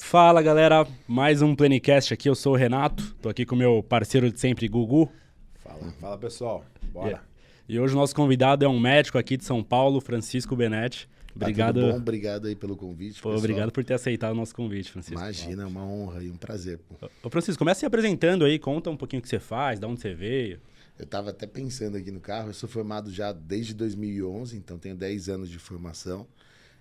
Fala 0.00 0.42
galera, 0.42 0.86
mais 1.08 1.40
um 1.40 1.56
Plenicast 1.56 2.12
aqui. 2.12 2.28
Eu 2.28 2.34
sou 2.34 2.52
o 2.52 2.56
Renato, 2.56 3.14
tô 3.22 3.30
aqui 3.30 3.46
com 3.46 3.56
meu 3.56 3.82
parceiro 3.82 4.30
de 4.30 4.38
sempre, 4.38 4.68
Gugu. 4.68 5.10
Fala, 5.54 5.92
fala 5.98 6.18
pessoal, 6.18 6.62
bora. 6.92 7.22
E, 7.66 7.76
e 7.76 7.80
hoje 7.80 7.94
o 7.94 7.96
nosso 7.96 8.14
convidado 8.14 8.66
é 8.66 8.68
um 8.68 8.78
médico 8.78 9.16
aqui 9.16 9.38
de 9.38 9.46
São 9.46 9.64
Paulo, 9.64 9.98
Francisco 9.98 10.54
Benetti. 10.54 11.08
Obrigado. 11.34 11.80
Tá 11.80 11.92
bom? 11.92 11.96
Obrigado 11.96 12.48
aí 12.48 12.54
pelo 12.54 12.76
convite. 12.76 13.22
Pô, 13.22 13.34
obrigado 13.34 13.72
por 13.72 13.82
ter 13.82 13.94
aceitado 13.94 14.32
o 14.32 14.36
nosso 14.36 14.54
convite, 14.54 14.92
Francisco. 14.92 15.18
Imagina, 15.18 15.62
é 15.62 15.66
uma 15.66 15.86
honra 15.86 16.22
e 16.22 16.30
um 16.30 16.36
prazer. 16.36 16.78
Pô. 16.78 17.08
Ô, 17.22 17.30
Francisco, 17.30 17.58
começa 17.58 17.80
se 17.80 17.86
apresentando 17.86 18.44
aí, 18.44 18.58
conta 18.58 18.90
um 18.90 18.96
pouquinho 18.96 19.20
o 19.20 19.22
que 19.22 19.28
você 19.30 19.40
faz, 19.40 19.80
de 19.80 19.86
onde 19.86 20.02
você 20.02 20.12
veio. 20.12 20.60
Eu 21.02 21.04
estava 21.04 21.30
até 21.30 21.48
pensando 21.48 21.96
aqui 21.96 22.12
no 22.12 22.20
carro, 22.20 22.50
eu 22.50 22.54
sou 22.54 22.68
formado 22.68 23.10
já 23.10 23.32
desde 23.32 23.74
2011, 23.74 24.56
então 24.56 24.78
tenho 24.78 24.94
10 24.94 25.28
anos 25.28 25.50
de 25.50 25.58
formação. 25.58 26.28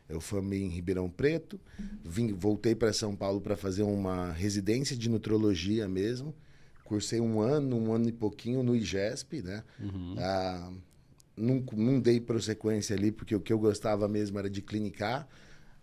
Eu 0.08 0.22
formei 0.22 0.62
em 0.62 0.68
Ribeirão 0.68 1.10
Preto, 1.10 1.60
vim, 2.06 2.32
voltei 2.32 2.76
para 2.76 2.94
São 2.94 3.16
Paulo 3.16 3.42
para 3.42 3.58
fazer 3.58 3.82
uma 3.82 4.32
residência 4.32 4.96
de 4.96 5.10
nutrologia 5.10 5.88
mesmo. 5.88 6.36
Cursei 6.84 7.20
um 7.20 7.42
ano, 7.42 7.76
um 7.76 7.92
ano 7.94 8.10
e 8.10 8.12
pouquinho 8.12 8.62
no 8.62 8.76
IGESP, 8.76 9.42
né? 9.42 9.64
Uhum. 9.80 10.16
Ah, 10.20 10.72
não, 11.36 11.64
não 11.74 12.00
dei 12.00 12.22
prossequência 12.22 12.96
ali, 12.96 13.12
porque 13.12 13.34
o 13.34 13.40
que 13.40 13.52
eu 13.52 13.58
gostava 13.58 14.08
mesmo 14.08 14.38
era 14.38 14.52
de 14.52 14.62
clinicar. 14.62 15.28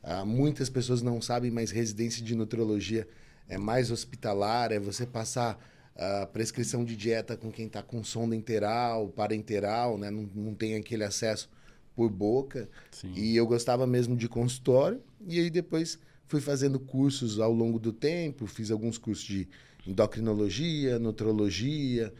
Ah, 0.00 0.24
muitas 0.24 0.70
pessoas 0.70 1.02
não 1.02 1.20
sabem, 1.20 1.50
mas 1.50 1.72
residência 1.72 2.24
de 2.24 2.36
nutrologia 2.36 3.08
é 3.48 3.58
mais 3.58 3.90
hospitalar, 3.90 4.70
é 4.70 4.78
você 4.78 5.04
passar 5.04 5.58
a 5.98 6.26
prescrição 6.26 6.84
de 6.84 6.96
dieta 6.96 7.36
com 7.36 7.50
quem 7.50 7.66
está 7.66 7.82
com 7.82 8.04
sonda 8.04 8.36
interal, 8.36 9.08
parenteral, 9.08 9.98
né? 9.98 10.10
Não, 10.10 10.28
não 10.34 10.54
tem 10.54 10.76
aquele 10.76 11.02
acesso 11.02 11.50
por 11.94 12.08
boca. 12.08 12.68
Sim. 12.92 13.12
E 13.16 13.36
eu 13.36 13.44
gostava 13.46 13.84
mesmo 13.86 14.16
de 14.16 14.28
consultório. 14.28 15.02
E 15.26 15.40
aí 15.40 15.50
depois 15.50 15.98
fui 16.28 16.40
fazendo 16.40 16.78
cursos 16.78 17.40
ao 17.40 17.52
longo 17.52 17.80
do 17.80 17.92
tempo, 17.92 18.46
fiz 18.46 18.70
alguns 18.70 18.96
cursos 18.96 19.24
de 19.24 19.48
endocrinologia, 19.84 20.98
nutrologia, 20.98 22.12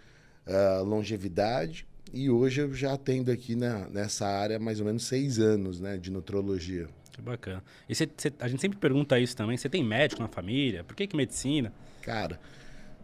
uh, 0.47 0.83
longevidade. 0.85 1.87
E 2.13 2.29
hoje 2.29 2.63
eu 2.63 2.75
já 2.75 2.95
atendo 2.95 3.31
aqui 3.31 3.55
na, 3.55 3.89
nessa 3.89 4.27
área 4.27 4.59
mais 4.59 4.81
ou 4.81 4.87
menos 4.87 5.05
seis 5.05 5.39
anos 5.39 5.79
né, 5.79 5.97
de 5.97 6.11
nutrologia. 6.11 6.89
Que 7.13 7.23
bacana. 7.23 7.63
E 7.89 7.95
cê, 7.95 8.09
cê, 8.17 8.33
a 8.41 8.49
gente 8.49 8.61
sempre 8.61 8.79
pergunta 8.79 9.19
isso 9.21 9.37
também. 9.37 9.57
Você 9.57 9.69
tem 9.69 9.85
médico 9.85 10.23
na 10.23 10.29
família? 10.29 10.83
Por 10.83 10.97
que, 10.97 11.07
que 11.07 11.17
medicina? 11.17 11.73
Cara, 12.03 12.41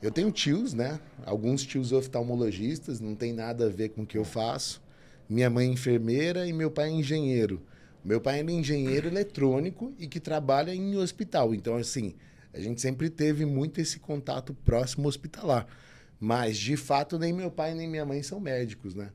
eu 0.03 0.11
tenho 0.11 0.31
tios, 0.31 0.75
né? 0.75 1.01
Alguns 1.25 1.65
tios 1.65 1.93
oftalmologistas, 1.93 3.01
não 3.01 3.15
tem 3.15 3.33
nada 3.33 3.67
a 3.67 3.71
ver 3.71 3.91
com 3.91 4.03
o 4.03 4.07
que 4.07 4.19
eu 4.19 4.25
faço 4.25 4.85
minha 5.29 5.49
mãe 5.49 5.69
é 5.69 5.73
enfermeira 5.73 6.47
e 6.47 6.53
meu 6.53 6.71
pai 6.71 6.89
é 6.89 6.93
engenheiro. 6.93 7.63
Meu 8.05 8.21
pai 8.21 8.41
é 8.41 8.43
engenheiro 8.43 9.09
eletrônico 9.09 9.95
e 9.99 10.07
que 10.07 10.21
trabalha 10.21 10.75
em 10.75 10.97
hospital. 10.97 11.55
Então, 11.55 11.77
assim, 11.77 12.15
a 12.53 12.61
gente 12.61 12.81
sempre 12.81 13.09
teve 13.09 13.47
muito 13.47 13.81
esse 13.81 13.99
contato 13.99 14.53
próximo 14.53 15.09
hospitalar. 15.09 15.67
Mas, 16.21 16.59
de 16.59 16.77
fato, 16.77 17.19
nem 17.19 17.33
meu 17.33 17.51
pai 17.51 17.75
nem 17.75 17.89
minha 17.89 18.05
mãe 18.05 18.23
são 18.23 18.39
médicos, 18.39 18.95
né? 18.95 19.11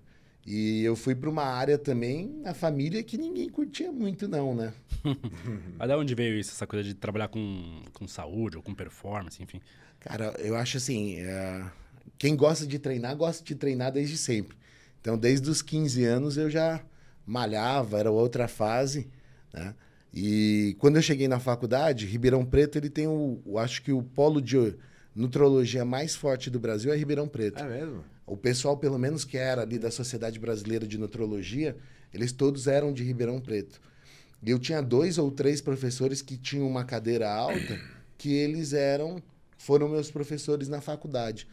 E 0.45 0.83
eu 0.83 0.95
fui 0.95 1.14
para 1.14 1.30
uma 1.30 1.43
área 1.43 1.77
também 1.77 2.41
na 2.41 2.53
família 2.53 3.03
que 3.03 3.17
ninguém 3.17 3.47
curtia 3.49 3.91
muito, 3.91 4.27
não, 4.27 4.55
né? 4.55 4.73
Mas 5.77 5.88
de 5.88 5.95
onde 5.95 6.16
veio 6.16 6.39
isso, 6.39 6.52
essa 6.52 6.66
coisa 6.66 6.83
de 6.83 6.95
trabalhar 6.95 7.27
com, 7.27 7.83
com 7.93 8.08
saúde 8.08 8.58
ou 8.58 8.64
com 8.64 8.73
performance, 8.73 9.41
enfim? 9.43 9.61
Cara, 10.00 10.33
eu 10.39 10.55
acho 10.55 10.78
assim, 10.78 11.19
é... 11.19 11.66
quem 12.17 12.36
gosta 12.36 12.66
de 12.66 12.80
treinar, 12.80 13.16
gosta 13.16 13.44
de 13.44 13.55
treinar 13.55 13.92
desde 13.92 14.17
sempre. 14.17 14.58
Então, 15.02 15.17
desde 15.17 15.50
os 15.50 15.61
15 15.61 16.03
anos 16.03 16.38
eu 16.38 16.50
já 16.50 16.81
malhava, 17.25 18.00
era 18.00 18.11
outra 18.11 18.47
fase, 18.47 19.08
né? 19.53 19.73
E 20.14 20.75
quando 20.80 20.95
eu 20.95 21.02
cheguei 21.02 21.27
na 21.27 21.39
faculdade, 21.39 22.05
Ribeirão 22.05 22.44
Preto 22.44 22.77
ele 22.77 22.89
tem 22.89 23.08
o, 23.08 23.39
acho 23.59 23.83
que 23.83 23.92
o 23.92 24.02
polo 24.02 24.42
de 24.42 24.76
nutrologia 25.15 25.86
mais 25.86 26.15
forte 26.15 26.49
do 26.49 26.59
Brasil 26.59 26.92
é 26.92 26.98
Ribeirão 26.98 27.27
Preto. 27.27 27.61
É 27.61 27.67
mesmo? 27.67 28.04
O 28.26 28.36
pessoal, 28.36 28.77
pelo 28.77 28.98
menos 28.98 29.23
que 29.23 29.38
era 29.38 29.61
ali 29.61 29.77
da 29.77 29.92
Sociedade 29.92 30.39
Brasileira 30.39 30.88
de 30.88 30.98
Nutrologia, 30.98 31.76
eles 32.14 32.32
todos 32.32 32.67
eram 32.67 32.92
de 32.92 33.04
Ribeirão 33.04 33.39
Preto. 33.39 33.80
E 34.42 34.49
eu 34.49 34.59
tinha 34.59 34.82
dois 34.82 35.17
ou 35.17 35.30
três 35.30 35.61
professores 35.61 36.21
que 36.21 36.38
tinham 36.38 36.67
uma 36.67 36.83
cadeira 36.83 37.30
alta, 37.32 37.80
que 38.17 38.32
eles 38.33 38.73
eram 38.73 39.21
foram 39.59 39.89
meus 39.89 40.09
professores 40.09 40.70
na 40.70 40.81
faculdade. 40.81 41.45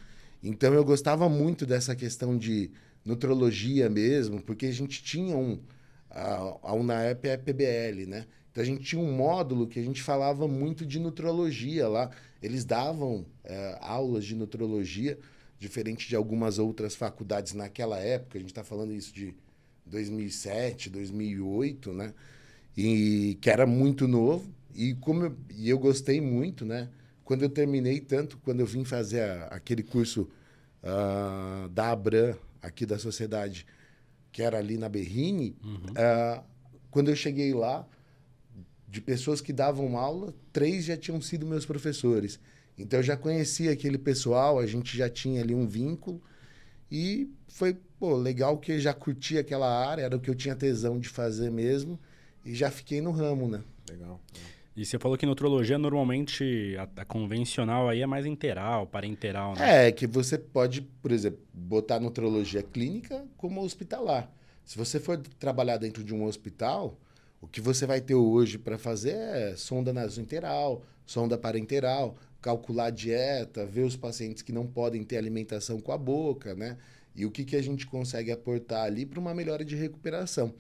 Então 0.42 0.72
eu 0.72 0.84
gostava 0.84 1.28
muito 1.28 1.66
dessa 1.66 1.94
questão 1.94 2.38
de 2.38 2.70
nutrologia 3.04 3.90
mesmo, 3.90 4.40
porque 4.40 4.66
a 4.66 4.72
gente 4.72 5.02
tinha 5.02 5.36
um. 5.36 5.58
A, 6.08 6.58
a 6.62 6.72
UNAEP 6.72 7.28
é 7.28 7.36
PBL, 7.36 8.06
né? 8.06 8.26
Então 8.50 8.62
a 8.62 8.66
gente 8.66 8.84
tinha 8.84 9.02
um 9.02 9.12
módulo 9.12 9.66
que 9.66 9.78
a 9.78 9.82
gente 9.82 10.02
falava 10.02 10.46
muito 10.46 10.86
de 10.86 10.98
nutrologia 11.00 11.88
lá. 11.88 12.10
Eles 12.40 12.64
davam 12.64 13.26
é, 13.44 13.76
aulas 13.80 14.24
de 14.24 14.36
nutrologia, 14.36 15.18
diferente 15.58 16.08
de 16.08 16.14
algumas 16.14 16.58
outras 16.58 16.94
faculdades 16.94 17.54
naquela 17.54 17.98
época. 17.98 18.38
A 18.38 18.40
gente 18.40 18.50
está 18.50 18.62
falando 18.62 18.92
isso 18.92 19.12
de 19.12 19.34
2007, 19.84 20.90
2008, 20.90 21.92
né? 21.92 22.14
E 22.76 23.36
que 23.40 23.50
era 23.50 23.66
muito 23.66 24.06
novo. 24.06 24.48
E 24.74 24.94
como 24.94 25.24
eu, 25.24 25.36
e 25.56 25.68
eu 25.68 25.78
gostei 25.78 26.20
muito, 26.20 26.64
né? 26.64 26.88
Quando 27.26 27.42
eu 27.42 27.50
terminei, 27.50 27.98
tanto 27.98 28.38
quando 28.38 28.60
eu 28.60 28.66
vim 28.66 28.84
fazer 28.84 29.20
a, 29.20 29.46
aquele 29.46 29.82
curso 29.82 30.30
uh, 30.80 31.68
da 31.70 31.90
Abram 31.90 32.38
aqui 32.62 32.86
da 32.86 33.00
sociedade, 33.00 33.66
que 34.30 34.42
era 34.42 34.58
ali 34.58 34.78
na 34.78 34.88
Berrine, 34.88 35.56
uhum. 35.62 35.74
uh, 35.74 36.44
quando 36.88 37.08
eu 37.08 37.16
cheguei 37.16 37.52
lá, 37.52 37.84
de 38.88 39.00
pessoas 39.00 39.40
que 39.40 39.52
davam 39.52 39.98
aula, 39.98 40.32
três 40.52 40.84
já 40.84 40.96
tinham 40.96 41.20
sido 41.20 41.44
meus 41.44 41.66
professores. 41.66 42.38
Então 42.78 43.00
eu 43.00 43.02
já 43.02 43.16
conhecia 43.16 43.72
aquele 43.72 43.98
pessoal, 43.98 44.60
a 44.60 44.66
gente 44.66 44.96
já 44.96 45.10
tinha 45.10 45.42
ali 45.42 45.52
um 45.52 45.66
vínculo 45.66 46.22
e 46.88 47.28
foi 47.48 47.76
pô, 47.98 48.14
legal 48.14 48.56
que 48.56 48.70
eu 48.70 48.78
já 48.78 48.94
curti 48.94 49.36
aquela 49.36 49.68
área, 49.68 50.02
era 50.02 50.16
o 50.16 50.20
que 50.20 50.30
eu 50.30 50.34
tinha 50.36 50.54
tesão 50.54 50.96
de 50.96 51.08
fazer 51.08 51.50
mesmo 51.50 51.98
e 52.44 52.54
já 52.54 52.70
fiquei 52.70 53.00
no 53.00 53.10
ramo, 53.10 53.48
né? 53.48 53.64
Legal. 53.90 54.20
E 54.76 54.84
você 54.84 54.98
falou 54.98 55.16
que 55.16 55.24
nutrologia, 55.24 55.78
normalmente, 55.78 56.76
a, 56.76 57.00
a, 57.00 57.04
convencional 57.04 57.88
aí 57.88 58.02
é 58.02 58.06
mais 58.06 58.26
interal, 58.26 58.86
parenteral, 58.86 59.54
né? 59.54 59.88
É, 59.88 59.92
que 59.92 60.06
você 60.06 60.36
pode, 60.36 60.82
por 60.82 61.10
exemplo, 61.10 61.40
botar 61.52 61.98
nutrologia 61.98 62.62
clínica 62.62 63.24
como 63.38 63.62
hospitalar. 63.62 64.30
Se 64.66 64.76
você 64.76 65.00
for 65.00 65.16
trabalhar 65.38 65.78
dentro 65.78 66.04
de 66.04 66.12
um 66.14 66.24
hospital, 66.24 67.00
o 67.40 67.48
que 67.48 67.58
você 67.58 67.86
vai 67.86 68.02
ter 68.02 68.14
hoje 68.14 68.58
para 68.58 68.76
fazer 68.76 69.14
é 69.14 69.56
sonda 69.56 69.94
nasointeral, 69.94 70.82
sonda 71.06 71.38
parenteral, 71.38 72.16
calcular 72.42 72.86
a 72.86 72.90
dieta, 72.90 73.64
ver 73.64 73.82
os 73.82 73.96
pacientes 73.96 74.42
que 74.42 74.52
não 74.52 74.66
podem 74.66 75.02
ter 75.04 75.16
alimentação 75.16 75.80
com 75.80 75.90
a 75.90 75.96
boca, 75.96 76.54
né? 76.54 76.76
E 77.14 77.24
o 77.24 77.30
que, 77.30 77.46
que 77.46 77.56
a 77.56 77.62
gente 77.62 77.86
consegue 77.86 78.30
aportar 78.30 78.84
ali 78.84 79.06
para 79.06 79.18
uma 79.18 79.32
melhora 79.32 79.64
de 79.64 79.74
recuperação. 79.74 80.52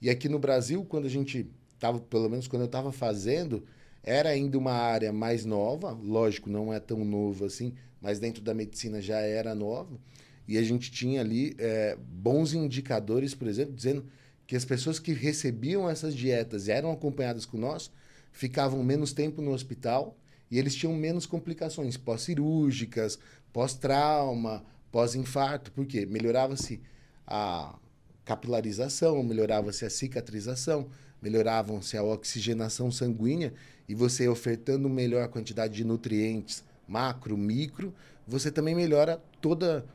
E 0.00 0.08
aqui 0.08 0.30
no 0.30 0.38
Brasil, 0.38 0.82
quando 0.82 1.04
a 1.04 1.10
gente 1.10 1.46
tava, 1.80 1.98
pelo 1.98 2.28
menos 2.28 2.46
quando 2.46 2.62
eu 2.62 2.66
estava 2.66 2.92
fazendo, 2.92 3.64
era 4.02 4.28
ainda 4.28 4.56
uma 4.56 4.72
área 4.72 5.12
mais 5.12 5.44
nova, 5.44 5.90
lógico, 5.90 6.48
não 6.48 6.72
é 6.72 6.78
tão 6.78 7.04
novo 7.04 7.44
assim, 7.44 7.74
mas 8.00 8.18
dentro 8.18 8.42
da 8.42 8.54
medicina 8.54 9.00
já 9.00 9.18
era 9.18 9.54
nova. 9.54 9.98
E 10.46 10.58
a 10.58 10.62
gente 10.62 10.90
tinha 10.90 11.20
ali 11.20 11.54
é, 11.58 11.96
bons 11.98 12.52
indicadores, 12.52 13.34
por 13.34 13.48
exemplo, 13.48 13.74
dizendo 13.74 14.04
que 14.46 14.56
as 14.56 14.64
pessoas 14.64 14.98
que 14.98 15.12
recebiam 15.12 15.88
essas 15.88 16.14
dietas 16.14 16.66
e 16.66 16.72
eram 16.72 16.90
acompanhadas 16.90 17.46
com 17.46 17.56
nós 17.56 17.90
ficavam 18.32 18.82
menos 18.82 19.12
tempo 19.12 19.40
no 19.40 19.52
hospital 19.52 20.16
e 20.50 20.58
eles 20.58 20.74
tinham 20.74 20.94
menos 20.94 21.24
complicações 21.24 21.96
pós-cirúrgicas, 21.96 23.18
pós-trauma, 23.52 24.64
pós-infarto. 24.90 25.70
Por 25.70 25.86
quê? 25.86 26.04
Melhorava-se 26.04 26.80
a 27.26 27.78
capilarização, 28.24 29.22
melhorava-se 29.22 29.84
a 29.84 29.90
cicatrização, 29.90 30.88
melhoravam-se 31.22 31.96
a 31.96 32.02
oxigenação 32.02 32.90
sanguínea 32.90 33.52
e 33.88 33.94
você 33.94 34.28
ofertando 34.28 34.88
melhor 34.88 35.28
quantidade 35.28 35.74
de 35.74 35.84
nutrientes 35.84 36.64
macro, 36.90 37.36
micro, 37.36 37.94
você 38.26 38.50
também 38.50 38.74
melhora 38.74 39.22
toda 39.40 39.86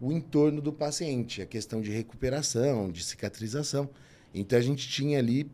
o 0.00 0.12
entorno 0.12 0.60
do 0.60 0.72
paciente, 0.72 1.42
a 1.42 1.46
questão 1.46 1.80
de 1.80 1.90
recuperação, 1.90 2.90
de 2.90 3.04
cicatrização. 3.04 3.90
Então 4.32 4.58
a 4.58 4.62
gente 4.62 4.88
tinha 4.88 5.18
ali 5.18 5.50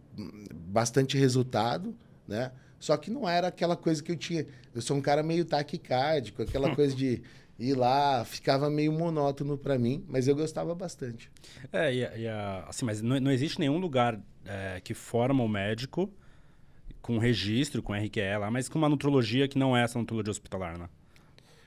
bastante 0.54 1.16
resultado, 1.16 1.94
né? 2.28 2.52
Só 2.78 2.96
que 2.96 3.10
não 3.10 3.28
era 3.28 3.48
aquela 3.48 3.76
coisa 3.76 4.02
que 4.02 4.10
eu 4.10 4.16
tinha. 4.16 4.46
Eu 4.74 4.80
sou 4.80 4.96
um 4.96 5.02
cara 5.02 5.22
meio 5.22 5.44
taquicárdico, 5.44 6.42
aquela 6.42 6.72
coisa 6.76 6.94
de 6.94 7.22
ir 7.60 7.74
lá, 7.74 8.24
ficava 8.24 8.70
meio 8.70 8.92
monótono 8.92 9.56
para 9.58 9.78
mim, 9.78 10.04
mas 10.08 10.26
eu 10.26 10.34
gostava 10.34 10.74
bastante. 10.74 11.30
É, 11.72 11.94
e, 11.94 11.98
e 12.22 12.28
a, 12.28 12.64
assim, 12.68 12.84
mas 12.84 13.02
não, 13.02 13.20
não 13.20 13.30
existe 13.30 13.58
nenhum 13.60 13.78
lugar 13.78 14.20
é, 14.44 14.80
que 14.80 14.94
forma 14.94 15.44
o 15.44 15.48
médico 15.48 16.12
com 17.02 17.18
registro, 17.18 17.82
com 17.82 17.92
RQE 17.94 18.38
lá, 18.38 18.50
mas 18.50 18.68
com 18.68 18.78
uma 18.78 18.88
nutrologia 18.88 19.48
que 19.48 19.58
não 19.58 19.76
é 19.76 19.82
essa 19.84 19.98
nutrologia 19.98 20.30
hospitalar, 20.30 20.78
né? 20.78 20.88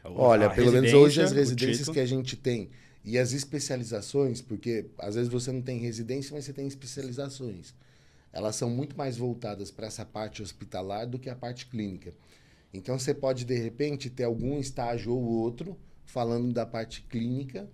Olha, 0.03 0.49
pelo 0.49 0.71
menos 0.71 0.93
hoje 0.93 1.21
as 1.21 1.31
residências 1.31 1.87
que 1.87 1.99
a 1.99 2.05
gente 2.05 2.35
tem 2.35 2.69
E 3.05 3.17
as 3.17 3.31
especializações, 3.31 4.41
porque 4.41 4.85
às 4.99 5.15
vezes 5.15 5.29
você 5.31 5.51
não 5.51 5.61
tem 5.61 5.77
residência, 5.79 6.33
mas 6.33 6.45
você 6.45 6.53
tem 6.53 6.67
especializações. 6.67 7.73
Elas 8.31 8.55
são 8.55 8.69
muito 8.69 8.97
mais 8.97 9.17
voltadas 9.17 9.71
para 9.71 9.87
essa 9.87 10.05
parte 10.05 10.41
hospitalar 10.41 11.07
do 11.07 11.19
que 11.19 11.29
a 11.29 11.35
parte 11.35 11.65
clínica. 11.67 12.13
Então 12.73 12.97
você 12.97 13.13
pode, 13.13 13.45
de 13.45 13.55
repente, 13.55 14.09
ter 14.09 14.23
algum 14.23 14.59
estágio 14.59 15.13
ou 15.13 15.21
outro 15.21 15.77
falando 16.05 16.51
da 16.51 16.65
parte 16.65 17.03
clínica, 17.03 17.69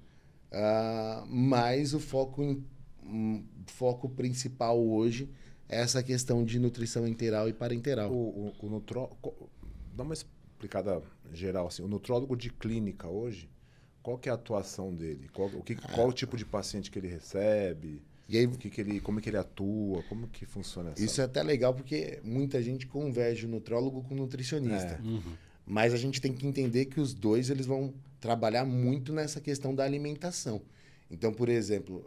uh, 0.51 1.25
mas 1.27 1.93
o 1.93 1.99
foco, 1.99 2.43
em, 2.43 2.65
um, 3.03 3.45
foco 3.67 4.09
principal 4.09 4.79
hoje 4.79 5.29
é 5.67 5.79
essa 5.79 6.03
questão 6.03 6.43
de 6.43 6.59
nutrição 6.59 7.07
interal 7.07 7.47
e 7.47 7.53
parenteral. 7.53 8.11
O, 8.11 8.47
o, 8.61 8.65
o 8.65 8.69
nutro... 8.69 9.09
Dá 9.93 10.03
uma 10.03 10.13
explicada 10.13 11.01
geral 11.31 11.67
assim. 11.67 11.81
O 11.81 11.87
nutrólogo 11.87 12.35
de 12.35 12.49
clínica 12.49 13.07
hoje, 13.07 13.49
qual 14.03 14.17
que 14.17 14.27
é 14.27 14.31
a 14.31 14.35
atuação 14.35 14.93
dele? 14.93 15.29
Qual, 15.29 15.47
o 15.49 15.63
que, 15.63 15.75
qual 15.75 16.09
o 16.09 16.13
tipo 16.13 16.35
de 16.35 16.45
paciente 16.45 16.91
que 16.91 16.99
ele 16.99 17.07
recebe? 17.07 18.01
E 18.29 18.37
aí, 18.37 18.45
o 18.45 18.51
que, 18.51 18.69
que 18.69 18.79
ele, 18.79 18.99
como 18.99 19.19
que 19.19 19.27
ele 19.27 19.37
atua? 19.37 20.03
Como 20.03 20.27
que 20.27 20.45
funciona 20.45 20.91
essa? 20.91 21.03
Isso 21.03 21.19
é 21.19 21.23
até 21.23 21.41
legal 21.41 21.73
porque 21.73 22.19
muita 22.23 22.61
gente 22.61 22.85
converge 22.85 23.47
o 23.47 23.49
nutrólogo 23.49 24.03
com 24.03 24.13
o 24.13 24.17
nutricionista. 24.17 25.01
É. 25.03 25.07
Uhum. 25.07 25.33
Mas 25.65 25.95
a 25.95 25.97
gente 25.97 26.21
tem 26.21 26.31
que 26.31 26.45
entender 26.45 26.85
que 26.85 26.99
os 26.99 27.11
dois 27.11 27.49
eles 27.49 27.65
vão 27.65 27.91
trabalhar 28.19 28.65
muito 28.65 29.11
nessa 29.11 29.41
questão 29.41 29.73
da 29.73 29.83
alimentação. 29.83 30.61
Então, 31.09 31.33
por 31.33 31.49
exemplo, 31.49 32.05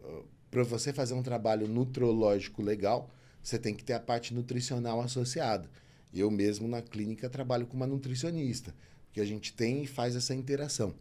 para 0.49 0.63
você 0.63 0.93
fazer 0.93 1.15
um 1.15 1.25
trabalho 1.25 1.67
nutrológico 1.67 2.63
legal, 2.63 3.11
você 3.43 3.59
tem 3.59 3.75
que 3.75 3.83
ter 3.83 3.95
a 3.95 4.01
parte 4.01 4.33
nutricional 4.33 5.01
associada. 5.01 5.69
Eu 6.15 6.31
mesmo 6.31 6.69
na 6.69 6.81
clínica 6.81 7.29
trabalho 7.29 7.67
com 7.67 7.77
uma 7.77 7.87
nutricionista, 7.87 8.73
porque 9.07 9.21
a 9.21 9.25
gente 9.25 9.53
tem 9.53 9.83
e 9.83 9.87
faz 9.89 10.15
essa 10.15 10.35
interação. 10.35 10.95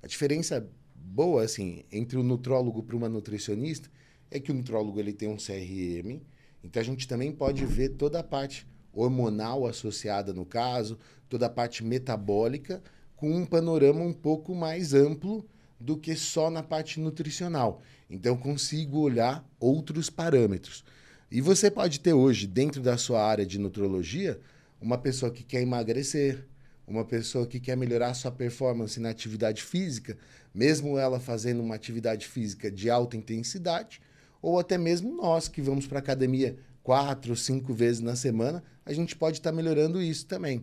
A 0.00 0.06
diferença 0.06 0.68
boa 0.94 1.42
assim 1.42 1.84
entre 1.90 2.16
o 2.16 2.22
nutrólogo 2.22 2.82
para 2.82 2.94
uma 2.94 3.08
nutricionista 3.08 3.90
é 4.30 4.38
que 4.38 4.50
o 4.50 4.54
nutrólogo 4.54 4.98
ele 4.98 5.12
tem 5.12 5.28
um 5.28 5.36
CRM, 5.36 6.20
então 6.62 6.80
a 6.80 6.84
gente 6.84 7.06
também 7.06 7.32
pode 7.32 7.64
ver 7.64 7.90
toda 7.90 8.20
a 8.20 8.22
parte 8.22 8.66
hormonal 8.92 9.66
associada 9.66 10.32
no 10.32 10.44
caso, 10.44 10.98
toda 11.28 11.46
a 11.46 11.50
parte 11.50 11.84
metabólica, 11.84 12.82
com 13.16 13.30
um 13.30 13.44
panorama 13.44 14.00
um 14.00 14.12
pouco 14.12 14.54
mais 14.54 14.94
amplo 14.94 15.46
do 15.78 15.96
que 15.96 16.14
só 16.14 16.50
na 16.50 16.62
parte 16.62 16.98
nutricional. 17.00 17.82
Então 18.10 18.36
consigo 18.36 18.98
olhar 18.98 19.48
outros 19.60 20.10
parâmetros. 20.10 20.84
E 21.30 21.40
você 21.40 21.70
pode 21.70 22.00
ter 22.00 22.12
hoje, 22.12 22.46
dentro 22.46 22.80
da 22.80 22.96
sua 22.96 23.22
área 23.22 23.44
de 23.44 23.58
nutrologia, 23.58 24.40
uma 24.80 24.96
pessoa 24.96 25.30
que 25.30 25.44
quer 25.44 25.60
emagrecer, 25.60 26.46
uma 26.86 27.04
pessoa 27.04 27.46
que 27.46 27.60
quer 27.60 27.76
melhorar 27.76 28.14
sua 28.14 28.32
performance 28.32 28.98
na 28.98 29.10
atividade 29.10 29.62
física, 29.62 30.16
mesmo 30.54 30.96
ela 30.96 31.20
fazendo 31.20 31.60
uma 31.60 31.74
atividade 31.74 32.26
física 32.26 32.70
de 32.70 32.88
alta 32.88 33.16
intensidade, 33.16 34.00
ou 34.40 34.58
até 34.58 34.78
mesmo 34.78 35.14
nós 35.14 35.48
que 35.48 35.60
vamos 35.60 35.86
para 35.86 35.98
a 35.98 36.00
academia 36.00 36.56
quatro, 36.82 37.36
cinco 37.36 37.74
vezes 37.74 38.00
na 38.00 38.16
semana, 38.16 38.62
a 38.84 38.92
gente 38.92 39.14
pode 39.14 39.38
estar 39.38 39.50
tá 39.50 39.56
melhorando 39.56 40.00
isso 40.00 40.26
também. 40.26 40.58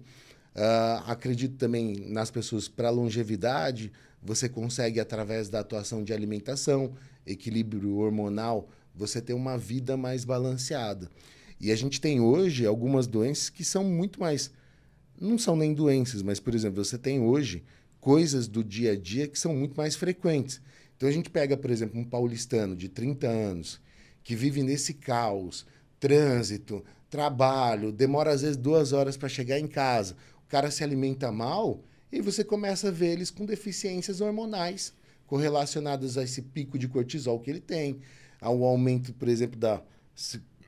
Uh, 0.56 1.04
acredito 1.06 1.58
também 1.58 1.96
nas 2.08 2.32
pessoas 2.32 2.68
para 2.68 2.90
longevidade, 2.90 3.92
você 4.24 4.50
consegue, 4.50 5.00
através 5.00 5.50
da 5.50 5.60
atuação 5.60 6.04
de 6.04 6.14
alimentação, 6.14 6.94
equilíbrio 7.28 7.98
hormonal, 7.98 8.70
você 8.96 9.22
ter 9.22 9.34
uma 9.34 9.58
vida 9.58 9.96
mais 9.96 10.26
balanceada. 10.26 11.10
E 11.60 11.72
a 11.72 11.76
gente 11.76 12.02
tem 12.02 12.20
hoje 12.20 12.66
algumas 12.66 13.06
doenças 13.06 13.50
que 13.50 13.64
são 13.64 13.84
muito 13.84 14.20
mais. 14.20 14.50
Não 15.20 15.38
são 15.38 15.56
nem 15.56 15.74
doenças, 15.74 16.22
mas, 16.22 16.40
por 16.40 16.56
exemplo, 16.56 16.84
você 16.84 16.98
tem 16.98 17.20
hoje 17.20 17.64
coisas 18.00 18.48
do 18.48 18.64
dia 18.64 18.94
a 18.94 18.96
dia 18.96 19.28
que 19.28 19.38
são 19.38 19.54
muito 19.54 19.76
mais 19.76 19.96
frequentes. 19.96 20.62
Então 20.96 21.08
a 21.10 21.12
gente 21.12 21.30
pega, 21.30 21.58
por 21.58 21.72
exemplo, 21.72 22.00
um 22.00 22.04
paulistano 22.04 22.76
de 22.76 22.90
30 22.90 23.28
anos 23.28 23.82
que 24.24 24.36
vive 24.36 24.64
nesse 24.64 24.94
caos, 24.94 25.66
trânsito, 26.00 26.84
trabalho, 27.10 27.92
demora 27.92 28.32
às 28.32 28.42
vezes 28.42 28.58
duas 28.58 28.92
horas 28.92 29.16
para 29.16 29.30
chegar 29.30 29.60
em 29.60 29.68
casa, 29.68 30.16
o 30.46 30.48
cara 30.48 30.72
se 30.72 30.84
alimenta 30.84 31.32
mal 31.32 31.84
e 32.12 32.22
você 32.22 32.44
começa 32.44 32.88
a 32.88 32.92
ver 32.92 33.08
eles 33.08 33.30
com 33.30 33.46
deficiências 33.46 34.22
hormonais 34.22 34.94
correlacionadas 35.28 36.18
a 36.18 36.24
esse 36.24 36.42
pico 36.42 36.78
de 36.78 36.88
cortisol 36.88 37.40
que 37.40 37.50
ele 37.50 37.60
tem, 37.60 38.00
ao 38.40 38.64
aumento, 38.64 39.14
por 39.14 39.28
exemplo, 39.28 39.60
da 39.60 39.82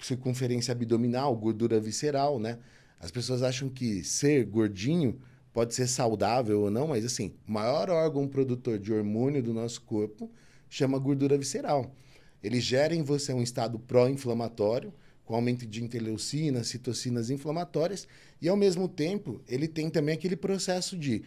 circunferência 0.02 0.72
abdominal, 0.72 1.36
gordura 1.36 1.80
visceral, 1.80 2.40
né? 2.40 2.58
As 3.00 3.12
pessoas 3.12 3.44
acham 3.44 3.70
que 3.70 4.04
ser 4.04 4.46
gordinho 4.46 5.20
pode 5.58 5.74
ser 5.74 5.88
saudável 5.88 6.62
ou 6.62 6.70
não, 6.70 6.90
mas 6.90 7.04
assim, 7.04 7.34
o 7.48 7.52
maior 7.52 7.90
órgão 7.90 8.28
produtor 8.28 8.78
de 8.78 8.94
hormônio 8.94 9.42
do 9.42 9.56
nosso 9.56 9.82
corpo 9.82 10.30
chama 10.70 11.00
gordura 11.00 11.36
visceral. 11.36 11.96
Ele 12.44 12.62
gera 12.62 12.94
em 12.94 13.02
você 13.02 13.34
um 13.34 13.42
estado 13.42 13.80
pró-inflamatório, 13.80 14.94
com 15.26 15.34
aumento 15.34 15.66
de 15.66 15.84
interleucinas, 15.84 16.68
citocinas 16.68 17.32
inflamatórias, 17.32 18.08
e 18.40 18.48
ao 18.48 18.56
mesmo 18.56 18.88
tempo 18.88 19.42
ele 19.48 19.68
tem 19.68 19.90
também 19.90 20.14
aquele 20.14 20.36
processo 20.36 20.96
de. 20.96 21.24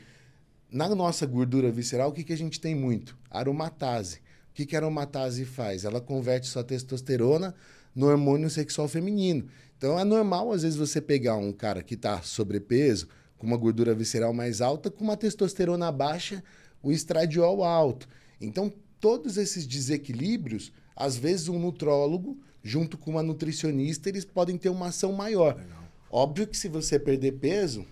Na 0.70 0.88
nossa 0.94 1.26
gordura 1.26 1.68
visceral, 1.68 2.10
o 2.10 2.12
que, 2.12 2.22
que 2.22 2.32
a 2.32 2.38
gente 2.38 2.60
tem 2.60 2.72
muito? 2.72 3.18
Aromatase. 3.28 4.18
O 4.18 4.54
que, 4.54 4.64
que 4.64 4.76
a 4.76 4.78
aromatase 4.78 5.44
faz? 5.44 5.84
Ela 5.84 6.00
converte 6.00 6.46
sua 6.46 6.62
testosterona 6.62 7.52
no 7.92 8.06
hormônio 8.06 8.48
sexual 8.48 8.86
feminino. 8.86 9.48
Então 9.76 9.98
é 9.98 10.04
normal, 10.04 10.52
às 10.52 10.62
vezes, 10.62 10.78
você 10.78 11.00
pegar 11.00 11.36
um 11.36 11.52
cara 11.52 11.82
que 11.82 11.94
está 11.94 12.22
sobrepeso, 12.22 13.08
com 13.40 13.46
uma 13.46 13.56
gordura 13.56 13.94
visceral 13.94 14.34
mais 14.34 14.60
alta, 14.60 14.90
com 14.90 15.02
uma 15.02 15.16
testosterona 15.16 15.90
baixa, 15.90 16.44
o 16.82 16.92
estradiol 16.92 17.64
alto. 17.64 18.06
Então, 18.38 18.70
todos 19.00 19.38
esses 19.38 19.66
desequilíbrios, 19.66 20.70
às 20.94 21.16
vezes, 21.16 21.48
um 21.48 21.58
nutrólogo, 21.58 22.38
junto 22.62 22.98
com 22.98 23.12
uma 23.12 23.22
nutricionista, 23.22 24.10
eles 24.10 24.26
podem 24.26 24.58
ter 24.58 24.68
uma 24.68 24.88
ação 24.88 25.12
maior. 25.14 25.56
Legal. 25.56 25.84
Óbvio 26.10 26.46
que 26.46 26.56
se 26.56 26.68
você 26.68 26.98
perder 26.98 27.32
peso, 27.32 27.86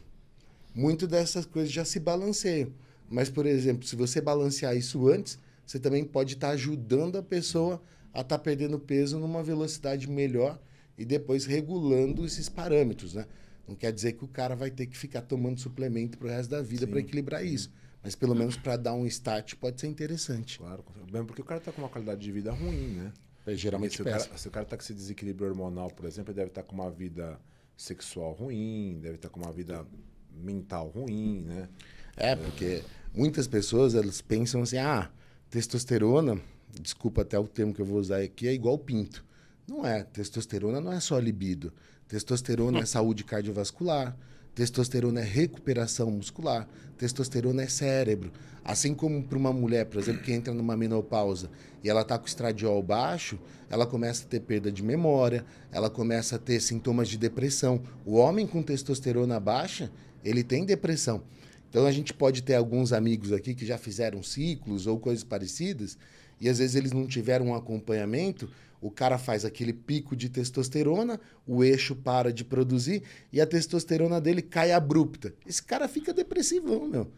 muito 0.75 1.07
dessas 1.07 1.47
coisas 1.47 1.73
já 1.73 1.85
se 1.85 1.99
balanceiam. 1.99 2.71
Mas, 3.09 3.31
por 3.31 3.47
exemplo, 3.47 3.89
se 3.89 3.97
você 3.97 4.21
balancear 4.21 4.77
isso 4.77 5.09
antes, 5.09 5.39
você 5.65 5.79
também 5.79 6.05
pode 6.05 6.35
estar 6.35 6.49
tá 6.49 6.53
ajudando 6.53 7.17
a 7.17 7.23
pessoa 7.23 7.81
a 8.13 8.21
estar 8.21 8.37
tá 8.37 8.39
perdendo 8.39 8.79
peso 8.79 9.19
numa 9.19 9.43
velocidade 9.43 10.11
melhor 10.11 10.61
e 10.99 11.07
depois 11.07 11.47
regulando 11.47 12.27
esses 12.27 12.51
parâmetros, 12.51 13.15
né? 13.15 13.25
Não 13.69 13.77
quer 13.77 13.93
dizer 13.93 14.15
que 14.15 14.25
o 14.25 14.29
cara 14.29 14.57
vai 14.57 14.71
ter 14.71 14.87
que 14.87 14.97
ficar 14.97 15.21
tomando 15.23 15.61
suplemento 15.61 16.17
pro 16.17 16.29
resto 16.29 16.51
da 16.51 16.63
vida 16.63 16.87
para 16.87 17.01
equilibrar 17.01 17.45
isso. 17.45 17.71
Mas 18.03 18.15
pelo 18.15 18.35
menos 18.35 18.57
para 18.57 18.77
dar 18.77 18.95
um 18.95 19.07
start 19.07 19.55
pode 19.57 19.81
ser 19.81 19.89
interessante. 19.89 20.59
Claro, 20.59 20.85
mesmo 21.13 21.27
porque 21.27 21.43
o 21.43 21.45
cara 21.45 21.59
está 21.59 21.71
com 21.71 21.83
uma 21.83 21.89
qualidade 21.89 22.21
de 22.21 22.33
vida 22.33 22.51
ruim, 22.51 22.95
né? 22.95 23.13
É, 23.47 23.55
geralmente 23.55 23.97
se 23.97 24.03
o, 24.03 24.05
cara, 24.05 24.39
se 24.39 24.49
o 24.49 24.51
cara 24.51 24.67
tá 24.67 24.77
com 24.77 24.83
esse 24.83 24.95
desequilíbrio 24.95 25.49
hormonal, 25.49 25.91
por 25.91 26.07
exemplo, 26.07 26.31
ele 26.31 26.37
deve 26.37 26.49
estar 26.49 26.63
tá 26.63 26.69
com 26.69 26.75
uma 26.75 26.91
vida 26.91 27.39
sexual 27.77 28.33
ruim, 28.33 28.99
deve 29.03 29.17
estar 29.17 29.29
tá 29.29 29.35
com 29.35 29.41
uma 29.41 29.53
vida 29.53 29.87
mental 30.33 30.89
ruim, 30.89 31.43
né? 31.43 31.69
É, 32.17 32.35
porque 32.35 32.83
muitas 33.15 33.47
pessoas 33.47 33.95
elas 33.95 34.21
pensam 34.21 34.63
assim, 34.63 34.79
ah, 34.79 35.11
testosterona 35.51 36.41
desculpa 36.81 37.23
até 37.23 37.39
o 37.39 37.47
termo 37.47 37.73
que 37.73 37.81
eu 37.81 37.87
vou 37.87 37.99
usar 37.99 38.21
aqui, 38.21 38.49
é 38.49 38.53
igual 38.53 38.79
pinto. 38.79 39.25
Não 39.67 39.87
é. 39.87 40.03
Testosterona 40.03 40.81
não 40.81 40.93
é 40.93 41.01
só 41.01 41.19
libido. 41.19 41.73
Testosterona 42.09 42.81
é 42.81 42.87
saúde 42.87 43.23
cardiovascular. 43.23 44.17
Testosterona 44.55 45.21
é 45.21 45.25
recuperação 45.25 46.11
muscular. 46.11 46.67
Testosterona 46.97 47.63
é 47.63 47.69
cérebro. 47.69 48.33
Assim 48.65 48.95
como 48.95 49.23
para 49.23 49.39
uma 49.39 49.53
mulher, 49.53 49.87
por 49.87 50.01
exemplo, 50.01 50.23
que 50.23 50.33
entra 50.33 50.53
numa 50.53 50.77
menopausa 50.77 51.51
e 51.85 51.89
ela 51.89 52.01
está 52.01 52.19
com 52.19 52.27
estradiol 52.27 52.83
baixo, 52.83 53.39
ela 53.71 53.87
começa 53.87 54.25
a 54.25 54.29
ter 54.29 54.41
perda 54.41 54.73
de 54.73 54.83
memória, 54.83 55.45
ela 55.71 55.89
começa 55.89 56.37
a 56.37 56.39
ter 56.39 56.61
sintomas 56.61 57.09
de 57.09 57.17
depressão. 57.17 57.81
O 58.05 58.17
homem 58.17 58.47
com 58.47 58.63
testosterona 58.63 59.39
baixa, 59.39 59.91
ele 60.25 60.43
tem 60.43 60.65
depressão. 60.65 61.23
Então 61.71 61.87
a 61.87 61.93
gente 61.93 62.15
pode 62.15 62.43
ter 62.43 62.55
alguns 62.55 62.93
amigos 62.93 63.33
aqui 63.33 63.55
que 63.55 63.67
já 63.67 63.77
fizeram 63.77 64.23
ciclos 64.23 64.87
ou 64.87 64.99
coisas 64.99 65.23
parecidas 65.23 65.99
e 66.41 66.49
às 66.49 66.59
vezes 66.59 66.77
eles 66.77 66.93
não 66.93 67.07
tiveram 67.07 67.49
um 67.49 67.55
acompanhamento, 67.55 68.49
o 68.81 68.91
cara 68.91 69.19
faz 69.19 69.45
aquele 69.45 69.73
pico 69.73 70.15
de 70.15 70.29
testosterona, 70.29 71.21
o 71.47 71.65
eixo 71.65 71.97
para 71.97 72.33
de 72.33 72.45
produzir 72.45 73.03
e 73.33 73.41
a 73.41 73.47
testosterona 73.47 74.21
dele 74.21 74.43
cai 74.43 74.73
abrupta. 74.73 75.35
Esse 75.47 75.63
cara 75.63 75.89
fica 75.89 76.13
depressivão, 76.13 76.87
meu. 76.87 77.11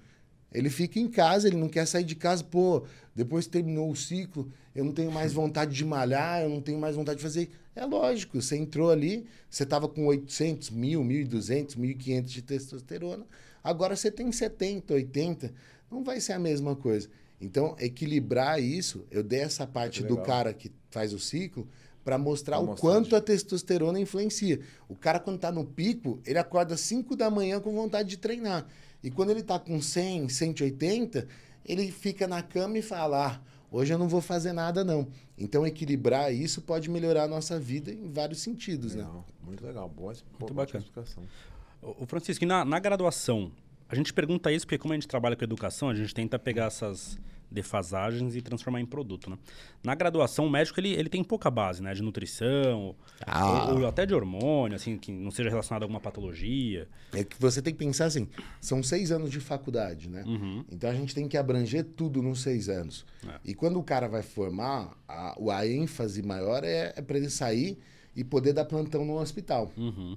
Ele 0.52 0.68
fica 0.68 0.98
em 0.98 1.08
casa, 1.08 1.46
ele 1.46 1.56
não 1.56 1.68
quer 1.68 1.86
sair 1.86 2.02
de 2.02 2.16
casa, 2.16 2.42
pô, 2.42 2.84
depois 3.14 3.46
terminou 3.46 3.88
o 3.88 3.94
ciclo, 3.94 4.50
eu 4.74 4.84
não 4.84 4.92
tenho 4.92 5.12
mais 5.12 5.32
vontade 5.32 5.74
de 5.74 5.84
malhar, 5.84 6.42
eu 6.42 6.48
não 6.48 6.60
tenho 6.60 6.78
mais 6.78 6.96
vontade 6.96 7.18
de 7.18 7.22
fazer. 7.22 7.50
É 7.74 7.84
lógico, 7.84 8.40
você 8.40 8.56
entrou 8.56 8.90
ali, 8.90 9.26
você 9.48 9.62
estava 9.62 9.88
com 9.88 10.06
800, 10.06 10.70
1.000, 10.70 11.28
1.200, 11.28 11.76
1.500 11.76 12.22
de 12.22 12.42
testosterona, 12.42 13.24
agora 13.62 13.94
você 13.94 14.10
tem 14.10 14.30
70, 14.32 14.92
80, 14.92 15.54
não 15.88 16.02
vai 16.02 16.20
ser 16.20 16.32
a 16.32 16.38
mesma 16.38 16.74
coisa. 16.74 17.08
Então, 17.40 17.74
equilibrar 17.78 18.62
isso, 18.62 19.06
eu 19.10 19.22
dei 19.22 19.40
essa 19.40 19.66
parte 19.66 20.02
do 20.02 20.18
cara 20.18 20.52
que 20.52 20.70
faz 20.90 21.12
o 21.12 21.18
ciclo 21.18 21.66
para 22.04 22.18
mostrar 22.18 22.58
o 22.58 22.76
quanto 22.76 23.16
a 23.16 23.20
testosterona 23.20 23.98
influencia. 23.98 24.60
O 24.88 24.94
cara, 24.94 25.18
quando 25.18 25.36
está 25.36 25.50
no 25.50 25.64
pico, 25.64 26.20
ele 26.26 26.38
acorda 26.38 26.76
5 26.76 27.16
da 27.16 27.30
manhã 27.30 27.60
com 27.60 27.72
vontade 27.74 28.08
de 28.08 28.16
treinar. 28.18 28.66
E 29.02 29.10
quando 29.10 29.30
ele 29.30 29.40
está 29.40 29.58
com 29.58 29.80
100, 29.80 30.28
180, 30.28 31.26
ele 31.64 31.90
fica 31.90 32.26
na 32.26 32.42
cama 32.42 32.78
e 32.78 32.82
fala: 32.82 33.26
ah, 33.26 33.40
Hoje 33.70 33.94
eu 33.94 33.98
não 33.98 34.08
vou 34.08 34.20
fazer 34.20 34.52
nada, 34.52 34.82
não. 34.82 35.06
Então, 35.38 35.64
equilibrar 35.64 36.34
isso 36.34 36.60
pode 36.60 36.90
melhorar 36.90 37.24
a 37.24 37.28
nossa 37.28 37.58
vida 37.58 37.92
em 37.92 38.10
vários 38.10 38.40
sentidos, 38.40 38.94
legal, 38.94 39.14
né? 39.14 39.24
Muito 39.44 39.64
legal. 39.64 39.88
Boa, 39.88 40.08
muito 40.12 40.38
boa 40.38 40.52
bacana. 40.52 40.84
explicação. 40.84 41.22
O 41.80 42.04
Francisco, 42.04 42.44
na, 42.44 42.64
na 42.64 42.78
graduação, 42.78 43.52
a 43.90 43.94
gente 43.96 44.12
pergunta 44.12 44.52
isso 44.52 44.64
porque 44.64 44.78
como 44.78 44.94
a 44.94 44.96
gente 44.96 45.08
trabalha 45.08 45.34
com 45.34 45.42
educação, 45.42 45.88
a 45.88 45.94
gente 45.94 46.14
tenta 46.14 46.38
pegar 46.38 46.66
essas 46.66 47.18
defasagens 47.50 48.36
e 48.36 48.40
transformar 48.40 48.80
em 48.80 48.86
produto, 48.86 49.28
né? 49.28 49.36
Na 49.82 49.96
graduação, 49.96 50.46
o 50.46 50.50
médico 50.50 50.78
ele, 50.78 50.92
ele 50.92 51.08
tem 51.08 51.24
pouca 51.24 51.50
base, 51.50 51.82
né? 51.82 51.92
De 51.92 52.00
nutrição, 52.00 52.94
ah. 53.26 53.72
ou, 53.72 53.80
ou, 53.80 53.86
até 53.88 54.06
de 54.06 54.14
hormônio, 54.14 54.76
assim, 54.76 54.96
que 54.96 55.10
não 55.10 55.32
seja 55.32 55.50
relacionado 55.50 55.82
a 55.82 55.84
alguma 55.86 55.98
patologia. 55.98 56.86
É 57.12 57.24
que 57.24 57.36
você 57.40 57.60
tem 57.60 57.72
que 57.72 57.78
pensar 57.80 58.04
assim, 58.04 58.28
são 58.60 58.80
seis 58.82 59.10
anos 59.10 59.28
de 59.30 59.40
faculdade, 59.40 60.08
né? 60.08 60.22
Uhum. 60.24 60.64
Então 60.70 60.88
a 60.88 60.94
gente 60.94 61.12
tem 61.12 61.26
que 61.26 61.36
abranger 61.36 61.84
tudo 61.84 62.22
nos 62.22 62.42
seis 62.42 62.68
anos. 62.68 63.04
É. 63.26 63.40
E 63.44 63.54
quando 63.54 63.80
o 63.80 63.82
cara 63.82 64.06
vai 64.06 64.22
formar, 64.22 64.96
a, 65.08 65.34
a 65.52 65.66
ênfase 65.66 66.22
maior 66.22 66.62
é, 66.62 66.92
é 66.94 67.02
para 67.02 67.16
ele 67.16 67.30
sair 67.30 67.76
e 68.14 68.22
poder 68.22 68.52
dar 68.52 68.64
plantão 68.64 69.04
no 69.04 69.18
hospital. 69.18 69.72
Uhum. 69.76 70.16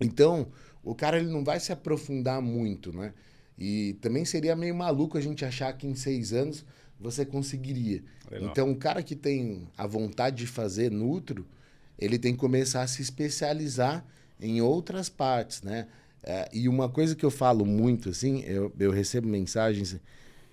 Então, 0.00 0.48
o 0.82 0.94
cara 0.94 1.18
ele 1.18 1.30
não 1.30 1.44
vai 1.44 1.60
se 1.60 1.72
aprofundar 1.72 2.40
muito, 2.40 2.92
né? 2.92 3.12
E 3.58 3.96
também 4.00 4.24
seria 4.24 4.56
meio 4.56 4.74
maluco 4.74 5.16
a 5.16 5.20
gente 5.20 5.44
achar 5.44 5.72
que 5.74 5.86
em 5.86 5.94
seis 5.94 6.32
anos 6.32 6.64
você 6.98 7.24
conseguiria. 7.24 8.02
Legal. 8.30 8.50
Então, 8.50 8.70
o 8.70 8.76
cara 8.76 9.02
que 9.02 9.14
tem 9.14 9.68
a 9.76 9.86
vontade 9.86 10.36
de 10.36 10.46
fazer 10.46 10.90
nutro, 10.90 11.46
ele 11.98 12.18
tem 12.18 12.32
que 12.32 12.38
começar 12.38 12.82
a 12.82 12.86
se 12.86 13.02
especializar 13.02 14.04
em 14.40 14.60
outras 14.60 15.08
partes, 15.08 15.62
né? 15.62 15.86
É, 16.22 16.48
e 16.52 16.68
uma 16.68 16.88
coisa 16.88 17.16
que 17.16 17.24
eu 17.24 17.30
falo 17.30 17.66
muito, 17.66 18.08
assim, 18.08 18.42
eu, 18.42 18.72
eu 18.78 18.90
recebo 18.90 19.26
mensagens, 19.26 19.94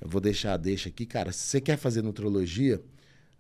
eu 0.01 0.07
vou 0.07 0.19
deixar 0.19 0.57
deixa 0.57 0.89
aqui, 0.89 1.05
cara, 1.05 1.31
se 1.31 1.39
você 1.39 1.61
quer 1.61 1.77
fazer 1.77 2.01
nutrologia, 2.01 2.81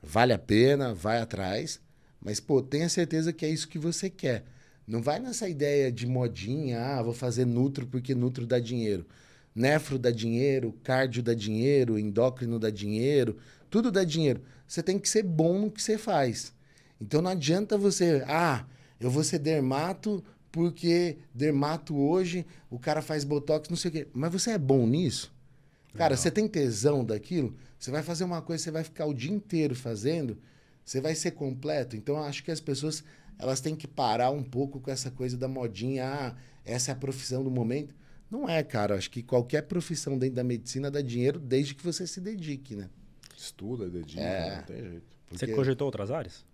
vale 0.01 0.31
a 0.31 0.37
pena, 0.37 0.93
vai 0.93 1.19
atrás, 1.19 1.79
mas, 2.21 2.39
pô, 2.39 2.61
tenha 2.61 2.87
certeza 2.89 3.33
que 3.33 3.45
é 3.45 3.49
isso 3.49 3.67
que 3.67 3.79
você 3.79 4.09
quer. 4.09 4.43
Não 4.89 5.03
vai 5.03 5.19
nessa 5.19 5.47
ideia 5.47 5.91
de 5.91 6.07
modinha, 6.07 6.81
ah, 6.81 7.03
vou 7.03 7.13
fazer 7.13 7.45
nutro 7.45 7.85
porque 7.85 8.15
nutro 8.15 8.47
dá 8.47 8.59
dinheiro. 8.59 9.05
Nefro 9.53 9.99
dá 9.99 10.09
dinheiro, 10.09 10.73
cardio 10.83 11.21
dá 11.21 11.35
dinheiro, 11.35 11.99
endócrino 11.99 12.57
dá 12.57 12.71
dinheiro, 12.71 13.37
tudo 13.69 13.91
dá 13.91 14.03
dinheiro. 14.03 14.41
Você 14.67 14.81
tem 14.81 14.97
que 14.97 15.07
ser 15.07 15.21
bom 15.21 15.59
no 15.59 15.69
que 15.69 15.79
você 15.79 15.95
faz. 15.95 16.51
Então 16.99 17.21
não 17.21 17.29
adianta 17.29 17.77
você, 17.77 18.23
ah, 18.27 18.65
eu 18.99 19.11
vou 19.11 19.23
ser 19.23 19.37
dermato 19.37 20.23
porque 20.51 21.19
dermato 21.35 21.95
hoje, 21.95 22.43
o 22.67 22.79
cara 22.79 23.03
faz 23.03 23.23
botox, 23.23 23.69
não 23.69 23.77
sei 23.77 23.89
o 23.89 23.91
quê. 23.91 24.07
Mas 24.11 24.31
você 24.31 24.51
é 24.51 24.57
bom 24.57 24.87
nisso? 24.87 25.31
Cara, 25.93 26.17
você 26.17 26.31
tem 26.31 26.47
tesão 26.47 27.05
daquilo? 27.05 27.55
Você 27.77 27.91
vai 27.91 28.01
fazer 28.01 28.23
uma 28.23 28.41
coisa, 28.41 28.63
você 28.63 28.71
vai 28.71 28.83
ficar 28.83 29.05
o 29.05 29.13
dia 29.13 29.31
inteiro 29.31 29.75
fazendo, 29.75 30.35
você 30.83 30.99
vai 30.99 31.13
ser 31.13 31.31
completo. 31.31 31.95
Então 31.95 32.17
acho 32.23 32.43
que 32.43 32.49
as 32.49 32.59
pessoas, 32.59 33.03
elas 33.39 33.61
têm 33.61 33.75
que 33.75 33.87
parar 33.87 34.29
um 34.31 34.43
pouco 34.43 34.81
com 34.81 34.91
essa 34.91 35.09
coisa 35.09 35.37
da 35.37 35.47
modinha, 35.47 36.05
ah, 36.05 36.35
essa 36.65 36.91
é 36.91 36.93
a 36.93 36.97
profissão 36.97 37.41
do 37.41 37.49
momento. 37.49 37.95
Não 38.29 38.47
é, 38.47 38.61
cara. 38.61 38.95
Acho 38.95 39.09
que 39.09 39.23
qualquer 39.23 39.63
profissão 39.63 40.17
dentro 40.17 40.35
da 40.35 40.43
medicina 40.43 40.91
dá 40.91 41.01
dinheiro 41.01 41.39
desde 41.39 41.73
que 41.73 41.83
você 41.83 42.05
se 42.05 42.19
dedique, 42.19 42.75
né? 42.75 42.89
Estuda, 43.35 43.89
dedica, 43.89 44.21
é, 44.21 44.57
não 44.57 44.63
tem 44.63 44.77
jeito. 44.77 45.03
Porque... 45.25 45.45
Você 45.45 45.47
cogitou 45.53 45.85
outras 45.85 46.11
áreas? 46.11 46.45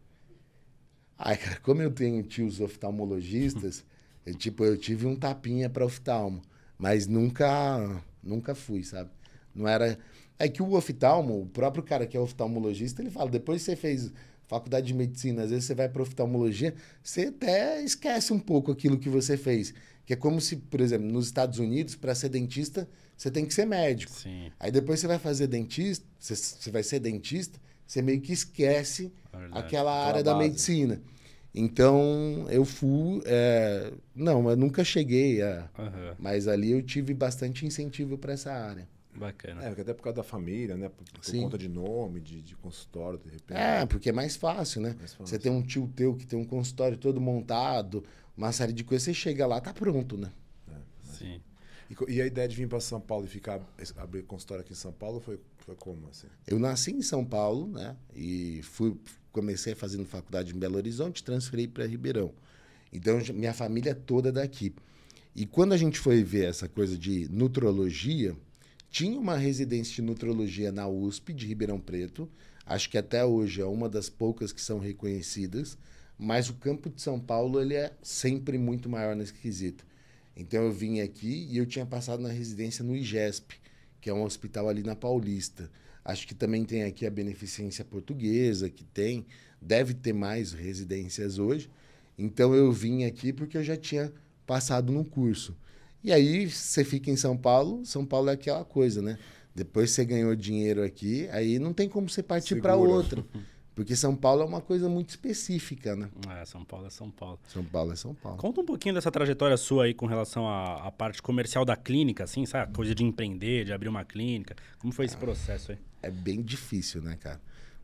Ai, 1.17 1.35
cara, 1.37 1.59
como 1.61 1.81
eu 1.81 1.89
tenho 1.89 2.21
tios 2.21 2.61
oftalmologistas, 2.61 3.83
eu, 4.23 4.35
tipo, 4.37 4.63
eu 4.63 4.77
tive 4.77 5.07
um 5.07 5.15
tapinha 5.15 5.69
para 5.69 5.83
oftalmo, 5.83 6.41
mas 6.77 7.07
nunca, 7.07 8.03
nunca 8.21 8.53
fui, 8.53 8.83
sabe? 8.83 9.09
Não 9.53 9.67
era. 9.67 9.97
É 10.37 10.47
que 10.47 10.61
o 10.61 10.73
oftalmo, 10.73 11.41
o 11.41 11.45
próprio 11.47 11.83
cara 11.83 12.05
que 12.05 12.15
é 12.15 12.19
oftalmologista, 12.19 13.01
ele 13.01 13.09
fala: 13.09 13.29
depois 13.29 13.61
que 13.61 13.65
você 13.65 13.75
fez 13.75 14.13
faculdade 14.47 14.87
de 14.87 14.93
medicina, 14.93 15.43
às 15.43 15.49
vezes 15.49 15.65
você 15.65 15.75
vai 15.75 15.89
para 15.89 16.01
oftalmologia, 16.01 16.73
você 17.01 17.27
até 17.27 17.81
esquece 17.81 18.31
um 18.33 18.39
pouco 18.39 18.71
aquilo 18.71 18.97
que 18.97 19.09
você 19.09 19.37
fez. 19.37 19.73
Que 20.05 20.13
é 20.13 20.15
como 20.15 20.39
se, 20.39 20.57
por 20.57 20.81
exemplo, 20.81 21.07
nos 21.07 21.25
Estados 21.25 21.57
Unidos, 21.59 21.95
para 21.95 22.13
ser 22.13 22.29
dentista, 22.29 22.87
você 23.17 23.31
tem 23.31 23.45
que 23.45 23.53
ser 23.53 23.65
médico. 23.65 24.13
Sim. 24.13 24.51
Aí 24.59 24.71
depois 24.71 24.99
você 24.99 25.07
vai 25.07 25.17
fazer 25.17 25.47
dentista, 25.47 26.05
você, 26.19 26.35
você 26.35 26.69
vai 26.69 26.83
ser 26.83 26.99
dentista, 26.99 27.59
você 27.87 28.01
meio 28.01 28.21
que 28.21 28.33
esquece 28.33 29.11
Verdade. 29.31 29.57
aquela 29.57 30.05
área 30.05 30.23
da 30.23 30.35
medicina. 30.35 31.01
Então, 31.53 32.45
eu 32.49 32.65
fui. 32.65 33.21
É... 33.25 33.93
Não, 34.13 34.49
eu 34.49 34.57
nunca 34.57 34.83
cheguei 34.83 35.41
a. 35.41 35.69
Uhum. 35.79 36.15
Mas 36.19 36.47
ali 36.49 36.71
eu 36.71 36.83
tive 36.83 37.13
bastante 37.13 37.65
incentivo 37.65 38.17
para 38.17 38.33
essa 38.33 38.51
área. 38.51 38.87
Bacana. 39.15 39.63
É, 39.63 39.69
até 39.69 39.93
por 39.93 40.03
causa 40.03 40.17
da 40.17 40.23
família, 40.23 40.75
né? 40.75 40.89
Por, 40.89 41.05
por 41.05 41.41
conta 41.41 41.57
de 41.57 41.69
nome, 41.69 42.19
de, 42.19 42.41
de, 42.41 42.55
consultório, 42.55 43.17
de 43.17 43.29
repente. 43.29 43.57
É, 43.57 43.85
porque 43.85 44.09
é 44.09 44.11
mais 44.11 44.35
fácil, 44.35 44.81
né? 44.81 44.95
Mais 44.97 45.13
fácil. 45.13 45.27
Você 45.27 45.39
tem 45.39 45.51
um 45.51 45.61
tio 45.61 45.87
teu 45.95 46.15
que 46.15 46.25
tem 46.25 46.37
um 46.37 46.45
consultório 46.45 46.97
todo 46.97 47.21
montado, 47.21 48.03
uma 48.35 48.51
série 48.51 48.73
de 48.73 48.83
coisas, 48.83 49.03
você 49.03 49.13
chega 49.13 49.47
lá, 49.47 49.61
tá 49.61 49.73
pronto, 49.73 50.17
né? 50.17 50.31
É, 50.67 50.75
Sim. 51.03 51.41
E, 51.89 52.13
e, 52.13 52.21
a 52.21 52.25
ideia 52.25 52.47
de 52.47 52.55
vir 52.55 52.67
para 52.67 52.79
São 52.79 52.99
Paulo 52.99 53.25
e 53.25 53.27
ficar 53.27 53.61
abrir 53.97 54.23
consultório 54.23 54.63
aqui 54.63 54.73
em 54.73 54.75
São 54.75 54.91
Paulo 54.91 55.19
foi, 55.19 55.39
foi 55.59 55.75
como 55.75 56.09
assim? 56.09 56.27
Eu 56.45 56.59
nasci 56.59 56.91
em 56.91 57.01
São 57.01 57.23
Paulo, 57.23 57.67
né? 57.67 57.95
E 58.13 58.61
fui 58.63 58.97
comecei 59.31 59.75
fazendo 59.75 60.05
faculdade 60.05 60.55
em 60.55 60.57
Belo 60.57 60.77
Horizonte, 60.77 61.23
transferi 61.23 61.67
para 61.67 61.85
Ribeirão. 61.85 62.33
Então 62.91 63.19
minha 63.33 63.53
família 63.53 63.91
é 63.91 63.93
toda 63.93 64.31
daqui. 64.31 64.73
E 65.35 65.45
quando 65.45 65.73
a 65.73 65.77
gente 65.77 65.99
foi 65.99 66.23
ver 66.23 66.45
essa 66.45 66.69
coisa 66.69 66.97
de 66.97 67.27
nutrologia, 67.29 68.35
tinha 68.95 69.19
uma 69.19 69.35
residência 69.35 69.95
de 69.95 70.01
nutrologia 70.01 70.71
na 70.71 70.87
USP 70.87 71.33
de 71.33 71.45
Ribeirão 71.45 71.79
Preto. 71.79 72.29
Acho 72.65 72.89
que 72.89 72.97
até 72.97 73.25
hoje 73.25 73.59
é 73.61 73.65
uma 73.65 73.89
das 73.89 74.09
poucas 74.09 74.53
que 74.53 74.61
são 74.61 74.79
reconhecidas 74.79 75.77
mas 76.17 76.49
o 76.49 76.53
campo 76.53 76.89
de 76.89 77.01
São 77.01 77.19
Paulo 77.19 77.61
ele 77.61 77.73
é 77.73 77.91
sempre 78.01 78.57
muito 78.57 78.89
maior 78.89 79.15
nesse 79.15 79.33
quesito. 79.33 79.85
Então 80.35 80.63
eu 80.63 80.71
vim 80.71 81.01
aqui 81.01 81.47
e 81.49 81.57
eu 81.57 81.65
tinha 81.65 81.85
passado 81.85 82.21
na 82.21 82.29
residência 82.29 82.83
no 82.83 82.95
IGESP, 82.95 83.55
que 83.99 84.09
é 84.09 84.13
um 84.13 84.23
hospital 84.23 84.69
ali 84.69 84.83
na 84.83 84.95
Paulista. 84.95 85.69
Acho 86.03 86.27
que 86.27 86.35
também 86.35 86.63
tem 86.63 86.83
aqui 86.83 87.05
a 87.05 87.11
Beneficência 87.11 87.83
Portuguesa, 87.83 88.69
que 88.69 88.83
tem, 88.83 89.25
deve 89.61 89.93
ter 89.93 90.13
mais 90.13 90.53
residências 90.53 91.39
hoje. 91.39 91.69
Então 92.17 92.53
eu 92.53 92.71
vim 92.71 93.03
aqui 93.03 93.33
porque 93.33 93.57
eu 93.57 93.63
já 93.63 93.75
tinha 93.75 94.13
passado 94.45 94.91
no 94.91 95.03
curso. 95.03 95.55
E 96.05 96.13
aí 96.13 96.47
você 96.47 96.83
fica 96.83 97.09
em 97.09 97.17
São 97.17 97.35
Paulo, 97.35 97.83
São 97.83 98.05
Paulo 98.05 98.29
é 98.29 98.33
aquela 98.33 98.63
coisa, 98.63 99.01
né? 99.01 99.17
Depois 99.55 99.89
você 99.89 100.05
ganhou 100.05 100.35
dinheiro 100.35 100.83
aqui, 100.83 101.27
aí 101.31 101.57
não 101.57 101.73
tem 101.73 101.89
como 101.89 102.07
você 102.07 102.21
partir 102.21 102.61
para 102.61 102.75
outro. 102.75 103.27
Porque 103.73 103.95
São 103.95 104.15
Paulo 104.15 104.43
é 104.43 104.45
uma 104.45 104.61
coisa 104.61 104.87
muito 104.87 105.09
específica, 105.09 105.95
né? 105.95 106.07
É, 106.39 106.45
São 106.45 106.63
Paulo 106.63 106.85
é 106.85 106.91
São 106.91 107.09
Paulo. 107.09 107.39
São 107.47 107.65
Paulo 107.65 107.91
é 107.91 107.95
São 107.95 108.13
Paulo. 108.13 108.37
Conta 108.37 108.61
um 108.61 108.65
pouquinho 108.65 108.93
dessa 108.93 109.11
trajetória 109.11 109.57
sua 109.57 109.85
aí 109.85 109.95
com 109.95 110.05
relação 110.05 110.47
à, 110.47 110.87
à 110.87 110.91
parte 110.91 111.23
comercial 111.23 111.65
da 111.65 111.75
clínica, 111.75 112.23
assim, 112.23 112.45
sabe? 112.45 112.71
A 112.71 112.73
coisa 112.75 112.93
de 112.93 113.03
empreender, 113.03 113.65
de 113.65 113.73
abrir 113.73 113.89
uma 113.89 114.05
clínica. 114.05 114.55
Como 114.77 114.93
foi 114.93 115.05
esse 115.05 115.17
processo 115.17 115.71
aí? 115.71 115.79
É 116.03 116.11
bem 116.11 116.43
difícil, 116.43 117.01
né, 117.01 117.17
cara? 117.19 117.41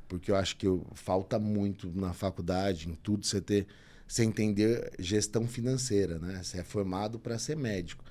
Porque 0.08 0.30
eu 0.30 0.36
acho 0.36 0.56
que 0.58 0.68
eu, 0.68 0.86
falta 0.94 1.40
muito 1.40 1.92
na 1.94 2.14
faculdade, 2.14 2.88
em 2.88 2.94
tudo, 2.94 3.26
você 3.26 3.42
ter... 3.42 3.66
Você 4.08 4.26
entender 4.26 4.92
gestão 5.00 5.48
financeira, 5.48 6.20
né? 6.20 6.44
Você 6.44 6.60
é 6.60 6.64
formado 6.64 7.18
para 7.18 7.40
ser 7.40 7.56
médico. 7.56 8.04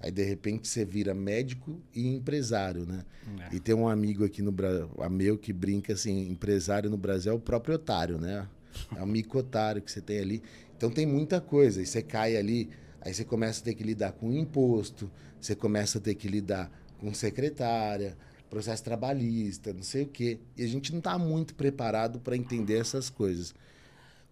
Aí, 0.00 0.10
de 0.10 0.22
repente, 0.22 0.68
você 0.68 0.84
vira 0.84 1.12
médico 1.12 1.80
e 1.92 2.06
empresário, 2.06 2.86
né? 2.86 3.04
É. 3.50 3.56
E 3.56 3.60
tem 3.60 3.74
um 3.74 3.88
amigo 3.88 4.24
aqui 4.24 4.42
no 4.42 4.52
Brasil, 4.52 4.88
meu, 5.10 5.36
que 5.36 5.52
brinca 5.52 5.92
assim, 5.92 6.30
empresário 6.30 6.88
no 6.88 6.96
Brasil 6.96 7.32
é 7.32 7.34
o 7.34 7.40
próprio 7.40 7.74
otário, 7.74 8.18
né? 8.18 8.48
É 8.96 9.02
o 9.02 9.06
mico 9.06 9.38
otário 9.38 9.82
que 9.82 9.90
você 9.90 10.00
tem 10.00 10.20
ali. 10.20 10.42
Então, 10.76 10.90
tem 10.90 11.04
muita 11.04 11.40
coisa. 11.40 11.82
E 11.82 11.86
você 11.86 12.00
cai 12.00 12.36
ali, 12.36 12.70
aí 13.00 13.12
você 13.12 13.24
começa 13.24 13.60
a 13.60 13.64
ter 13.64 13.74
que 13.74 13.82
lidar 13.82 14.12
com 14.12 14.32
imposto, 14.32 15.10
você 15.40 15.56
começa 15.56 15.98
a 15.98 16.00
ter 16.00 16.14
que 16.14 16.28
lidar 16.28 16.70
com 16.98 17.12
secretária, 17.12 18.16
processo 18.48 18.82
trabalhista, 18.82 19.72
não 19.72 19.82
sei 19.82 20.04
o 20.04 20.06
quê. 20.06 20.38
E 20.56 20.62
a 20.62 20.66
gente 20.66 20.92
não 20.92 20.98
está 20.98 21.18
muito 21.18 21.54
preparado 21.54 22.20
para 22.20 22.36
entender 22.36 22.78
essas 22.78 23.10
coisas. 23.10 23.54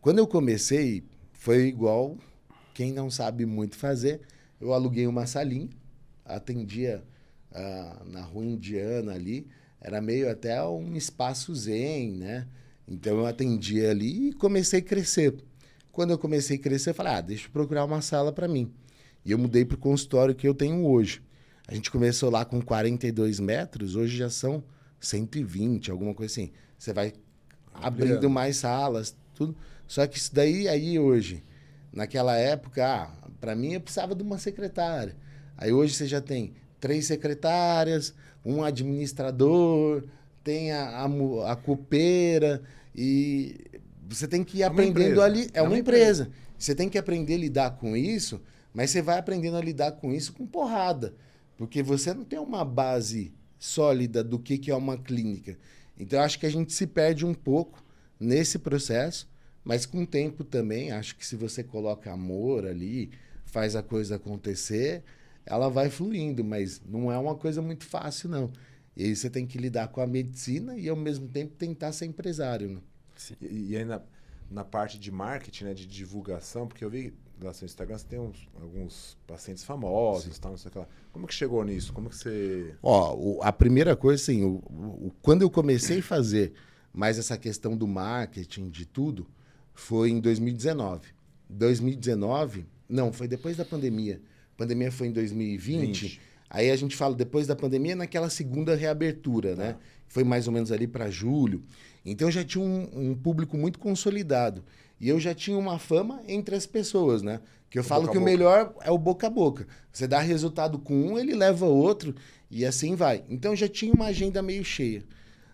Quando 0.00 0.18
eu 0.18 0.26
comecei, 0.26 1.02
foi 1.32 1.66
igual 1.66 2.16
quem 2.74 2.92
não 2.92 3.10
sabe 3.10 3.46
muito 3.46 3.76
fazer 3.76 4.20
eu 4.60 4.72
aluguei 4.72 5.06
uma 5.06 5.26
salinha, 5.26 5.68
atendia 6.24 7.04
ah, 7.52 8.02
na 8.06 8.22
rua 8.22 8.44
indiana 8.44 9.12
ali, 9.12 9.46
era 9.80 10.00
meio 10.00 10.30
até 10.30 10.62
um 10.62 10.96
espaço 10.96 11.54
zen, 11.54 12.12
né? 12.12 12.46
Então 12.88 13.18
eu 13.18 13.26
atendia 13.26 13.90
ali 13.90 14.30
e 14.30 14.32
comecei 14.32 14.80
a 14.80 14.82
crescer. 14.82 15.34
Quando 15.92 16.10
eu 16.10 16.18
comecei 16.18 16.56
a 16.56 16.60
crescer, 16.60 16.90
eu 16.90 16.94
falei, 16.94 17.12
ah, 17.14 17.20
deixa 17.20 17.46
eu 17.46 17.50
procurar 17.50 17.84
uma 17.84 18.00
sala 18.00 18.32
para 18.32 18.46
mim. 18.46 18.72
E 19.24 19.32
eu 19.32 19.38
mudei 19.38 19.64
para 19.64 19.76
o 19.76 19.78
consultório 19.78 20.34
que 20.34 20.46
eu 20.46 20.54
tenho 20.54 20.86
hoje. 20.86 21.22
A 21.66 21.74
gente 21.74 21.90
começou 21.90 22.30
lá 22.30 22.44
com 22.44 22.62
42 22.62 23.40
metros, 23.40 23.96
hoje 23.96 24.16
já 24.16 24.30
são 24.30 24.62
120, 25.00 25.90
alguma 25.90 26.14
coisa 26.14 26.32
assim. 26.32 26.52
Você 26.78 26.92
vai 26.92 27.12
abrindo 27.74 28.30
mais 28.30 28.58
salas, 28.58 29.16
tudo. 29.34 29.56
Só 29.86 30.06
que 30.06 30.18
isso 30.18 30.34
daí, 30.34 30.68
aí 30.68 30.98
hoje, 30.98 31.42
naquela 31.92 32.36
época, 32.36 32.86
ah, 32.86 33.25
para 33.46 33.54
mim, 33.54 33.74
eu 33.74 33.80
precisava 33.80 34.12
de 34.12 34.24
uma 34.24 34.38
secretária. 34.38 35.14
Aí 35.56 35.72
hoje 35.72 35.94
você 35.94 36.04
já 36.04 36.20
tem 36.20 36.54
três 36.80 37.06
secretárias, 37.06 38.12
um 38.44 38.64
administrador, 38.64 40.02
tem 40.42 40.72
a, 40.72 41.04
a, 41.04 41.52
a 41.52 41.54
copeira 41.54 42.60
e 42.92 43.54
você 44.08 44.26
tem 44.26 44.42
que 44.42 44.58
ir 44.58 44.62
é 44.62 44.64
aprendendo 44.64 45.22
ali. 45.22 45.48
É, 45.54 45.60
é 45.60 45.62
uma, 45.62 45.70
uma 45.70 45.78
empresa. 45.78 46.24
empresa. 46.24 46.36
Você 46.58 46.74
tem 46.74 46.88
que 46.88 46.98
aprender 46.98 47.34
a 47.34 47.38
lidar 47.38 47.70
com 47.76 47.96
isso, 47.96 48.42
mas 48.74 48.90
você 48.90 49.00
vai 49.00 49.16
aprendendo 49.16 49.56
a 49.56 49.62
lidar 49.62 49.92
com 49.92 50.12
isso 50.12 50.32
com 50.32 50.44
porrada. 50.44 51.14
Porque 51.56 51.84
você 51.84 52.12
não 52.12 52.24
tem 52.24 52.40
uma 52.40 52.64
base 52.64 53.32
sólida 53.60 54.24
do 54.24 54.40
que, 54.40 54.58
que 54.58 54.72
é 54.72 54.74
uma 54.74 54.98
clínica. 54.98 55.56
Então, 55.96 56.20
acho 56.20 56.40
que 56.40 56.46
a 56.46 56.50
gente 56.50 56.72
se 56.72 56.84
perde 56.84 57.24
um 57.24 57.32
pouco 57.32 57.80
nesse 58.18 58.58
processo, 58.58 59.28
mas 59.62 59.86
com 59.86 60.02
o 60.02 60.06
tempo 60.06 60.42
também, 60.42 60.90
acho 60.90 61.14
que 61.14 61.24
se 61.24 61.36
você 61.36 61.62
coloca 61.62 62.10
amor 62.10 62.66
ali, 62.66 63.12
faz 63.46 63.74
a 63.74 63.82
coisa 63.82 64.16
acontecer, 64.16 65.02
ela 65.46 65.68
vai 65.68 65.88
fluindo, 65.88 66.44
mas 66.44 66.82
não 66.84 67.10
é 67.10 67.16
uma 67.16 67.34
coisa 67.34 67.62
muito 67.62 67.84
fácil, 67.84 68.28
não. 68.28 68.52
E 68.96 69.04
aí 69.04 69.16
você 69.16 69.30
tem 69.30 69.46
que 69.46 69.56
lidar 69.56 69.88
com 69.88 70.00
a 70.00 70.06
medicina 70.06 70.76
e, 70.76 70.88
ao 70.88 70.96
mesmo 70.96 71.28
tempo, 71.28 71.54
tentar 71.54 71.92
ser 71.92 72.06
empresário. 72.06 72.68
Né? 72.68 72.80
E, 73.40 73.70
e 73.70 73.76
aí, 73.76 73.84
na, 73.84 74.02
na, 74.50 74.64
parte 74.64 74.98
de 74.98 75.10
marketing, 75.10 75.64
né, 75.64 75.74
de 75.74 75.86
divulgação, 75.86 76.66
porque 76.66 76.84
eu 76.84 76.90
vi 76.90 77.14
lá 77.40 77.48
no 77.48 77.54
seu 77.54 77.66
Instagram, 77.66 77.98
você 77.98 78.06
tem 78.06 78.18
uns, 78.18 78.48
alguns 78.60 79.16
pacientes 79.26 79.62
famosos, 79.62 80.38
tal, 80.38 80.52
não 80.52 80.58
sei 80.58 80.68
o 80.70 80.72
que 80.72 80.78
lá. 80.78 80.88
Como 81.12 81.26
que 81.26 81.34
chegou 81.34 81.62
nisso? 81.62 81.92
Como 81.92 82.08
que 82.08 82.16
você... 82.16 82.74
Ó, 82.82 83.14
o, 83.14 83.42
a 83.42 83.52
primeira 83.52 83.94
coisa, 83.94 84.20
assim, 84.22 84.42
o, 84.42 84.56
o, 84.56 85.12
quando 85.22 85.42
eu 85.42 85.50
comecei 85.50 85.98
a 85.98 86.02
fazer 86.02 86.54
mais 86.92 87.18
essa 87.18 87.36
questão 87.36 87.76
do 87.76 87.86
marketing, 87.86 88.70
de 88.70 88.86
tudo, 88.86 89.26
foi 89.74 90.10
em 90.10 90.18
2019. 90.18 91.14
2019, 91.48 92.66
não, 92.88 93.12
foi 93.12 93.28
depois 93.28 93.56
da 93.56 93.64
pandemia. 93.64 94.20
A 94.54 94.58
pandemia 94.58 94.90
foi 94.90 95.08
em 95.08 95.12
2020. 95.12 96.02
20. 96.02 96.20
Aí 96.48 96.70
a 96.70 96.76
gente 96.76 96.96
fala 96.96 97.14
depois 97.14 97.46
da 97.46 97.56
pandemia, 97.56 97.96
naquela 97.96 98.30
segunda 98.30 98.74
reabertura, 98.74 99.56
né? 99.56 99.72
Tá. 99.72 99.78
Foi 100.06 100.22
mais 100.22 100.46
ou 100.46 100.52
menos 100.52 100.70
ali 100.70 100.86
para 100.86 101.10
julho. 101.10 101.62
Então 102.04 102.28
eu 102.28 102.32
já 102.32 102.44
tinha 102.44 102.64
um, 102.64 103.10
um 103.10 103.14
público 103.14 103.56
muito 103.56 103.78
consolidado. 103.78 104.64
E 105.00 105.08
eu 105.08 105.18
já 105.18 105.34
tinha 105.34 105.58
uma 105.58 105.78
fama 105.78 106.22
entre 106.26 106.54
as 106.54 106.64
pessoas, 106.64 107.20
né? 107.20 107.40
Que 107.68 107.78
eu 107.78 107.82
o 107.82 107.84
falo 107.84 108.08
que 108.08 108.16
o 108.16 108.20
melhor 108.20 108.74
é 108.80 108.90
o 108.90 108.96
boca 108.96 109.26
a 109.26 109.30
boca. 109.30 109.66
Você 109.92 110.06
dá 110.06 110.20
resultado 110.20 110.78
com 110.78 110.94
um, 110.94 111.18
ele 111.18 111.34
leva 111.34 111.66
outro 111.66 112.14
e 112.50 112.64
assim 112.64 112.94
vai. 112.94 113.24
Então 113.28 113.54
já 113.56 113.68
tinha 113.68 113.92
uma 113.92 114.06
agenda 114.06 114.40
meio 114.40 114.64
cheia. 114.64 115.04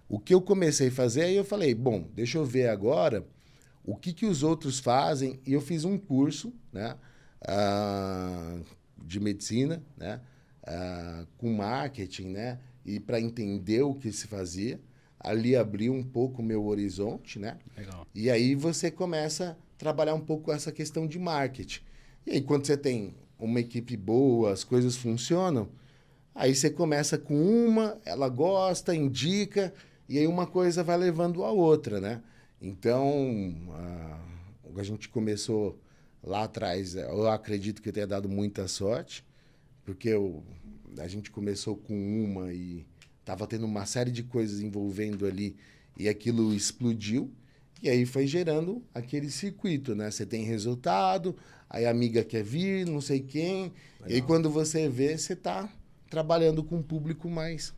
O 0.08 0.18
que 0.18 0.34
eu 0.34 0.42
comecei 0.42 0.88
a 0.88 0.92
fazer, 0.92 1.22
aí 1.22 1.34
eu 1.34 1.44
falei, 1.44 1.74
bom, 1.74 2.06
deixa 2.14 2.36
eu 2.36 2.44
ver 2.44 2.68
agora 2.68 3.26
o 3.82 3.96
que, 3.96 4.12
que 4.12 4.26
os 4.26 4.42
outros 4.42 4.78
fazem. 4.78 5.40
E 5.46 5.54
eu 5.54 5.60
fiz 5.60 5.84
um 5.84 5.96
curso, 5.96 6.52
né? 6.70 6.96
Uh, 7.42 8.64
de 9.04 9.18
medicina, 9.20 9.82
né? 9.96 10.20
Uh, 10.62 11.26
com 11.38 11.52
marketing, 11.52 12.28
né? 12.28 12.58
E 12.84 13.00
para 13.00 13.20
entender 13.20 13.82
o 13.82 13.94
que 13.94 14.12
se 14.12 14.26
fazia 14.26 14.80
ali 15.22 15.54
abriu 15.54 15.94
um 15.94 16.02
pouco 16.02 16.42
o 16.42 16.44
meu 16.44 16.66
horizonte, 16.66 17.38
né? 17.38 17.56
Legal. 17.76 18.06
E 18.14 18.30
aí 18.30 18.54
você 18.54 18.90
começa 18.90 19.50
a 19.50 19.78
trabalhar 19.78 20.14
um 20.14 20.20
pouco 20.20 20.52
essa 20.52 20.72
questão 20.72 21.06
de 21.06 21.18
marketing. 21.18 21.80
E 22.26 22.32
aí, 22.32 22.40
quando 22.40 22.66
você 22.66 22.76
tem 22.76 23.14
uma 23.38 23.60
equipe 23.60 23.96
boa, 23.96 24.52
as 24.52 24.64
coisas 24.64 24.96
funcionam, 24.96 25.68
aí 26.34 26.54
você 26.54 26.70
começa 26.70 27.16
com 27.16 27.34
uma, 27.34 27.98
ela 28.04 28.28
gosta, 28.28 28.94
indica, 28.94 29.72
e 30.08 30.18
aí 30.18 30.26
uma 30.26 30.46
coisa 30.46 30.82
vai 30.82 30.96
levando 30.96 31.44
a 31.44 31.50
outra, 31.50 32.00
né? 32.00 32.20
Então, 32.60 33.54
a, 33.70 34.80
a 34.80 34.82
gente 34.82 35.08
começou 35.08 35.78
lá 36.22 36.44
atrás, 36.44 36.94
eu 36.94 37.28
acredito 37.28 37.82
que 37.82 37.88
eu 37.88 37.92
tenha 37.92 38.06
dado 38.06 38.28
muita 38.28 38.68
sorte, 38.68 39.24
porque 39.84 40.08
eu, 40.08 40.42
a 40.98 41.08
gente 41.08 41.30
começou 41.30 41.76
com 41.76 41.94
uma 42.24 42.52
e 42.52 42.86
Tava 43.24 43.46
tendo 43.46 43.64
uma 43.64 43.86
série 43.86 44.10
de 44.10 44.22
coisas 44.22 44.60
envolvendo 44.60 45.26
ali 45.26 45.56
e 45.96 46.08
aquilo 46.08 46.52
explodiu. 46.54 47.30
E 47.80 47.88
aí 47.88 48.04
foi 48.04 48.26
gerando 48.26 48.82
aquele 48.94 49.30
circuito, 49.30 49.94
né? 49.94 50.10
Você 50.10 50.26
tem 50.26 50.44
resultado, 50.44 51.36
aí 51.68 51.86
a 51.86 51.90
amiga 51.90 52.24
quer 52.24 52.42
vir, 52.42 52.86
não 52.86 53.00
sei 53.00 53.20
quem. 53.20 53.64
Legal. 53.64 54.08
E 54.08 54.14
aí 54.14 54.22
quando 54.22 54.50
você 54.50 54.88
vê, 54.88 55.16
você 55.16 55.34
está 55.34 55.72
trabalhando 56.10 56.64
com 56.64 56.76
um 56.76 56.82
público 56.82 57.30
mais. 57.30 57.72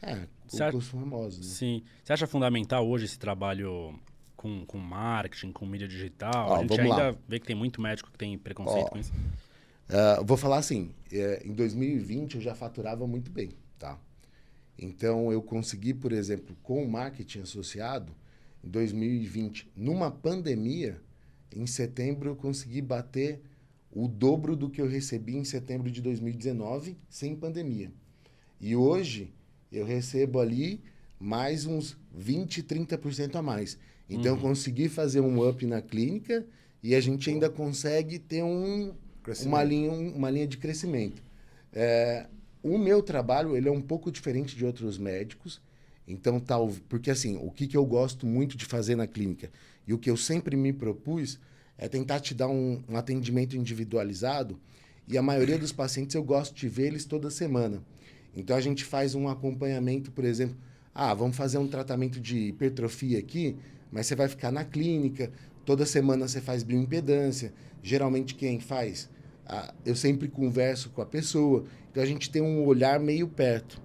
É, 0.00 0.26
com 0.48 0.78
os 0.78 0.88
famosos. 0.88 1.46
Né? 1.46 1.54
Sim. 1.54 1.82
Você 2.02 2.12
acha 2.12 2.26
fundamental 2.26 2.88
hoje 2.88 3.04
esse 3.04 3.18
trabalho 3.18 3.94
com, 4.42 4.66
com 4.66 4.76
marketing, 4.76 5.52
com 5.52 5.64
mídia 5.64 5.86
digital? 5.86 6.50
Ó, 6.50 6.56
a 6.56 6.62
gente 6.62 6.80
ainda 6.80 7.10
lá. 7.10 7.16
vê 7.28 7.38
que 7.38 7.46
tem 7.46 7.54
muito 7.54 7.80
médico 7.80 8.10
que 8.10 8.18
tem 8.18 8.36
preconceito 8.36 8.86
Ó, 8.86 8.90
com 8.90 8.98
isso. 8.98 9.12
Uh, 9.88 10.24
vou 10.24 10.36
falar 10.36 10.58
assim, 10.58 10.90
é, 11.12 11.42
em 11.44 11.52
2020 11.52 12.34
eu 12.34 12.40
já 12.40 12.52
faturava 12.52 13.06
muito 13.06 13.30
bem, 13.30 13.50
tá? 13.78 13.96
Então, 14.76 15.30
eu 15.30 15.40
consegui, 15.40 15.94
por 15.94 16.10
exemplo, 16.10 16.56
com 16.60 16.82
o 16.82 16.90
marketing 16.90 17.42
associado, 17.42 18.12
em 18.64 18.68
2020, 18.68 19.70
numa 19.76 20.10
pandemia, 20.10 21.00
em 21.54 21.66
setembro 21.66 22.30
eu 22.30 22.36
consegui 22.36 22.82
bater 22.82 23.40
o 23.92 24.08
dobro 24.08 24.56
do 24.56 24.68
que 24.68 24.80
eu 24.80 24.88
recebi 24.88 25.36
em 25.36 25.44
setembro 25.44 25.88
de 25.88 26.02
2019, 26.02 26.96
sem 27.08 27.36
pandemia. 27.36 27.92
E 28.60 28.74
hoje 28.74 29.32
eu 29.70 29.84
recebo 29.84 30.40
ali 30.40 30.82
mais 31.20 31.64
uns 31.64 31.96
20, 32.12 32.62
30% 32.64 33.36
a 33.36 33.42
mais. 33.42 33.78
Então, 34.12 34.32
uhum. 34.32 34.38
eu 34.38 34.42
consegui 34.42 34.88
fazer 34.88 35.20
um 35.20 35.48
up 35.48 35.64
na 35.66 35.80
clínica 35.80 36.44
e 36.82 36.94
a 36.94 37.00
gente 37.00 37.30
ainda 37.30 37.48
consegue 37.48 38.18
ter 38.18 38.42
um, 38.42 38.92
uma, 39.44 39.62
linha, 39.62 39.92
uma 39.92 40.30
linha 40.30 40.46
de 40.46 40.58
crescimento. 40.58 41.22
É, 41.72 42.26
o 42.62 42.76
meu 42.76 43.02
trabalho 43.02 43.56
ele 43.56 43.68
é 43.68 43.72
um 43.72 43.80
pouco 43.80 44.10
diferente 44.10 44.56
de 44.56 44.64
outros 44.64 44.98
médicos. 44.98 45.60
Então, 46.06 46.40
tal, 46.40 46.70
porque 46.88 47.10
assim, 47.10 47.38
o 47.40 47.50
que, 47.50 47.66
que 47.66 47.76
eu 47.76 47.86
gosto 47.86 48.26
muito 48.26 48.56
de 48.56 48.64
fazer 48.64 48.96
na 48.96 49.06
clínica 49.06 49.50
e 49.86 49.94
o 49.94 49.98
que 49.98 50.10
eu 50.10 50.16
sempre 50.16 50.56
me 50.56 50.72
propus 50.72 51.38
é 51.78 51.88
tentar 51.88 52.20
te 52.20 52.34
dar 52.34 52.48
um, 52.48 52.82
um 52.88 52.96
atendimento 52.96 53.56
individualizado. 53.56 54.58
E 55.08 55.16
a 55.16 55.22
maioria 55.22 55.58
dos 55.58 55.72
pacientes 55.72 56.14
eu 56.14 56.22
gosto 56.22 56.54
de 56.54 56.68
ver 56.68 56.88
eles 56.88 57.04
toda 57.04 57.30
semana. 57.30 57.82
Então, 58.34 58.56
a 58.56 58.60
gente 58.60 58.84
faz 58.84 59.14
um 59.14 59.28
acompanhamento, 59.28 60.10
por 60.10 60.24
exemplo, 60.24 60.56
ah, 60.94 61.12
vamos 61.14 61.36
fazer 61.36 61.58
um 61.58 61.66
tratamento 61.66 62.20
de 62.20 62.48
hipertrofia 62.48 63.18
aqui, 63.18 63.56
mas 63.92 64.06
você 64.06 64.16
vai 64.16 64.26
ficar 64.26 64.50
na 64.50 64.64
clínica, 64.64 65.30
toda 65.66 65.84
semana 65.84 66.26
você 66.26 66.40
faz 66.40 66.62
bioimpedância. 66.62 67.52
Geralmente 67.82 68.34
quem 68.34 68.58
faz? 68.58 69.10
Ah, 69.46 69.74
eu 69.84 69.94
sempre 69.94 70.28
converso 70.28 70.90
com 70.90 71.02
a 71.02 71.06
pessoa. 71.06 71.64
Então 71.90 72.02
a 72.02 72.06
gente 72.06 72.30
tem 72.30 72.40
um 72.40 72.64
olhar 72.64 72.98
meio 72.98 73.28
perto. 73.28 73.80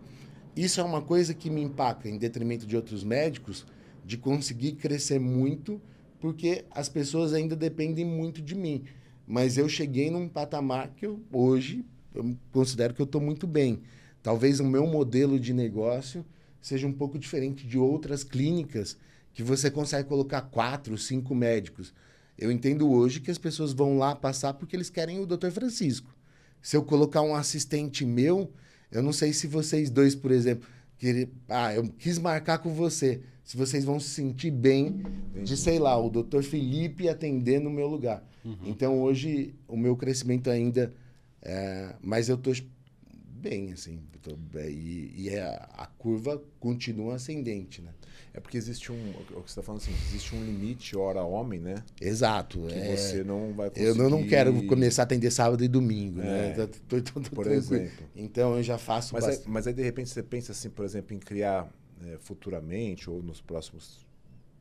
Isso 0.55 0.79
é 0.79 0.83
uma 0.83 1.01
coisa 1.01 1.33
que 1.33 1.49
me 1.49 1.61
empaca, 1.61 2.09
em 2.09 2.17
detrimento 2.17 2.65
de 2.65 2.75
outros 2.75 3.03
médicos, 3.03 3.65
de 4.03 4.17
conseguir 4.17 4.73
crescer 4.73 5.19
muito, 5.19 5.81
porque 6.19 6.63
as 6.71 6.87
pessoas 6.87 7.33
ainda 7.33 7.55
dependem 7.55 8.05
muito 8.05 8.41
de 8.41 8.55
mim. 8.55 8.85
Mas 9.27 9.57
eu 9.57 9.67
cheguei 9.67 10.09
num 10.09 10.29
patamar 10.29 10.93
que 10.95 11.05
eu, 11.05 11.19
hoje 11.31 11.85
eu 12.15 12.35
considero 12.51 12.93
que 12.93 13.01
eu 13.01 13.05
estou 13.05 13.19
muito 13.19 13.45
bem. 13.45 13.81
Talvez 14.23 14.59
o 14.59 14.63
meu 14.63 14.87
modelo 14.87 15.39
de 15.39 15.53
negócio 15.53 16.25
seja 16.61 16.87
um 16.87 16.93
pouco 16.93 17.19
diferente 17.19 17.67
de 17.67 17.77
outras 17.77 18.23
clínicas 18.23 18.97
que 19.37 19.43
você 19.43 19.69
consegue 19.69 20.09
colocar 20.09 20.41
quatro, 20.41 20.97
cinco 20.97 21.35
médicos. 21.35 21.93
Eu 22.35 22.51
entendo 22.51 22.89
hoje 22.89 23.19
que 23.19 23.29
as 23.29 23.37
pessoas 23.37 23.71
vão 23.71 23.95
lá 23.95 24.15
passar 24.15 24.55
porque 24.55 24.75
eles 24.75 24.89
querem 24.89 25.19
o 25.19 25.27
Dr. 25.27 25.51
Francisco. 25.51 26.11
Se 26.59 26.75
eu 26.75 26.81
colocar 26.81 27.21
um 27.21 27.35
assistente 27.35 28.03
meu, 28.03 28.51
eu 28.91 29.03
não 29.03 29.13
sei 29.13 29.31
se 29.33 29.45
vocês 29.45 29.91
dois, 29.91 30.15
por 30.15 30.31
exemplo, 30.31 30.67
querer, 30.97 31.29
ah, 31.47 31.71
eu 31.71 31.87
quis 31.99 32.17
marcar 32.17 32.57
com 32.57 32.73
você, 32.73 33.21
se 33.43 33.55
vocês 33.55 33.85
vão 33.85 33.99
se 33.99 34.09
sentir 34.09 34.49
bem 34.49 35.03
de, 35.43 35.55
sei 35.55 35.77
lá, 35.77 35.95
o 35.95 36.09
doutor 36.09 36.41
Felipe 36.41 37.07
atender 37.07 37.61
no 37.61 37.69
meu 37.69 37.85
lugar. 37.85 38.27
Uhum. 38.43 38.57
Então, 38.65 38.99
hoje, 38.99 39.53
o 39.67 39.77
meu 39.77 39.95
crescimento 39.95 40.49
ainda... 40.49 40.91
É, 41.43 41.93
mas 42.01 42.27
eu 42.27 42.35
estou 42.37 42.55
bem, 43.37 43.71
assim. 43.71 44.01
Tô, 44.21 44.37
e, 44.59 45.13
e 45.15 45.29
é, 45.29 45.43
a 45.43 45.87
curva 45.97 46.41
continua 46.59 47.15
ascendente, 47.15 47.81
né? 47.81 47.91
É 48.33 48.39
porque 48.39 48.57
existe 48.57 48.91
um. 48.91 49.11
O 49.11 49.23
que 49.23 49.33
você 49.33 49.59
está 49.59 49.63
falando 49.63 49.81
assim, 49.81 49.91
existe 49.91 50.35
um 50.35 50.43
limite 50.43 50.95
hora 50.97 51.23
homem, 51.23 51.59
né? 51.59 51.83
Exato. 51.99 52.59
Que 52.67 52.73
é, 52.73 52.95
você 52.95 53.23
não 53.23 53.53
vai 53.53 53.69
conseguir. 53.69 53.87
Eu 53.87 54.09
não, 54.09 54.27
quero 54.27 54.65
começar 54.67 55.03
a 55.03 55.05
atender 55.05 55.31
sábado 55.31 55.63
e 55.63 55.67
domingo, 55.67 56.19
né? 56.19 56.51
é, 56.51 56.57
né? 56.57 56.69
Tô, 56.87 57.01
tô, 57.01 57.21
por 57.33 57.47
exemplo. 57.47 57.91
Então 58.15 58.57
eu 58.57 58.63
já 58.63 58.77
faço. 58.77 59.13
Mas, 59.13 59.25
bast... 59.25 59.43
aí, 59.43 59.51
mas 59.51 59.67
aí, 59.67 59.73
de 59.73 59.83
repente, 59.83 60.09
você 60.09 60.21
pensa 60.21 60.51
assim, 60.51 60.69
por 60.69 60.85
exemplo, 60.85 61.15
em 61.15 61.19
criar 61.19 61.67
é, 62.05 62.17
futuramente 62.19 63.09
ou 63.09 63.23
nos 63.23 63.41
próximos 63.41 64.05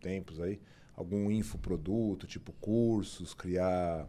tempos 0.01 0.41
aí 0.41 0.61
algum 0.97 1.31
infoproduto, 1.31 2.27
tipo 2.27 2.53
cursos, 2.53 3.35
criar 3.35 4.09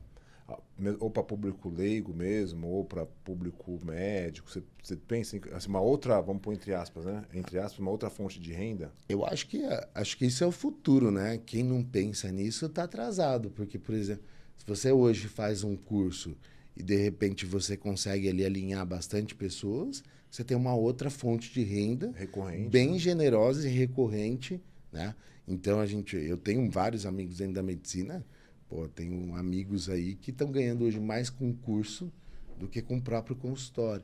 ou 1.00 1.10
para 1.10 1.24
público 1.24 1.70
leigo 1.70 2.14
mesmo, 2.14 2.68
ou 2.68 2.86
para 2.86 3.06
público 3.06 3.80
médico? 3.84 4.50
Você, 4.50 4.64
você 4.82 4.96
pensa 4.96 5.36
em 5.36 5.42
assim, 5.52 5.68
uma 5.68 5.82
outra, 5.82 6.22
vamos 6.22 6.42
pôr 6.42 6.54
entre 6.54 6.74
aspas, 6.74 7.06
né? 7.06 7.24
Entre 7.34 7.58
aspas, 7.60 7.80
uma 7.80 7.92
outra 7.92 8.10
fonte 8.10 8.40
de 8.40 8.54
renda? 8.54 8.92
Eu 9.10 9.26
acho 9.26 9.48
que, 9.48 9.62
acho 9.94 10.18
que 10.18 10.26
isso 10.26 10.44
é 10.44 10.48
o 10.48 10.52
futuro, 10.52 11.12
né? 11.12 11.40
Quem 11.46 11.64
não 11.64 11.84
pensa 11.84 12.32
nisso 12.32 12.68
está 12.68 12.84
atrasado. 12.84 13.50
Porque, 13.50 13.78
por 13.78 13.94
exemplo, 13.94 14.24
se 14.58 14.66
você 14.66 14.92
hoje 14.92 15.28
faz 15.28 15.64
um 15.64 15.76
curso 15.76 16.36
e 16.76 16.84
de 16.84 16.96
repente 16.96 17.46
você 17.46 17.76
consegue 17.76 18.30
ali 18.30 18.46
alinhar 18.46 18.86
bastante 18.86 19.36
pessoas, 19.36 20.04
você 20.30 20.44
tem 20.44 20.56
uma 20.56 20.76
outra 20.76 21.10
fonte 21.10 21.52
de 21.52 21.64
renda 21.64 22.12
recorrente, 22.16 22.70
bem 22.70 22.92
né? 22.92 23.00
generosa 23.00 23.68
e 23.68 23.72
recorrente, 23.72 24.62
né? 24.92 25.16
Então 25.48 25.80
a 25.80 25.86
gente, 25.86 26.16
eu 26.16 26.38
tenho 26.38 26.70
vários 26.70 27.06
amigos 27.06 27.38
dentro 27.38 27.54
da 27.54 27.64
medicina, 27.64 28.26
pô, 28.70 28.88
tenho 28.88 29.36
amigos 29.36 29.90
aí 29.90 30.16
que 30.16 30.32
estão 30.32 30.52
ganhando 30.52 30.86
hoje 30.86 31.00
mais 31.00 31.30
com 31.30 31.54
curso 31.54 32.12
do 32.58 32.68
que 32.68 32.82
com 32.82 32.98
o 32.98 33.02
próprio 33.02 33.36
consultório. 33.36 34.04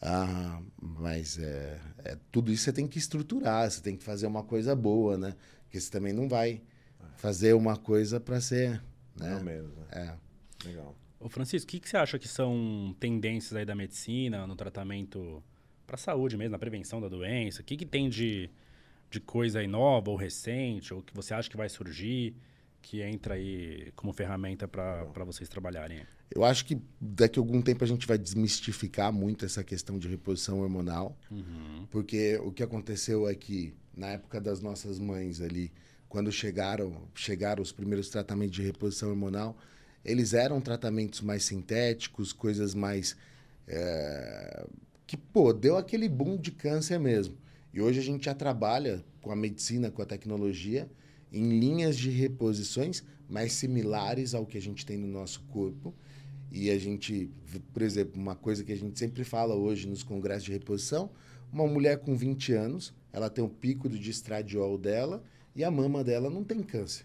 Ah, 0.00 0.60
mas 0.80 1.38
é, 1.38 1.80
é, 2.04 2.18
tudo 2.30 2.52
isso 2.52 2.64
você 2.64 2.72
tem 2.72 2.86
que 2.86 2.98
estruturar, 2.98 3.70
você 3.70 3.80
tem 3.80 3.96
que 3.96 4.04
fazer 4.04 4.26
uma 4.26 4.42
coisa 4.42 4.76
boa, 4.76 5.16
né? 5.16 5.34
Porque 5.62 5.80
você 5.80 5.90
também 5.90 6.12
não 6.12 6.28
vai 6.28 6.62
fazer 7.16 7.54
uma 7.54 7.76
coisa 7.76 8.20
para 8.20 8.40
ser. 8.40 8.82
Né? 9.16 9.30
Não 9.30 9.42
mesmo. 9.42 9.72
Né? 9.74 9.86
É. 10.62 10.68
Legal. 10.68 10.94
Ô 11.18 11.28
Francisco, 11.28 11.66
o 11.66 11.70
que, 11.70 11.80
que 11.80 11.88
você 11.88 11.96
acha 11.96 12.18
que 12.18 12.28
são 12.28 12.94
tendências 13.00 13.54
aí 13.54 13.64
da 13.64 13.74
medicina, 13.74 14.46
no 14.46 14.54
tratamento 14.54 15.42
para 15.86 15.94
a 15.94 15.98
saúde 15.98 16.36
mesmo, 16.36 16.52
na 16.52 16.58
prevenção 16.58 17.00
da 17.00 17.08
doença? 17.08 17.62
O 17.62 17.64
que, 17.64 17.76
que 17.76 17.86
tem 17.86 18.10
de, 18.10 18.50
de 19.10 19.18
coisa 19.18 19.60
aí 19.60 19.66
nova 19.66 20.10
ou 20.10 20.16
recente, 20.16 20.92
ou 20.92 21.02
que 21.02 21.14
você 21.14 21.32
acha 21.32 21.48
que 21.48 21.56
vai 21.56 21.70
surgir, 21.70 22.36
que 22.82 23.02
entra 23.02 23.34
aí 23.34 23.92
como 23.96 24.12
ferramenta 24.12 24.68
para 24.68 25.24
vocês 25.24 25.48
trabalharem? 25.48 26.02
Eu 26.30 26.44
acho 26.44 26.64
que 26.64 26.80
daqui 27.00 27.38
a 27.38 27.42
algum 27.42 27.62
tempo 27.62 27.84
a 27.84 27.86
gente 27.86 28.06
vai 28.06 28.18
desmistificar 28.18 29.12
muito 29.12 29.44
essa 29.44 29.62
questão 29.62 29.98
de 29.98 30.08
reposição 30.08 30.60
hormonal, 30.60 31.16
uhum. 31.30 31.86
porque 31.90 32.36
o 32.38 32.50
que 32.50 32.62
aconteceu 32.62 33.28
é 33.28 33.34
que 33.34 33.74
na 33.96 34.08
época 34.08 34.40
das 34.40 34.60
nossas 34.60 34.98
mães 34.98 35.40
ali, 35.40 35.72
quando 36.08 36.30
chegaram, 36.30 37.08
chegaram 37.14 37.62
os 37.62 37.72
primeiros 37.72 38.08
tratamentos 38.10 38.56
de 38.56 38.62
reposição 38.62 39.10
hormonal, 39.10 39.56
eles 40.04 40.34
eram 40.34 40.60
tratamentos 40.60 41.20
mais 41.20 41.44
sintéticos, 41.44 42.32
coisas 42.32 42.74
mais. 42.74 43.16
É, 43.66 44.66
que, 45.06 45.16
pô, 45.16 45.52
deu 45.52 45.76
aquele 45.76 46.08
boom 46.08 46.36
de 46.36 46.52
câncer 46.52 46.98
mesmo. 46.98 47.36
E 47.72 47.80
hoje 47.80 47.98
a 47.98 48.02
gente 48.02 48.26
já 48.26 48.34
trabalha 48.34 49.04
com 49.20 49.32
a 49.32 49.36
medicina, 49.36 49.90
com 49.90 50.00
a 50.00 50.06
tecnologia, 50.06 50.88
em 51.36 51.58
linhas 51.58 51.98
de 51.98 52.08
reposições 52.08 53.04
mais 53.28 53.52
similares 53.52 54.34
ao 54.34 54.46
que 54.46 54.56
a 54.56 54.60
gente 54.60 54.86
tem 54.86 54.96
no 54.96 55.06
nosso 55.06 55.42
corpo. 55.42 55.94
E 56.50 56.70
a 56.70 56.78
gente, 56.78 57.30
por 57.72 57.82
exemplo, 57.82 58.20
uma 58.20 58.34
coisa 58.34 58.64
que 58.64 58.72
a 58.72 58.76
gente 58.76 58.98
sempre 58.98 59.22
fala 59.24 59.54
hoje 59.54 59.86
nos 59.86 60.02
congressos 60.02 60.44
de 60.44 60.52
reposição, 60.52 61.10
uma 61.52 61.66
mulher 61.66 61.98
com 61.98 62.16
20 62.16 62.52
anos, 62.52 62.94
ela 63.12 63.28
tem 63.28 63.44
o 63.44 63.48
pico 63.48 63.88
do 63.88 63.96
estradiol 63.96 64.78
dela 64.78 65.22
e 65.54 65.62
a 65.62 65.70
mama 65.70 66.02
dela 66.02 66.30
não 66.30 66.42
tem 66.42 66.62
câncer. 66.62 67.04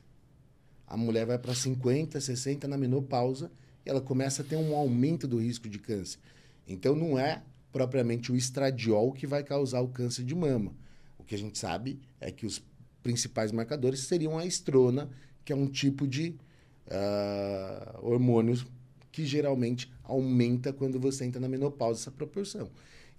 A 0.87 0.95
mulher 0.95 1.25
vai 1.25 1.37
para 1.37 1.53
50, 1.53 2.19
60 2.19 2.67
na 2.67 2.77
menopausa 2.77 3.51
e 3.85 3.89
ela 3.89 4.01
começa 4.01 4.41
a 4.41 4.45
ter 4.45 4.55
um 4.55 4.75
aumento 4.75 5.27
do 5.27 5.37
risco 5.39 5.67
de 5.67 5.79
câncer. 5.79 6.19
Então 6.67 6.95
não 6.95 7.19
é 7.19 7.41
propriamente 7.71 8.31
o 8.31 8.35
estradiol 8.35 9.11
que 9.11 9.27
vai 9.27 9.43
causar 9.43 9.81
o 9.81 9.89
câncer 9.89 10.23
de 10.23 10.35
mama. 10.35 10.73
O 11.17 11.23
que 11.23 11.35
a 11.35 11.37
gente 11.37 11.57
sabe 11.57 11.99
é 12.19 12.31
que 12.31 12.45
os 12.45 12.61
principais 13.01 13.51
marcadores 13.51 14.01
seriam 14.01 14.37
a 14.37 14.45
estrona, 14.45 15.09
que 15.43 15.51
é 15.51 15.55
um 15.55 15.67
tipo 15.67 16.07
de 16.07 16.35
uh, 16.87 18.05
hormônio 18.05 18.63
que 19.11 19.25
geralmente 19.25 19.91
aumenta 20.03 20.71
quando 20.71 20.99
você 20.99 21.25
entra 21.25 21.39
na 21.39 21.47
menopausa, 21.47 22.01
essa 22.01 22.11
proporção. 22.11 22.69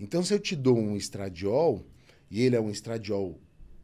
Então, 0.00 0.24
se 0.24 0.32
eu 0.32 0.38
te 0.38 0.56
dou 0.56 0.78
um 0.78 0.96
estradiol, 0.96 1.84
e 2.30 2.42
ele 2.42 2.56
é 2.56 2.60
um 2.60 2.70
estradiol 2.70 3.38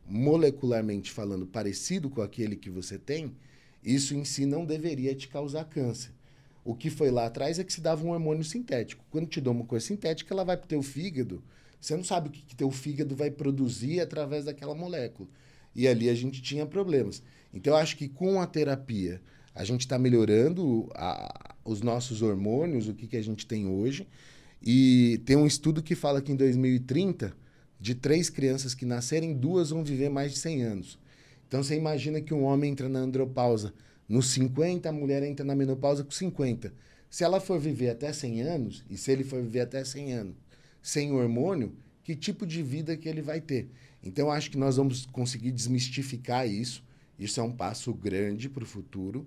molecularmente 0.06 1.10
falando 1.10 1.46
parecido 1.46 2.08
com 2.08 2.22
aquele 2.22 2.56
que 2.56 2.70
você 2.70 2.98
tem, 2.98 3.36
isso 3.82 4.14
em 4.14 4.24
si 4.24 4.46
não 4.46 4.64
deveria 4.64 5.14
te 5.14 5.28
causar 5.28 5.64
câncer. 5.64 6.12
O 6.64 6.74
que 6.74 6.90
foi 6.90 7.10
lá 7.10 7.26
atrás 7.26 7.58
é 7.58 7.64
que 7.64 7.72
se 7.72 7.80
dava 7.80 8.04
um 8.04 8.10
hormônio 8.10 8.44
sintético. 8.44 9.04
Quando 9.10 9.26
te 9.26 9.40
dá 9.40 9.50
uma 9.50 9.64
coisa 9.64 9.86
sintética, 9.86 10.34
ela 10.34 10.44
vai 10.44 10.56
para 10.56 10.64
o 10.64 10.68
teu 10.68 10.82
fígado. 10.82 11.42
Você 11.80 11.96
não 11.96 12.04
sabe 12.04 12.28
o 12.28 12.32
que, 12.32 12.42
que 12.42 12.56
teu 12.56 12.70
fígado 12.70 13.14
vai 13.14 13.30
produzir 13.30 14.00
através 14.00 14.44
daquela 14.44 14.74
molécula. 14.74 15.28
E 15.78 15.86
ali 15.86 16.10
a 16.10 16.14
gente 16.14 16.42
tinha 16.42 16.66
problemas. 16.66 17.22
Então, 17.54 17.74
eu 17.74 17.76
acho 17.76 17.96
que 17.96 18.08
com 18.08 18.40
a 18.40 18.48
terapia, 18.48 19.22
a 19.54 19.62
gente 19.62 19.82
está 19.82 19.96
melhorando 19.96 20.90
a, 20.92 21.54
os 21.64 21.82
nossos 21.82 22.20
hormônios, 22.20 22.88
o 22.88 22.94
que, 22.94 23.06
que 23.06 23.16
a 23.16 23.22
gente 23.22 23.46
tem 23.46 23.64
hoje. 23.64 24.04
E 24.60 25.22
tem 25.24 25.36
um 25.36 25.46
estudo 25.46 25.80
que 25.80 25.94
fala 25.94 26.20
que 26.20 26.32
em 26.32 26.34
2030, 26.34 27.32
de 27.78 27.94
três 27.94 28.28
crianças 28.28 28.74
que 28.74 28.84
nascerem, 28.84 29.32
duas 29.32 29.70
vão 29.70 29.84
viver 29.84 30.08
mais 30.08 30.32
de 30.32 30.38
100 30.40 30.62
anos. 30.64 30.98
Então 31.46 31.62
você 31.62 31.76
imagina 31.76 32.20
que 32.20 32.34
um 32.34 32.42
homem 32.42 32.72
entra 32.72 32.88
na 32.88 32.98
andropausa 32.98 33.72
nos 34.08 34.30
50, 34.30 34.88
a 34.88 34.92
mulher 34.92 35.22
entra 35.22 35.46
na 35.46 35.54
menopausa 35.54 36.02
com 36.02 36.10
50. 36.10 36.74
Se 37.08 37.22
ela 37.22 37.38
for 37.38 37.60
viver 37.60 37.90
até 37.90 38.12
100 38.12 38.42
anos, 38.42 38.84
e 38.90 38.96
se 38.96 39.12
ele 39.12 39.22
for 39.22 39.40
viver 39.40 39.60
até 39.60 39.84
100 39.84 40.12
anos 40.12 40.34
sem 40.82 41.12
hormônio, 41.12 41.72
que 42.02 42.16
tipo 42.16 42.44
de 42.44 42.64
vida 42.64 42.96
que 42.96 43.08
ele 43.08 43.22
vai 43.22 43.40
ter? 43.40 43.70
Então 44.02 44.30
acho 44.30 44.50
que 44.50 44.58
nós 44.58 44.76
vamos 44.76 45.06
conseguir 45.06 45.50
desmistificar 45.50 46.48
isso. 46.48 46.84
Isso 47.18 47.40
é 47.40 47.42
um 47.42 47.52
passo 47.52 47.92
grande 47.92 48.48
para 48.48 48.62
o 48.62 48.66
futuro. 48.66 49.26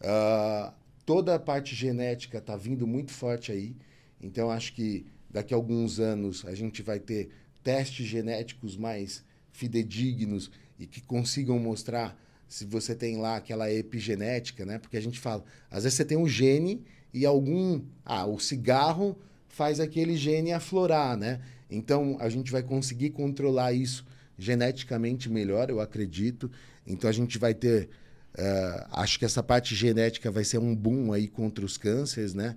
Uh, 0.00 0.72
toda 1.06 1.34
a 1.34 1.38
parte 1.38 1.74
genética 1.74 2.38
está 2.38 2.56
vindo 2.56 2.86
muito 2.86 3.12
forte 3.12 3.52
aí. 3.52 3.76
Então 4.20 4.50
acho 4.50 4.72
que 4.72 5.06
daqui 5.30 5.54
a 5.54 5.56
alguns 5.56 6.00
anos 6.00 6.44
a 6.44 6.54
gente 6.54 6.82
vai 6.82 6.98
ter 6.98 7.30
testes 7.62 8.06
genéticos 8.06 8.76
mais 8.76 9.24
fidedignos 9.52 10.50
e 10.78 10.86
que 10.86 11.00
consigam 11.00 11.58
mostrar 11.58 12.18
se 12.48 12.64
você 12.64 12.94
tem 12.94 13.18
lá 13.18 13.36
aquela 13.36 13.70
epigenética, 13.70 14.64
né? 14.64 14.78
Porque 14.78 14.96
a 14.96 15.02
gente 15.02 15.18
fala, 15.18 15.44
às 15.70 15.84
vezes 15.84 15.96
você 15.96 16.04
tem 16.04 16.16
um 16.16 16.26
gene 16.26 16.82
e 17.12 17.26
algum, 17.26 17.82
ah, 18.04 18.26
o 18.26 18.38
cigarro 18.38 19.18
faz 19.48 19.80
aquele 19.80 20.16
gene 20.16 20.52
aflorar, 20.52 21.16
né? 21.16 21.40
Então 21.70 22.16
a 22.20 22.28
gente 22.28 22.50
vai 22.50 22.62
conseguir 22.62 23.10
controlar 23.10 23.72
isso 23.72 24.04
geneticamente 24.38 25.28
melhor, 25.28 25.68
eu 25.68 25.80
acredito. 25.80 26.50
Então 26.86 27.10
a 27.10 27.12
gente 27.12 27.38
vai 27.38 27.52
ter, 27.54 27.88
uh, 28.34 28.86
acho 28.92 29.18
que 29.18 29.24
essa 29.24 29.42
parte 29.42 29.74
genética 29.74 30.30
vai 30.30 30.44
ser 30.44 30.58
um 30.58 30.74
boom 30.74 31.12
aí 31.12 31.28
contra 31.28 31.64
os 31.64 31.76
cânceres, 31.76 32.34
né? 32.34 32.56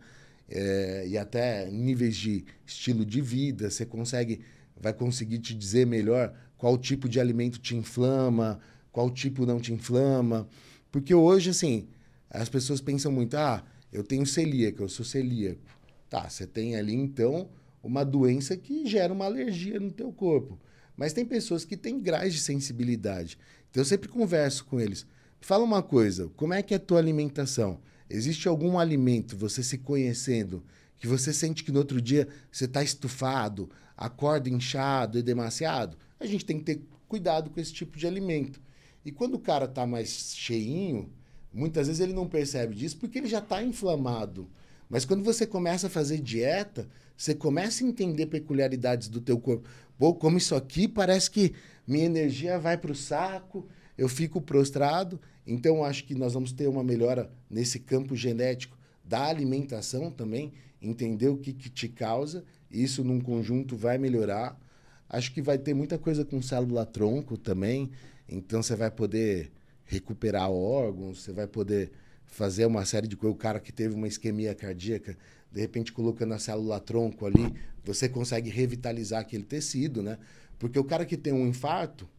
É, 0.54 1.06
e 1.08 1.18
até 1.18 1.70
níveis 1.72 2.16
de 2.18 2.44
estilo 2.66 3.06
de 3.06 3.22
vida, 3.22 3.70
você 3.70 3.86
consegue, 3.86 4.42
vai 4.76 4.92
conseguir 4.92 5.40
te 5.40 5.56
dizer 5.56 5.88
melhor 5.88 6.34
qual 6.58 6.78
tipo 6.78 7.08
de 7.08 7.22
alimento 7.22 7.58
te 7.58 7.74
inflama, 7.74 8.60
qual 8.92 9.10
tipo 9.10 9.46
não 9.46 9.62
te 9.62 9.72
inflama. 9.72 10.48
Porque 10.92 11.14
hoje, 11.16 11.52
assim, 11.52 11.88
as 12.30 12.50
pessoas 12.50 12.82
pensam 12.82 13.12
muito, 13.14 13.36
ah, 13.36 13.64
eu 13.94 14.04
tenho 14.04 14.26
celíaca, 14.26 14.84
eu 14.84 14.90
sou 14.90 15.06
celíaco. 15.06 15.62
Tá, 16.10 16.30
você 16.30 16.46
tem 16.46 16.76
ali, 16.76 16.94
então, 16.94 17.50
uma 17.84 18.04
doença 18.04 18.56
que 18.56 18.86
gera 18.86 19.14
uma 19.14 19.26
alergia 19.26 19.80
no 19.80 19.92
teu 19.92 20.12
corpo. 20.12 20.60
Mas 20.96 21.14
tem 21.14 21.26
pessoas 21.26 21.66
que 21.66 21.78
têm 21.78 22.00
graus 22.00 22.34
de 22.34 22.40
sensibilidade. 22.40 23.38
Então, 23.70 23.82
eu 23.82 23.86
sempre 23.86 24.10
converso 24.10 24.66
com 24.66 24.80
eles. 24.80 25.06
Fala 25.40 25.64
uma 25.64 25.82
coisa, 25.82 26.30
como 26.36 26.54
é 26.54 26.62
que 26.62 26.74
é 26.74 26.78
a 26.78 26.80
tua 26.80 27.00
alimentação? 27.00 27.80
Existe 28.10 28.48
algum 28.48 28.78
alimento, 28.78 29.38
você 29.38 29.64
se 29.64 29.78
conhecendo, 29.78 30.64
que 30.98 31.08
você 31.08 31.34
sente 31.34 31.64
que 31.64 31.72
no 31.72 31.80
outro 31.80 32.02
dia 32.02 32.28
você 32.52 32.66
está 32.66 32.84
estufado, 32.84 33.70
acorda 33.98 34.50
inchado 34.50 35.18
e 35.18 35.24
demasiado? 35.24 35.98
a 36.22 36.26
gente 36.28 36.46
tem 36.46 36.60
que 36.60 36.64
ter 36.64 36.82
cuidado 37.08 37.50
com 37.50 37.60
esse 37.60 37.74
tipo 37.74 37.98
de 37.98 38.06
alimento. 38.06 38.62
E 39.04 39.12
quando 39.12 39.36
o 39.36 39.40
cara 39.40 39.66
está 39.66 39.86
mais 39.86 40.36
cheinho, 40.36 41.12
muitas 41.52 41.88
vezes 41.88 42.00
ele 42.00 42.14
não 42.14 42.28
percebe 42.28 42.76
disso 42.76 42.98
porque 42.98 43.18
ele 43.18 43.28
já 43.28 43.40
está 43.40 43.64
inflamado. 43.64 44.50
Mas 44.92 45.06
quando 45.06 45.24
você 45.24 45.48
começa 45.48 45.88
a 45.88 45.90
fazer 45.90 46.20
dieta, 46.20 46.86
você 47.16 47.34
começa 47.34 47.82
a 47.82 47.88
entender 47.88 48.26
peculiaridades 48.26 49.08
do 49.08 49.22
teu 49.22 49.40
corpo. 49.40 49.70
Pô, 49.98 50.14
como 50.14 50.38
isso 50.38 50.54
aqui 50.54 50.86
parece 50.86 51.32
que 51.32 51.54
minha 51.88 52.06
energia 52.06 52.60
vai 52.60 52.78
para 52.78 52.92
o 52.92 52.96
saco, 52.96 53.66
eu 53.98 54.10
fico 54.10 54.42
prostrado. 54.42 55.18
Então, 55.48 55.82
acho 55.86 56.04
que 56.04 56.14
nós 56.14 56.34
vamos 56.34 56.52
ter 56.52 56.68
uma 56.68 56.84
melhora 56.84 57.32
nesse 57.50 57.80
campo 57.80 58.18
genético 58.18 58.78
da 59.02 59.28
alimentação 59.28 60.12
também, 60.12 60.52
entender 60.82 61.30
o 61.30 61.38
que, 61.38 61.54
que 61.54 61.70
te 61.70 61.88
causa. 61.88 62.44
Isso, 62.70 63.02
num 63.02 63.22
conjunto, 63.22 63.78
vai 63.78 63.98
melhorar. 63.98 64.60
Acho 65.08 65.34
que 65.34 65.42
vai 65.42 65.58
ter 65.58 65.74
muita 65.74 65.98
coisa 65.98 66.26
com 66.26 66.42
célula-tronco 66.42 67.38
também. 67.38 67.92
Então 68.28 68.62
você 68.62 68.76
vai 68.76 68.92
poder 68.92 69.54
recuperar 69.86 70.52
órgãos, 70.52 71.22
você 71.22 71.32
vai 71.32 71.48
poder 71.48 71.92
fazer 72.32 72.66
uma 72.66 72.84
série 72.86 73.08
de 73.08 73.16
coisas. 73.16 73.36
O 73.36 73.40
cara 73.40 73.60
que 73.60 73.72
teve 73.72 73.94
uma 73.94 74.08
isquemia 74.08 74.56
cardíaca, 74.56 75.16
de 75.52 75.62
repente 75.62 75.92
colocando 75.92 76.34
a 76.34 76.40
célula-tronco 76.40 77.26
ali, 77.28 77.54
você 77.84 78.10
consegue 78.10 78.50
revitalizar 78.50 79.22
aquele 79.22 79.44
tecido, 79.44 80.02
né? 80.02 80.18
Porque 80.58 80.80
o 80.80 80.84
cara 80.84 81.06
que 81.06 81.18
tem 81.18 81.34
um 81.34 81.46
infarto, 81.46 82.10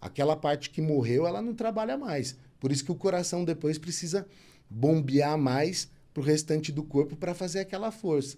aquela 0.00 0.36
parte 0.36 0.70
que 0.70 0.80
morreu, 0.80 1.26
ela 1.26 1.42
não 1.42 1.54
trabalha 1.54 1.96
mais. 1.96 2.36
Por 2.60 2.70
isso 2.70 2.84
que 2.84 2.92
o 2.92 2.96
coração 2.96 3.44
depois 3.44 3.78
precisa 3.78 4.26
bombear 4.68 5.36
mais 5.38 5.90
para 6.12 6.20
o 6.20 6.24
restante 6.24 6.70
do 6.70 6.82
corpo 6.82 7.16
para 7.16 7.34
fazer 7.34 7.60
aquela 7.60 7.90
força. 7.90 8.36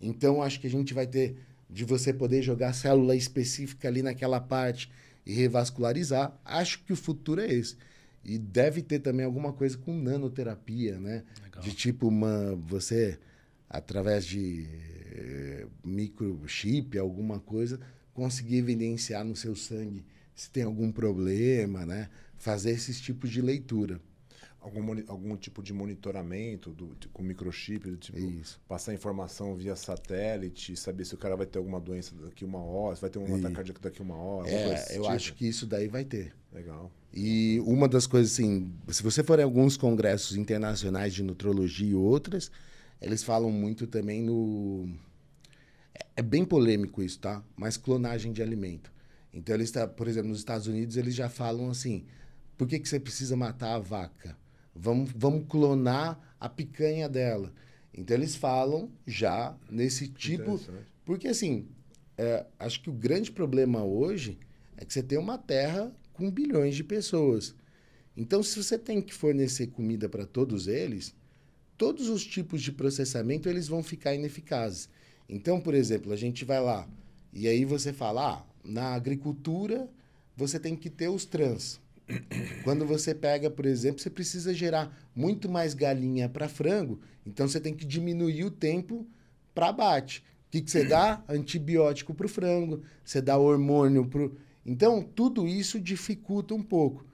Então, 0.00 0.42
acho 0.42 0.60
que 0.60 0.66
a 0.66 0.70
gente 0.70 0.92
vai 0.92 1.06
ter 1.06 1.36
de 1.70 1.84
você 1.84 2.12
poder 2.12 2.42
jogar 2.42 2.74
célula 2.74 3.16
específica 3.16 3.88
ali 3.88 4.02
naquela 4.02 4.40
parte 4.40 4.90
e 5.24 5.32
revascularizar, 5.32 6.38
acho 6.44 6.84
que 6.84 6.92
o 6.92 6.96
futuro 6.96 7.40
é 7.40 7.50
esse. 7.50 7.76
E 8.24 8.38
deve 8.38 8.82
ter 8.82 9.00
também 9.00 9.24
alguma 9.24 9.52
coisa 9.52 9.76
com 9.76 9.94
nanoterapia, 9.94 10.98
né? 10.98 11.24
Legal. 11.42 11.62
De 11.62 11.74
tipo 11.74 12.08
uma 12.08 12.56
você 12.56 13.18
através 13.68 14.24
de 14.24 14.66
eh, 15.12 15.66
microchip, 15.84 16.96
alguma 16.98 17.40
coisa, 17.40 17.80
conseguir 18.12 18.58
evidenciar 18.58 19.24
no 19.24 19.34
seu 19.34 19.56
sangue 19.56 20.04
se 20.34 20.50
tem 20.50 20.64
algum 20.64 20.90
problema, 20.90 21.86
né? 21.86 22.08
Fazer 22.36 22.70
esses 22.70 23.00
tipos 23.00 23.30
de 23.30 23.40
leitura. 23.40 24.00
Algum, 24.64 25.02
algum 25.08 25.36
tipo 25.36 25.62
de 25.62 25.74
monitoramento 25.74 26.70
do, 26.70 26.96
com 27.12 27.22
microchip, 27.22 27.90
do 27.90 27.98
tipo 27.98 28.18
Isso. 28.18 28.58
passar 28.66 28.94
informação 28.94 29.54
via 29.54 29.76
satélite, 29.76 30.74
saber 30.74 31.04
se 31.04 31.14
o 31.14 31.18
cara 31.18 31.36
vai 31.36 31.44
ter 31.44 31.58
alguma 31.58 31.78
doença 31.78 32.14
daqui 32.14 32.46
uma 32.46 32.64
hora, 32.64 32.96
se 32.96 33.02
vai 33.02 33.10
ter 33.10 33.18
um 33.18 33.36
ataque 33.36 33.54
cardíaco 33.54 33.80
daqui 33.82 34.00
uma 34.00 34.16
hora. 34.16 34.48
É, 34.48 34.96
eu 34.96 35.02
tipo. 35.02 35.08
acho 35.08 35.34
que 35.34 35.46
isso 35.46 35.66
daí 35.66 35.86
vai 35.86 36.02
ter. 36.02 36.34
Legal. 36.50 36.90
E 37.12 37.60
uma 37.66 37.86
das 37.86 38.06
coisas, 38.06 38.32
assim, 38.32 38.72
se 38.88 39.02
você 39.02 39.22
for 39.22 39.38
em 39.38 39.42
alguns 39.42 39.76
congressos 39.76 40.34
internacionais 40.34 41.12
de 41.12 41.22
nutrologia 41.22 41.90
e 41.90 41.94
outras, 41.94 42.50
eles 43.02 43.22
falam 43.22 43.50
muito 43.50 43.86
também 43.86 44.22
no. 44.22 44.88
É, 45.94 46.06
é 46.16 46.22
bem 46.22 46.42
polêmico 46.42 47.02
isso, 47.02 47.18
tá? 47.18 47.44
Mas 47.54 47.76
clonagem 47.76 48.32
de 48.32 48.42
alimento. 48.42 48.90
Então, 49.30 49.54
eles, 49.54 49.70
tá, 49.70 49.86
por 49.86 50.08
exemplo, 50.08 50.30
nos 50.30 50.38
Estados 50.38 50.66
Unidos, 50.66 50.96
eles 50.96 51.14
já 51.14 51.28
falam 51.28 51.68
assim: 51.68 52.06
por 52.56 52.66
que, 52.66 52.78
que 52.78 52.88
você 52.88 52.98
precisa 52.98 53.36
matar 53.36 53.74
a 53.74 53.78
vaca? 53.78 54.36
Vamos, 54.74 55.10
vamos 55.14 55.46
clonar 55.48 56.18
a 56.40 56.48
picanha 56.48 57.08
dela. 57.08 57.52
Então, 57.92 58.16
eles 58.16 58.34
falam 58.34 58.90
já 59.06 59.56
nesse 59.70 60.08
tipo. 60.08 60.60
Porque, 61.04 61.28
assim, 61.28 61.68
é, 62.18 62.44
acho 62.58 62.82
que 62.82 62.90
o 62.90 62.92
grande 62.92 63.30
problema 63.30 63.84
hoje 63.84 64.38
é 64.76 64.84
que 64.84 64.92
você 64.92 65.02
tem 65.02 65.18
uma 65.18 65.38
terra 65.38 65.94
com 66.12 66.30
bilhões 66.30 66.74
de 66.74 66.82
pessoas. 66.82 67.54
Então, 68.16 68.42
se 68.42 68.62
você 68.62 68.78
tem 68.78 69.00
que 69.00 69.12
fornecer 69.12 69.68
comida 69.68 70.08
para 70.08 70.24
todos 70.24 70.68
eles, 70.68 71.14
todos 71.76 72.08
os 72.08 72.24
tipos 72.24 72.62
de 72.62 72.72
processamento 72.72 73.48
eles 73.48 73.68
vão 73.68 73.82
ficar 73.82 74.14
ineficazes. 74.14 74.88
Então, 75.28 75.60
por 75.60 75.74
exemplo, 75.74 76.12
a 76.12 76.16
gente 76.16 76.44
vai 76.44 76.60
lá 76.60 76.88
e 77.32 77.48
aí 77.48 77.64
você 77.64 77.92
fala, 77.92 78.38
ah, 78.38 78.46
na 78.64 78.94
agricultura 78.94 79.88
você 80.36 80.58
tem 80.58 80.76
que 80.76 80.88
ter 80.88 81.08
os 81.08 81.24
trans. 81.24 81.80
Quando 82.62 82.86
você 82.86 83.14
pega, 83.14 83.50
por 83.50 83.64
exemplo, 83.66 84.00
você 84.00 84.10
precisa 84.10 84.52
gerar 84.52 84.94
muito 85.14 85.48
mais 85.48 85.74
galinha 85.74 86.28
para 86.28 86.48
frango, 86.48 87.00
então 87.24 87.48
você 87.48 87.60
tem 87.60 87.74
que 87.74 87.84
diminuir 87.84 88.44
o 88.44 88.50
tempo 88.50 89.06
para 89.54 89.68
abate. 89.68 90.20
O 90.48 90.50
que, 90.50 90.60
que 90.60 90.70
você 90.70 90.84
dá? 90.84 91.22
Antibiótico 91.28 92.14
para 92.14 92.26
o 92.26 92.28
frango, 92.28 92.82
você 93.04 93.20
dá 93.20 93.38
hormônio 93.38 94.06
para 94.06 94.28
Então, 94.64 95.02
tudo 95.02 95.48
isso 95.48 95.80
dificulta 95.80 96.54
um 96.54 96.62
pouco. 96.62 97.06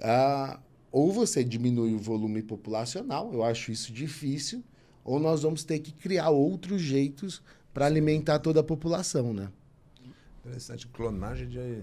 Ah, 0.00 0.60
ou 0.90 1.12
você 1.12 1.42
diminui 1.42 1.94
o 1.94 1.98
volume 1.98 2.42
populacional, 2.42 3.32
eu 3.32 3.42
acho 3.42 3.72
isso 3.72 3.92
difícil, 3.92 4.62
ou 5.04 5.18
nós 5.18 5.42
vamos 5.42 5.64
ter 5.64 5.78
que 5.80 5.92
criar 5.92 6.30
outros 6.30 6.80
jeitos 6.80 7.42
para 7.72 7.86
alimentar 7.86 8.38
toda 8.38 8.60
a 8.60 8.64
população, 8.64 9.34
né? 9.34 9.50
Interessante, 10.44 10.86
clonagem 10.86 11.48
de... 11.48 11.82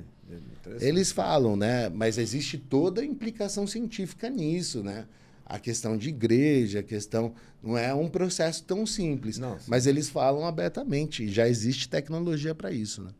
Eles 0.80 1.12
falam, 1.12 1.56
né? 1.56 1.89
Mas 1.89 2.17
existe 2.17 2.58
toda 2.58 3.02
a 3.02 3.06
implicação 3.06 3.65
científica 3.65 4.30
nisso, 4.30 4.84
né? 4.84 5.06
A 5.46 5.60
questão 5.60 5.98
de 5.98 6.10
igreja, 6.10 6.80
a 6.80 6.84
questão... 6.84 7.34
Não 7.62 7.78
é 7.78 7.94
um 7.94 8.10
processo 8.10 8.63
tão 8.63 8.86
simples. 8.86 9.38
Não, 9.38 9.58
mas 9.67 9.86
eles 9.86 10.10
falam 10.10 10.46
abertamente. 10.46 11.28
Já 11.28 11.48
existe 11.48 11.88
tecnologia 11.88 12.56
para 12.56 12.72
isso, 12.72 13.04
né? 13.04 13.12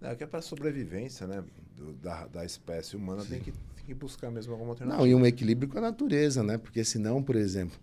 É 0.00 0.14
que 0.14 0.24
é 0.24 0.26
para 0.26 0.40
sobrevivência, 0.40 1.26
né? 1.26 1.44
Do, 1.76 1.92
da, 1.94 2.26
da 2.26 2.44
espécie 2.44 2.96
humana 2.96 3.22
Sim. 3.22 3.28
tem 3.28 3.40
que 3.40 3.52
que 3.90 3.94
buscar 3.94 4.30
mesmo 4.30 4.52
alguma 4.52 4.70
alternativa. 4.70 5.02
Não, 5.02 5.10
e 5.10 5.14
um 5.14 5.26
equilíbrio 5.26 5.68
com 5.68 5.78
a 5.78 5.80
natureza, 5.80 6.42
né? 6.42 6.56
Porque 6.56 6.84
senão, 6.84 7.22
por 7.22 7.34
exemplo, 7.34 7.76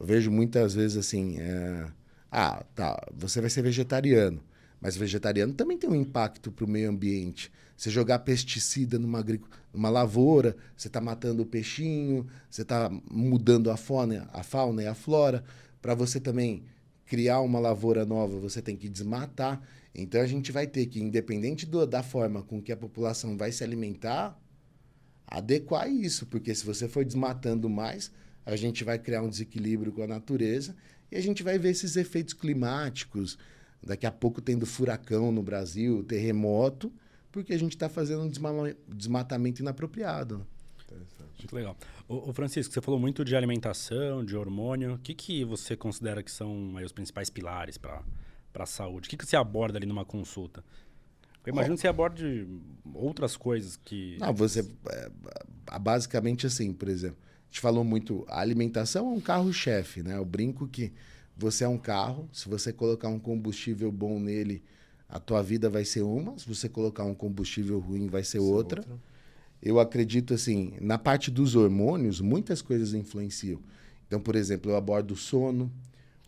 eu 0.00 0.06
vejo 0.06 0.30
muitas 0.30 0.74
vezes 0.74 0.96
assim, 0.96 1.38
é... 1.38 1.86
ah, 2.30 2.64
tá, 2.74 2.98
você 3.14 3.40
vai 3.40 3.50
ser 3.50 3.62
vegetariano, 3.62 4.42
mas 4.82 4.96
vegetariano 4.96 5.54
também 5.54 5.78
tem 5.78 5.88
um 5.88 5.94
impacto 5.94 6.50
para 6.50 6.64
o 6.64 6.68
meio 6.68 6.90
ambiente. 6.90 7.52
Você 7.76 7.88
jogar 7.88 8.18
pesticida 8.18 8.98
numa, 8.98 9.24
numa 9.72 9.88
lavoura, 9.88 10.56
você 10.76 10.88
está 10.88 11.00
matando 11.00 11.42
o 11.42 11.46
peixinho, 11.46 12.26
você 12.50 12.62
está 12.62 12.90
mudando 13.08 13.70
a 13.70 13.76
fauna, 13.76 14.28
a 14.32 14.42
fauna 14.42 14.82
e 14.82 14.86
a 14.88 14.94
flora. 14.94 15.44
Para 15.80 15.94
você 15.94 16.18
também 16.18 16.64
criar 17.06 17.40
uma 17.40 17.60
lavoura 17.60 18.04
nova, 18.04 18.40
você 18.40 18.60
tem 18.60 18.76
que 18.76 18.88
desmatar. 18.88 19.62
Então 19.94 20.20
a 20.20 20.26
gente 20.26 20.50
vai 20.50 20.66
ter 20.66 20.86
que, 20.86 21.00
independente 21.00 21.64
do, 21.64 21.86
da 21.86 22.02
forma 22.02 22.42
com 22.42 22.60
que 22.60 22.72
a 22.72 22.76
população 22.76 23.36
vai 23.36 23.52
se 23.52 23.62
alimentar, 23.62 24.36
adequar 25.24 25.88
isso, 25.88 26.26
porque 26.26 26.52
se 26.52 26.66
você 26.66 26.88
for 26.88 27.04
desmatando 27.04 27.70
mais, 27.70 28.10
a 28.44 28.56
gente 28.56 28.82
vai 28.82 28.98
criar 28.98 29.22
um 29.22 29.28
desequilíbrio 29.28 29.92
com 29.92 30.02
a 30.02 30.08
natureza 30.08 30.74
e 31.10 31.16
a 31.16 31.20
gente 31.20 31.44
vai 31.44 31.56
ver 31.56 31.70
esses 31.70 31.94
efeitos 31.94 32.34
climáticos. 32.34 33.38
Daqui 33.82 34.06
a 34.06 34.12
pouco 34.12 34.40
tendo 34.40 34.64
furacão 34.64 35.32
no 35.32 35.42
Brasil, 35.42 36.04
terremoto, 36.04 36.92
porque 37.32 37.52
a 37.52 37.58
gente 37.58 37.72
está 37.72 37.88
fazendo 37.88 38.22
um 38.22 38.30
desmatamento 38.88 39.60
inapropriado. 39.60 40.46
Muito 41.38 41.56
legal. 41.56 41.76
O, 42.06 42.32
Francisco, 42.32 42.72
você 42.72 42.80
falou 42.80 43.00
muito 43.00 43.24
de 43.24 43.34
alimentação, 43.34 44.24
de 44.24 44.36
hormônio. 44.36 44.94
O 44.94 44.98
que, 44.98 45.14
que 45.14 45.44
você 45.44 45.76
considera 45.76 46.22
que 46.22 46.30
são 46.30 46.76
aí, 46.76 46.84
os 46.84 46.92
principais 46.92 47.30
pilares 47.30 47.76
para 47.76 48.02
a 48.54 48.66
saúde? 48.66 49.06
O 49.06 49.10
que, 49.10 49.16
que 49.16 49.26
você 49.26 49.36
aborda 49.36 49.78
ali 49.78 49.86
numa 49.86 50.04
consulta? 50.04 50.62
Eu 51.44 51.52
imagino 51.52 51.74
que 51.74 51.80
você 51.80 51.88
aborde 51.88 52.46
outras 52.94 53.36
coisas 53.36 53.76
que. 53.76 54.16
Não, 54.20 54.32
você. 54.32 54.60
É, 54.90 55.10
basicamente 55.80 56.46
assim, 56.46 56.72
por 56.72 56.88
exemplo, 56.88 57.18
a 57.20 57.46
gente 57.46 57.60
falou 57.60 57.82
muito. 57.82 58.24
A 58.28 58.40
alimentação 58.40 59.06
é 59.06 59.16
um 59.16 59.20
carro-chefe, 59.20 60.02
né? 60.02 60.16
Eu 60.16 60.24
brinco 60.24 60.68
que 60.68 60.92
você 61.42 61.64
é 61.64 61.68
um 61.68 61.78
carro, 61.78 62.28
se 62.32 62.48
você 62.48 62.72
colocar 62.72 63.08
um 63.08 63.18
combustível 63.18 63.90
bom 63.90 64.18
nele, 64.18 64.62
a 65.08 65.18
tua 65.18 65.42
vida 65.42 65.68
vai 65.68 65.84
ser 65.84 66.02
uma, 66.02 66.38
se 66.38 66.48
você 66.48 66.68
colocar 66.68 67.04
um 67.04 67.14
combustível 67.14 67.78
ruim, 67.78 68.06
vai 68.06 68.24
ser 68.24 68.38
outra. 68.38 68.80
outra. 68.80 68.98
Eu 69.60 69.78
acredito 69.78 70.32
assim, 70.34 70.72
na 70.80 70.98
parte 70.98 71.30
dos 71.30 71.54
hormônios, 71.54 72.20
muitas 72.20 72.62
coisas 72.62 72.94
influenciam. 72.94 73.60
Então, 74.06 74.20
por 74.20 74.34
exemplo, 74.34 74.70
eu 74.70 74.76
abordo 74.76 75.12
o 75.12 75.16
sono, 75.16 75.70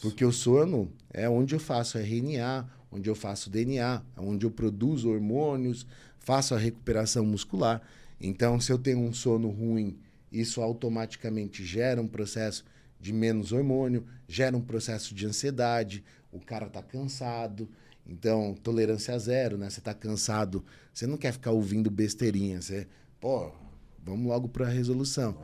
porque 0.01 0.25
o 0.25 0.33
sono 0.33 0.93
é 1.11 1.29
onde 1.29 1.55
eu 1.55 1.61
faço 1.61 1.99
RNA, 1.99 2.69
onde 2.91 3.09
eu 3.09 3.15
faço 3.15 3.51
DNA, 3.51 4.03
onde 4.17 4.47
eu 4.47 4.51
produzo 4.51 5.11
hormônios, 5.11 5.87
faço 6.19 6.55
a 6.55 6.59
recuperação 6.59 7.25
muscular. 7.25 7.83
Então, 8.21 8.61
se 8.61 8.73
eu 8.73 8.79
tenho 8.79 8.99
um 8.99 9.13
sono 9.13 9.49
ruim, 9.49 9.99
isso 10.31 10.61
automaticamente 10.61 11.65
gera 11.65 12.01
um 12.01 12.09
processo 12.09 12.65
de 13.05 13.13
menos 13.13 13.53
hormônio, 13.53 14.07
gera 14.27 14.57
um 14.57 14.63
processo 14.63 15.15
de 15.15 15.27
ansiedade, 15.27 16.03
o 16.33 16.41
cara 16.41 16.69
está 16.69 16.83
cansado. 16.83 17.69
Então, 18.07 18.55
tolerância 18.63 19.19
zero, 19.19 19.59
né? 19.59 19.69
Você 19.69 19.79
está 19.79 19.93
cansado, 19.93 20.65
você 20.93 21.07
não 21.07 21.19
quer 21.19 21.33
ficar 21.33 21.51
ouvindo 21.51 21.91
besteirinha, 21.91 22.63
você, 22.63 22.87
pô, 23.21 23.53
vamos 24.03 24.27
logo 24.27 24.49
para 24.49 24.67
a 24.67 24.71
resolução. 24.71 25.37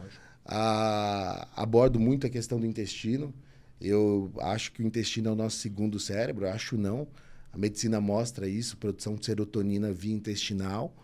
A, 0.42 1.48
abordo 1.54 2.00
muito 2.00 2.26
a 2.26 2.30
questão 2.30 2.58
do 2.58 2.64
intestino. 2.64 3.32
Eu 3.78 4.32
acho 4.38 4.72
que 4.72 4.82
o 4.82 4.86
intestino 4.86 5.28
é 5.28 5.32
o 5.32 5.36
nosso 5.36 5.58
segundo 5.58 6.00
cérebro, 6.00 6.46
eu 6.46 6.52
acho 6.52 6.78
não. 6.78 7.06
A 7.52 7.58
medicina 7.58 8.00
mostra 8.00 8.48
isso, 8.48 8.78
produção 8.78 9.16
de 9.16 9.26
serotonina 9.26 9.92
via 9.92 10.14
intestinal. 10.14 10.94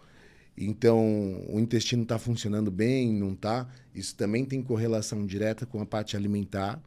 Então, 0.57 1.45
o 1.49 1.61
intestino 1.61 2.03
está 2.03 2.19
funcionando 2.19 2.71
bem, 2.71 3.13
não 3.13 3.33
está? 3.33 3.69
Isso 3.95 4.15
também 4.15 4.45
tem 4.45 4.63
correlação 4.63 5.27
direta 5.27 5.67
com 5.67 5.81
a 5.81 5.87
parte 5.87 6.17
alimentar. 6.17 6.81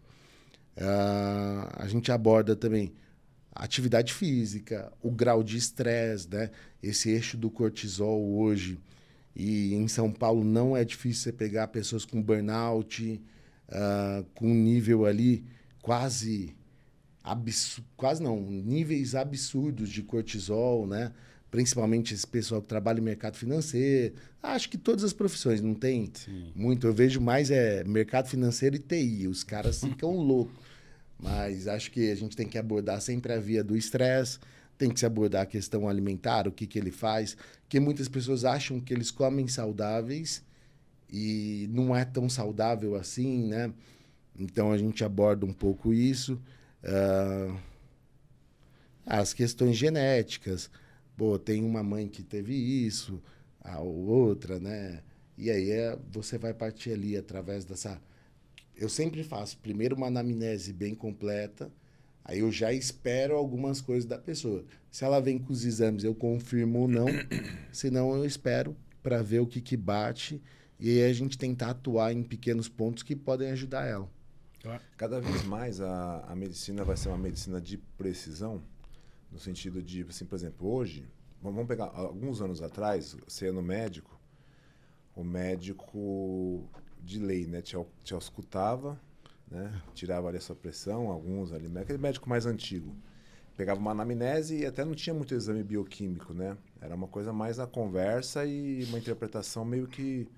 Uh, 0.76 1.70
a 1.74 1.88
gente 1.88 2.12
aborda 2.12 2.56
também 2.56 2.94
atividade 3.52 4.14
física, 4.14 4.92
o 5.02 5.12
grau 5.12 5.44
de 5.44 5.58
estresse, 5.58 6.30
né? 6.30 6.50
Esse 6.82 7.10
eixo 7.10 7.38
do 7.38 7.50
cortisol 7.50 8.24
hoje. 8.38 8.80
E 9.36 9.74
em 9.76 9.88
São 9.88 10.12
Paulo 10.12 10.44
não 10.44 10.76
é 10.76 10.84
difícil 10.84 11.24
você 11.24 11.32
pegar 11.32 11.68
pessoas 11.68 12.06
com 12.06 12.22
burnout, 12.22 13.22
uh, 13.70 14.24
com 14.34 14.48
um 14.48 14.56
nível 14.56 15.06
ali 15.06 15.46
quase 15.82 16.56
absurdo, 17.24 17.88
quase 17.96 18.24
não, 18.24 18.40
níveis 18.42 19.16
absurdos 19.16 19.90
de 19.90 20.02
cortisol, 20.02 20.88
né? 20.88 21.14
Principalmente 21.52 22.14
esse 22.14 22.28
pessoal 22.28 22.62
que 22.62 22.68
trabalha 22.68 23.00
em 23.00 23.04
mercado 23.04 23.36
financeiro. 23.36 24.14
Acho 24.42 24.70
que 24.70 24.78
todas 24.78 25.04
as 25.04 25.14
profissões, 25.14 25.62
não 25.62 25.74
tem 25.74 26.12
Sim. 26.14 26.52
muito. 26.56 26.86
Eu 26.86 26.94
vejo 26.94 27.20
mais 27.20 27.50
é 27.50 27.84
mercado 27.84 28.28
financeiro 28.28 28.76
e 28.76 28.80
TI. 28.80 29.28
Os 29.28 29.44
caras 29.44 29.82
ficam 29.82 30.12
loucos. 30.18 30.70
Mas 31.20 31.68
acho 31.68 31.92
que 31.92 32.12
a 32.12 32.16
gente 32.16 32.36
tem 32.36 32.48
que 32.48 32.58
abordar 32.58 33.02
sempre 33.02 33.34
a 33.34 33.40
via 33.40 33.64
do 33.64 33.76
estresse, 33.76 34.40
tem 34.78 34.90
que 34.90 35.00
se 35.00 35.06
abordar 35.06 35.42
a 35.42 35.46
questão 35.46 35.90
alimentar, 35.90 36.48
o 36.48 36.52
que, 36.52 36.66
que 36.66 36.80
ele 36.80 36.92
faz. 36.92 37.36
Porque 37.62 37.80
muitas 37.80 38.08
pessoas 38.08 38.46
acham 38.46 38.80
que 38.80 38.94
eles 38.94 39.12
comem 39.12 39.48
saudáveis 39.48 40.42
e 41.12 41.68
não 41.72 41.96
é 41.96 42.06
tão 42.06 42.30
saudável 42.30 42.96
assim, 42.96 43.48
né? 43.48 43.74
Então 44.38 44.72
a 44.72 44.78
gente 44.78 45.04
aborda 45.04 45.46
um 45.46 45.52
pouco 45.52 45.94
isso. 45.94 46.40
Uh, 46.84 47.58
as 49.06 49.34
questões 49.34 49.76
genéticas. 49.76 50.70
Pô, 51.20 51.38
tem 51.38 51.64
uma 51.64 51.84
mãe 51.84 52.08
que 52.08 52.24
teve 52.24 52.56
isso, 52.56 53.22
a 53.62 53.80
outra, 53.80 54.60
né? 54.60 55.04
E 55.38 55.52
aí 55.52 55.70
é, 55.70 55.96
você 56.12 56.38
vai 56.38 56.54
partir 56.54 56.94
ali 56.94 57.16
através 57.16 57.64
dessa. 57.64 58.02
Eu 58.76 58.90
sempre 58.90 59.24
faço 59.24 59.58
primeiro 59.60 59.96
uma 59.96 60.08
anamnese 60.08 60.74
bem 60.74 60.96
completa, 60.96 61.72
Aí 62.30 62.42
eu 62.42 62.52
já 62.52 62.72
espero 62.72 63.36
algumas 63.36 63.82
coisas 63.82 64.06
da 64.06 64.16
pessoa. 64.16 64.64
Se 64.92 65.04
ela 65.04 65.20
vem 65.20 65.40
com 65.40 65.52
os 65.52 65.66
exames, 65.66 66.04
eu 66.04 66.14
confirmo 66.14 66.82
ou 66.82 66.88
não. 66.88 67.08
Senão 67.74 68.16
eu 68.16 68.24
espero 68.24 68.78
para 69.02 69.24
ver 69.24 69.40
o 69.40 69.48
que, 69.48 69.60
que 69.60 69.76
bate 69.76 70.40
e 70.80 70.90
aí 70.90 71.10
a 71.10 71.14
gente 71.14 71.40
tentar 71.40 71.72
atuar 71.72 72.14
em 72.14 72.22
pequenos 72.22 72.70
pontos 72.70 73.02
que 73.02 73.16
podem 73.16 73.50
ajudar 73.50 73.88
ela. 73.88 74.08
Cada 74.96 75.20
vez 75.20 75.44
mais 75.46 75.82
a, 75.82 76.24
a 76.28 76.36
medicina 76.36 76.84
vai 76.84 76.96
ser 76.96 77.10
uma 77.10 77.18
medicina 77.18 77.60
de 77.60 77.78
precisão, 77.98 78.62
no 79.32 79.39
sentido 79.39 79.82
de, 79.82 80.06
assim, 80.10 80.26
por 80.26 80.36
exemplo, 80.36 80.68
hoje, 80.68 81.06
vamos 81.42 81.68
pegar 81.68 81.86
alguns 81.86 82.42
anos 82.42 82.62
atrás, 82.62 83.15
no 83.54 83.62
médico, 83.62 84.20
o 85.15 85.24
médico 85.24 86.70
de 87.02 87.20
lei, 87.20 87.46
né, 87.46 87.62
te, 87.62 87.76
te 88.04 88.13
auscultava, 88.13 89.00
né, 89.50 89.82
tirava 89.94 90.28
ali 90.28 90.38
a 90.38 90.42
sua 90.42 90.56
pressão, 90.56 91.10
alguns 91.10 91.52
ali, 91.52 91.70
aquele 91.78 91.98
médico 91.98 92.30
mais 92.30 92.46
antigo 92.46 92.96
pegava 93.60 93.78
uma 93.78 93.92
anamnese 93.92 94.60
e 94.60 94.65
até 94.65 94.86
não 94.86 94.96
tinha 94.96 95.13
muito 95.13 95.36
exame 95.36 95.62
bioquímico, 95.62 96.34
né? 96.34 96.58
Era 96.80 96.96
uma 96.96 97.10
coisa 97.10 97.34
mais 97.34 97.60
a 97.60 97.68
conversa 97.68 98.46
e 98.46 98.86
uma 98.86 98.98
interpretação 98.98 99.65
meio 99.65 99.86
que 99.86 100.30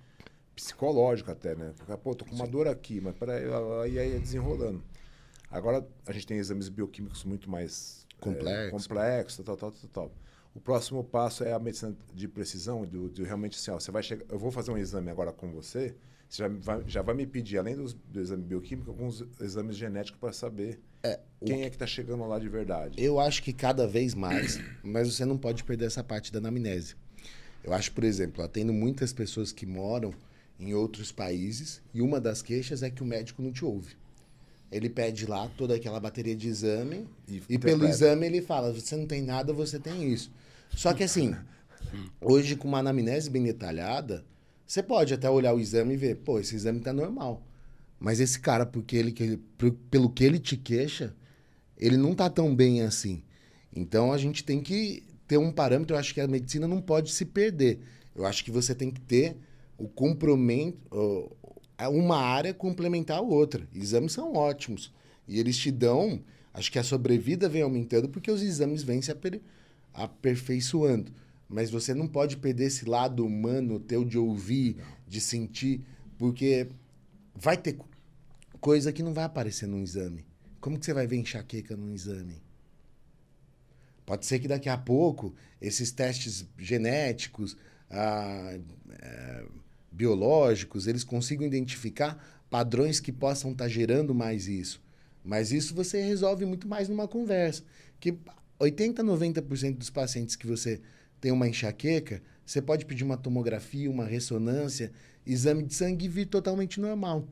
psicológica 0.56 1.34
até, 1.34 1.54
né? 1.54 1.71
Pô, 2.01 2.15
tô 2.15 2.25
com 2.25 2.34
uma 2.34 2.47
dor 2.47 2.67
aqui, 2.67 2.99
mas 2.99 3.15
peraí, 3.15 3.43
aí 3.84 3.93
ia 3.93 4.19
desenrolando. 4.19 4.84
Agora 5.51 5.88
a 6.08 6.12
gente 6.12 6.25
tem 6.25 6.39
exames 6.39 6.67
bioquímicos 6.67 7.23
muito 7.23 7.47
mais 7.47 8.00
complexos, 8.21 8.67
é, 8.67 8.69
complexo, 8.69 9.43
tal, 9.43 9.57
tal, 9.57 9.71
tal, 9.71 9.89
tal. 9.89 10.12
O 10.53 10.60
próximo 10.60 11.03
passo 11.03 11.43
é 11.43 11.53
a 11.53 11.60
medicina 11.60 11.95
de 12.13 12.27
precisão, 12.27 12.86
de, 12.86 13.23
realmente 13.23 13.57
assim, 13.57 13.71
ó, 13.71 13.79
você 13.79 13.91
vai 13.91 14.03
chegar, 14.03 14.25
eu 14.29 14.38
vou 14.38 14.51
fazer 14.51 14.71
um 14.71 14.77
exame 14.77 15.10
agora 15.10 15.31
com 15.31 15.51
você, 15.51 15.95
você 16.27 16.43
já 16.43 16.47
vai, 16.47 16.84
já 16.88 17.01
vai 17.01 17.15
me 17.15 17.25
pedir, 17.25 17.57
além 17.57 17.75
dos, 17.75 17.93
do 17.93 18.19
exame 18.19 18.43
bioquímico, 18.43 18.89
alguns 18.89 19.23
exames 19.39 19.75
genéticos 19.75 20.19
para 20.19 20.31
saber 20.31 20.79
é, 21.03 21.19
quem 21.43 21.62
o... 21.62 21.65
é 21.65 21.69
que 21.69 21.75
está 21.75 21.88
chegando 21.88 22.25
lá 22.25 22.38
de 22.38 22.49
verdade. 22.49 23.01
Eu 23.01 23.19
acho 23.19 23.41
que 23.43 23.53
cada 23.53 23.88
vez 23.88 24.13
mais, 24.13 24.60
mas 24.84 25.13
você 25.13 25.25
não 25.25 25.38
pode 25.38 25.63
perder 25.63 25.86
essa 25.86 26.03
parte 26.03 26.31
da 26.31 26.39
anamnese. 26.39 26.95
Eu 27.63 27.73
acho, 27.73 27.91
por 27.91 28.03
exemplo, 28.03 28.43
atendo 28.43 28.73
muitas 28.73 29.13
pessoas 29.13 29.51
que 29.51 29.65
moram 29.65 30.13
em 30.60 30.73
outros 30.73 31.12
países 31.12 31.81
e 31.93 32.01
uma 32.01 32.19
das 32.19 32.41
queixas 32.41 32.84
é 32.84 32.89
que 32.89 33.01
o 33.01 33.05
médico 33.05 33.41
não 33.41 33.51
te 33.51 33.63
ouve. 33.63 33.95
Ele 34.71 34.89
pede 34.89 35.25
lá 35.25 35.49
toda 35.57 35.75
aquela 35.75 35.99
bateria 35.99 36.36
de 36.36 36.47
exame 36.47 37.05
e, 37.27 37.41
e 37.49 37.60
pelo 37.60 37.86
exame 37.86 38.25
ele 38.25 38.41
fala: 38.41 38.71
você 38.71 38.95
não 38.95 39.05
tem 39.05 39.21
nada, 39.21 39.51
você 39.51 39.77
tem 39.77 40.12
isso. 40.12 40.31
Só 40.75 40.93
que 40.93 41.03
assim, 41.03 41.36
hoje 42.21 42.55
com 42.55 42.67
uma 42.67 42.79
anamnese 42.79 43.29
bem 43.29 43.43
detalhada, 43.43 44.23
você 44.65 44.81
pode 44.81 45.13
até 45.13 45.29
olhar 45.29 45.53
o 45.53 45.60
exame 45.60 45.95
e 45.95 45.97
ver, 45.97 46.15
pô, 46.17 46.39
esse 46.39 46.55
exame 46.55 46.79
tá 46.79 46.93
normal. 46.93 47.45
Mas 47.99 48.19
esse 48.19 48.39
cara, 48.39 48.65
porque 48.65 48.95
ele, 48.95 49.13
pelo 49.91 50.10
que 50.10 50.23
ele 50.23 50.39
te 50.39 50.55
queixa, 50.55 51.13
ele 51.77 51.97
não 51.97 52.15
tá 52.15 52.29
tão 52.29 52.55
bem 52.55 52.81
assim. 52.81 53.21
Então 53.75 54.13
a 54.13 54.17
gente 54.17 54.43
tem 54.43 54.62
que 54.62 55.03
ter 55.27 55.38
um 55.38 55.51
parâmetro, 55.51 55.95
eu 55.95 55.99
acho 55.99 56.13
que 56.13 56.21
a 56.21 56.27
medicina 56.27 56.67
não 56.67 56.81
pode 56.81 57.12
se 57.12 57.25
perder. 57.25 57.81
Eu 58.15 58.25
acho 58.25 58.43
que 58.43 58.51
você 58.51 58.73
tem 58.73 58.89
que 58.89 59.01
ter 59.01 59.36
o 59.77 59.88
comprometimento, 59.88 60.77
uma 61.88 62.17
área 62.17 62.54
complementar 62.54 63.17
a 63.17 63.22
outra. 63.22 63.67
Exames 63.74 64.12
são 64.12 64.34
ótimos. 64.34 64.94
E 65.28 65.39
eles 65.39 65.58
te 65.58 65.72
dão, 65.72 66.22
acho 66.54 66.72
que 66.72 66.80
a 66.80 66.84
sobrevida 66.84 67.48
vem 67.48 67.62
aumentando 67.62 68.10
porque 68.10 68.32
os 68.32 68.41
exames 68.41 68.84
vêm 68.84 69.02
se 69.02 69.12
aperfeiçoando. 69.94 71.12
Mas 71.48 71.70
você 71.70 71.94
não 71.94 72.08
pode 72.08 72.38
perder 72.38 72.65
esse 72.65 72.86
lado 72.86 73.26
humano 73.26 73.80
teu 73.80 74.06
de 74.06 74.17
ouvir, 74.17 74.78
de 75.08 75.20
sentir, 75.20 75.84
porque 76.17 76.67
vai 77.36 77.58
ter 77.58 77.78
coisa 78.60 78.94
que 78.94 79.04
não 79.04 79.13
vai 79.13 79.26
aparecer 79.26 79.67
no 79.67 79.80
exame. 79.80 80.26
Como 80.60 80.80
que 80.80 80.86
você 80.86 80.94
vai 80.94 81.08
ver 81.08 81.17
enxaqueca 81.17 81.76
no 81.76 81.94
exame? 81.94 82.41
Pode 84.06 84.26
ser 84.26 84.39
que 84.39 84.48
daqui 84.48 84.70
a 84.70 84.78
pouco 84.78 85.34
esses 85.60 85.91
testes 85.91 86.46
genéticos, 86.58 87.58
ah, 87.89 88.58
é, 88.89 89.46
biológicos, 89.91 90.88
eles 90.88 91.04
consigam 91.04 91.45
identificar 91.45 92.43
padrões 92.49 92.99
que 92.99 93.12
possam 93.12 93.51
estar 93.51 93.65
tá 93.65 93.69
gerando 93.69 94.15
mais 94.15 94.47
isso. 94.47 94.82
Mas 95.23 95.51
isso 95.51 95.75
você 95.75 96.01
resolve 96.01 96.45
muito 96.45 96.67
mais 96.67 96.89
numa 96.89 97.08
conversa. 97.08 97.63
Que 97.99 98.17
80, 98.60 99.04
90% 99.04 99.77
dos 99.77 99.89
pacientes 99.89 100.36
que 100.36 100.47
você 100.47 100.82
tem 101.19 101.32
uma 101.32 101.47
enxaqueca, 101.47 102.21
você 102.45 102.62
pode 102.62 102.86
pedir 102.86 103.04
uma 103.04 103.17
tomografia, 103.17 103.89
uma 103.89 104.06
ressonância, 104.06 104.91
exame 105.25 105.63
de 105.63 105.73
sangue 105.73 106.06
e 106.06 106.10
vir 106.10 106.25
totalmente 106.25 106.80
normal. 106.80 107.27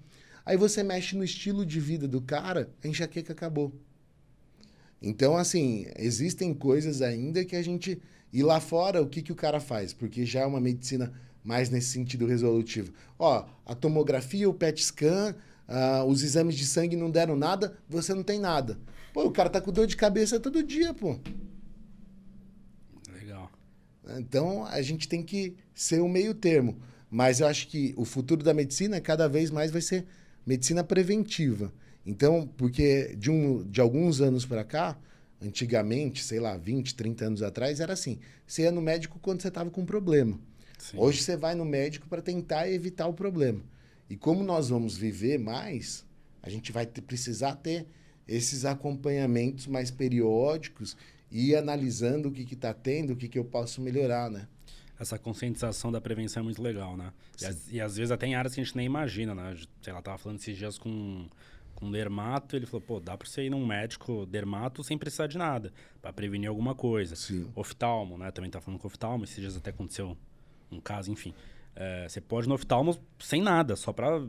Aí 0.46 0.58
você 0.58 0.84
mexe 0.84 1.16
no 1.16 1.24
estilo 1.24 1.66
de 1.66 1.80
vida 1.80 2.08
do 2.08 2.22
cara, 2.22 2.70
a 2.84 2.88
enxaqueca 2.88 3.34
acabou. 3.34 3.74
Então, 5.02 5.38
assim, 5.38 5.86
existem 5.98 6.54
coisas 6.54 7.02
ainda 7.02 7.46
que 7.46 7.56
a 7.56 7.62
gente. 7.62 8.02
E 8.32 8.44
lá 8.44 8.60
fora, 8.60 9.02
o 9.02 9.08
que, 9.08 9.22
que 9.22 9.32
o 9.32 9.36
cara 9.36 9.60
faz? 9.60 9.94
Porque 9.94 10.26
já 10.26 10.42
é 10.42 10.46
uma 10.46 10.60
medicina 10.60 11.12
mais 11.44 11.70
nesse 11.70 11.90
sentido 11.90 12.26
resolutivo. 12.26 12.94
Ó, 13.18 13.46
a 13.66 13.76
tomografia, 13.76 14.50
o 14.50 14.54
PET 14.54 14.84
scan, 14.84 15.36
uh, 15.68 16.04
os 16.06 16.24
exames 16.24 16.56
de 16.56 16.66
sangue 16.66 16.96
não 16.96 17.10
deram 17.10 17.36
nada, 17.36 17.78
você 17.88 18.14
não 18.14 18.24
tem 18.24 18.40
nada. 18.40 18.78
Pô, 19.14 19.26
o 19.26 19.32
cara 19.32 19.50
tá 19.50 19.60
com 19.60 19.72
dor 19.72 19.88
de 19.88 19.98
cabeça 19.98 20.40
todo 20.40 20.64
dia, 20.64 20.94
pô. 20.94 21.20
Então, 24.18 24.66
a 24.66 24.82
gente 24.82 25.08
tem 25.08 25.22
que 25.22 25.56
ser 25.74 26.02
um 26.02 26.10
meio 26.10 26.34
termo. 26.34 26.78
Mas 27.10 27.40
eu 27.40 27.48
acho 27.48 27.68
que 27.68 27.94
o 27.98 28.06
futuro 28.06 28.44
da 28.44 28.54
medicina 28.54 29.00
cada 29.02 29.28
vez 29.28 29.52
mais 29.52 29.72
vai 29.72 29.82
ser 29.82 30.06
medicina 30.46 30.84
preventiva. 30.84 31.74
Então, 32.06 32.48
porque 32.58 33.16
de, 33.18 33.30
um, 33.30 33.64
de 33.64 33.82
alguns 33.82 34.22
anos 34.22 34.46
para 34.46 34.64
cá, 34.64 34.98
antigamente, 35.42 36.24
sei 36.24 36.40
lá, 36.40 36.56
20, 36.58 36.96
30 36.96 37.26
anos 37.26 37.42
atrás, 37.42 37.80
era 37.80 37.94
assim: 37.94 38.20
você 38.46 38.64
ia 38.64 38.72
no 38.72 38.82
médico 38.82 39.20
quando 39.20 39.42
você 39.42 39.48
estava 39.48 39.70
com 39.70 39.82
um 39.82 39.86
problema. 39.86 40.40
Sim. 40.80 40.98
Hoje 40.98 41.22
você 41.22 41.38
vai 41.38 41.54
no 41.54 41.66
médico 41.66 42.08
para 42.08 42.22
tentar 42.22 42.70
evitar 42.70 43.08
o 43.08 43.14
problema. 43.14 43.62
E 44.10 44.16
como 44.16 44.44
nós 44.44 44.70
vamos 44.70 44.98
viver 44.98 45.38
mais, 45.38 46.06
a 46.42 46.50
gente 46.50 46.72
vai 46.72 46.86
ter, 46.86 47.02
precisar 47.02 47.56
ter 47.56 47.86
esses 48.28 48.66
acompanhamentos 48.66 49.68
mais 49.68 49.92
periódicos 49.92 50.96
e 51.30 51.50
ir 51.50 51.56
analisando 51.56 52.30
o 52.30 52.32
que 52.32 52.54
está 52.54 52.74
tendo, 52.74 53.14
o 53.14 53.16
que, 53.16 53.28
que 53.28 53.38
eu 53.38 53.46
posso 53.46 53.82
melhorar, 53.82 54.32
né? 54.32 54.48
Essa 55.00 55.18
conscientização 55.18 55.92
da 55.92 56.02
prevenção 56.02 56.42
é 56.42 56.44
muito 56.44 56.62
legal, 56.62 56.98
né? 56.98 57.14
E, 57.70 57.76
e, 57.76 57.82
às 57.82 57.98
vezes 57.98 58.12
até 58.12 58.28
em 58.28 58.36
áreas 58.36 58.54
que 58.54 58.62
a 58.62 58.64
gente 58.64 58.76
nem 58.76 58.86
imagina, 58.86 59.36
né? 59.36 59.56
Sei 59.82 59.94
lá, 59.94 60.02
tava 60.02 60.18
falando 60.18 60.40
esses 60.40 60.58
dias 60.58 60.78
com, 60.78 61.30
com 61.76 61.86
um 61.86 61.92
dermato, 61.92 62.56
ele 62.56 62.66
falou, 62.66 62.82
pô, 62.82 63.00
dá 63.00 63.18
para 63.18 63.28
você 63.28 63.44
ir 63.44 63.50
num 63.50 63.66
médico 63.66 64.26
dermato 64.26 64.84
sem 64.84 64.98
precisar 64.98 65.28
de 65.28 65.38
nada, 65.38 65.72
para 66.02 66.12
prevenir 66.12 66.50
alguma 66.50 66.74
coisa. 66.74 67.16
Sim. 67.16 67.50
Oftalmo, 67.56 68.18
né? 68.18 68.32
Também 68.32 68.50
tá 68.50 68.60
falando 68.60 68.80
com 68.80 68.88
oftalmo, 68.88 69.24
esses 69.24 69.38
dias 69.38 69.56
até 69.56 69.70
aconteceu 69.70 70.18
um 70.72 70.80
caso, 70.80 71.12
enfim. 71.12 71.34
É, 71.76 72.10
você 72.10 72.20
pode 72.20 72.48
ir 72.48 72.50
no 72.50 72.56
oftalmo 72.56 72.98
sem 73.20 73.42
nada, 73.42 73.76
só 73.76 73.94
para 73.94 74.22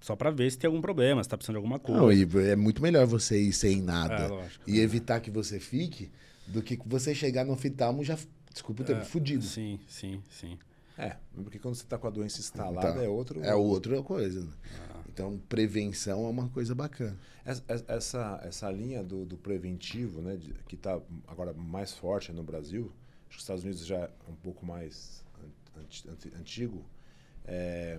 só 0.00 0.14
pra 0.14 0.30
ver 0.30 0.50
se 0.50 0.58
tem 0.58 0.68
algum 0.68 0.80
problema, 0.80 1.22
se 1.22 1.28
tá 1.28 1.36
precisando 1.36 1.54
de 1.54 1.58
alguma 1.58 1.78
coisa. 1.78 2.00
Não, 2.00 2.12
e 2.12 2.50
é 2.50 2.54
muito 2.54 2.80
melhor 2.82 3.06
você 3.06 3.40
ir 3.40 3.52
sem 3.52 3.82
nada 3.82 4.32
é, 4.32 4.48
e 4.66 4.78
evitar 4.78 5.18
que 5.20 5.30
você 5.30 5.58
fique 5.58 6.10
do 6.46 6.62
que 6.62 6.78
você 6.86 7.14
chegar 7.14 7.44
no 7.44 7.52
oftalmo 7.52 8.04
já, 8.04 8.16
desculpa 8.52 8.82
o 8.82 8.84
termo, 8.84 9.02
é, 9.02 9.04
fudido. 9.04 9.42
Sim, 9.42 9.80
sim, 9.88 10.22
sim. 10.30 10.58
É, 10.96 11.16
porque 11.34 11.58
quando 11.58 11.74
você 11.74 11.82
está 11.82 11.98
com 11.98 12.06
a 12.06 12.10
doença 12.10 12.38
instalada 12.38 12.92
tá. 12.92 13.02
é 13.02 13.08
outro... 13.08 13.42
É 13.42 13.54
outra 13.54 14.00
coisa. 14.02 14.42
Né? 14.42 14.52
Ah. 14.90 15.00
Então, 15.08 15.40
prevenção 15.48 16.26
é 16.26 16.28
uma 16.28 16.48
coisa 16.48 16.74
bacana. 16.74 17.18
Essa, 17.44 18.40
essa 18.44 18.70
linha 18.70 19.02
do, 19.02 19.24
do 19.24 19.36
preventivo, 19.36 20.20
né, 20.22 20.36
de, 20.36 20.52
que 20.68 20.76
está 20.76 21.00
agora 21.26 21.52
mais 21.52 21.92
forte 21.92 22.30
no 22.30 22.42
Brasil, 22.42 22.92
acho 23.22 23.30
que 23.30 23.36
os 23.36 23.42
Estados 23.42 23.64
Unidos 23.64 23.84
já 23.84 23.96
é 23.96 24.10
um 24.28 24.36
pouco 24.36 24.64
mais 24.64 25.23
antigo, 26.38 26.84
é, 27.46 27.98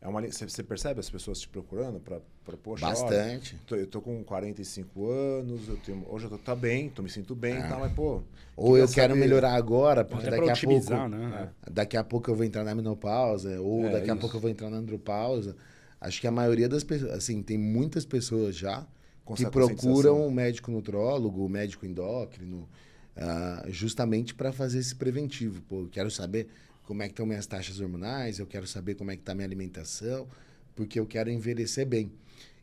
é 0.00 0.08
uma, 0.08 0.20
você 0.20 0.62
percebe 0.62 1.00
as 1.00 1.08
pessoas 1.08 1.40
te 1.40 1.48
procurando 1.48 1.98
para 1.98 2.20
poxa, 2.58 2.86
Bastante. 2.86 3.54
Olha, 3.54 3.62
tô, 3.66 3.76
eu 3.76 3.86
tô 3.86 4.00
com 4.02 4.22
45 4.22 5.10
anos, 5.10 5.66
eu 5.66 5.76
tenho, 5.78 6.04
hoje 6.08 6.26
eu 6.26 6.30
tô 6.30 6.36
tá 6.36 6.54
bem, 6.54 6.90
tô 6.90 7.02
me 7.02 7.08
sinto 7.08 7.34
bem, 7.34 7.56
ah. 7.56 7.68
tá, 7.68 7.78
mas 7.78 7.92
pô. 7.92 8.20
Ou 8.54 8.76
eu 8.76 8.86
quero 8.86 9.14
saber? 9.14 9.20
melhorar 9.20 9.54
agora, 9.54 10.04
porque 10.04 10.28
daqui 10.28 10.50
a 10.50 10.56
pouco, 10.56 11.08
né? 11.08 11.52
É. 11.66 11.70
daqui 11.70 11.96
a 11.96 12.04
pouco 12.04 12.30
eu 12.30 12.34
vou 12.34 12.44
entrar 12.44 12.64
na 12.64 12.74
menopausa, 12.74 13.58
ou 13.62 13.86
é, 13.86 13.92
daqui 13.92 14.10
a 14.10 14.16
pouco 14.16 14.36
eu 14.36 14.40
vou 14.40 14.50
entrar 14.50 14.68
na 14.68 14.76
andropausa. 14.76 15.56
Acho 15.98 16.20
que 16.20 16.26
a 16.26 16.30
maioria 16.30 16.68
das 16.68 16.84
pessoas, 16.84 17.12
assim, 17.12 17.42
tem 17.42 17.56
muitas 17.56 18.04
pessoas 18.04 18.54
já 18.54 18.86
com 19.24 19.34
que 19.34 19.46
procuram 19.46 20.26
um 20.26 20.30
médico 20.30 20.70
nutrólogo, 20.70 21.46
um 21.46 21.48
médico 21.48 21.86
endócrino, 21.86 22.68
uh, 23.16 23.70
justamente 23.70 24.34
para 24.34 24.52
fazer 24.52 24.80
esse 24.80 24.94
preventivo. 24.94 25.62
Pô, 25.62 25.80
eu 25.80 25.88
quero 25.90 26.10
saber 26.10 26.48
como 26.84 27.02
é 27.02 27.06
que 27.06 27.12
estão 27.12 27.26
minhas 27.26 27.46
taxas 27.46 27.80
hormonais, 27.80 28.38
eu 28.38 28.46
quero 28.46 28.66
saber 28.66 28.94
como 28.94 29.10
é 29.10 29.16
que 29.16 29.22
está 29.22 29.34
minha 29.34 29.46
alimentação, 29.46 30.28
porque 30.74 30.98
eu 30.98 31.06
quero 31.06 31.30
envelhecer 31.30 31.86
bem. 31.86 32.12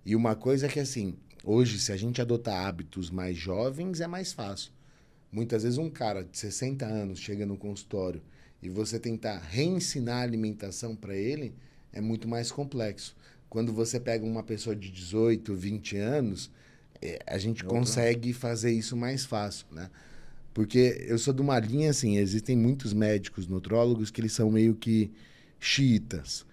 E 0.05 0.15
uma 0.15 0.36
coisa 0.36 0.65
é 0.65 0.69
que, 0.69 0.80
assim, 0.80 1.15
hoje, 1.43 1.80
se 1.80 1.91
a 1.91 1.97
gente 1.97 2.22
adotar 2.22 2.65
hábitos 2.65 3.09
mais 3.09 3.38
jovens, 3.38 3.99
é 3.99 4.07
mais 4.07 4.34
fácil. 4.34 4.72
Muitas 5.32 5.63
vezes 5.63 5.78
um 5.78 5.89
cara 5.89 6.24
de 6.24 6.38
60 6.38 6.86
anos 6.86 7.19
chega 7.19 7.45
no 7.45 7.57
consultório 7.57 8.22
e 8.61 8.69
você 8.69 8.99
tentar 8.99 9.39
reensinar 9.39 10.17
a 10.17 10.24
alimentação 10.24 10.95
para 10.95 11.15
ele 11.15 11.53
é 11.93 12.01
muito 12.01 12.28
mais 12.28 12.51
complexo. 12.51 13.15
Quando 13.49 13.74
você 13.74 13.99
pega 13.99 14.26
uma 14.26 14.43
pessoa 14.43 14.76
de 14.76 14.89
18, 14.89 15.55
20 15.55 15.97
anos, 15.97 16.51
é, 17.01 17.19
a 17.26 17.38
gente 17.38 17.63
consegue 17.63 18.34
fazer 18.34 18.72
isso 18.72 18.95
mais 18.95 19.26
fácil, 19.26 19.67
né? 19.72 19.89
Porque 20.54 21.06
eu 21.08 21.18
sou 21.18 21.34
de 21.34 21.41
uma 21.41 21.60
linha 21.60 21.89
assim, 21.89 22.18
existem 22.18 22.58
muitos 22.58 22.93
médicos 22.93 23.47
nutrólogos 23.47 24.12
que 24.12 24.20
eles 24.20 24.34
são 24.34 24.52
meio 24.52 24.76
que 24.76 25.12
xiitas. 25.60 26.45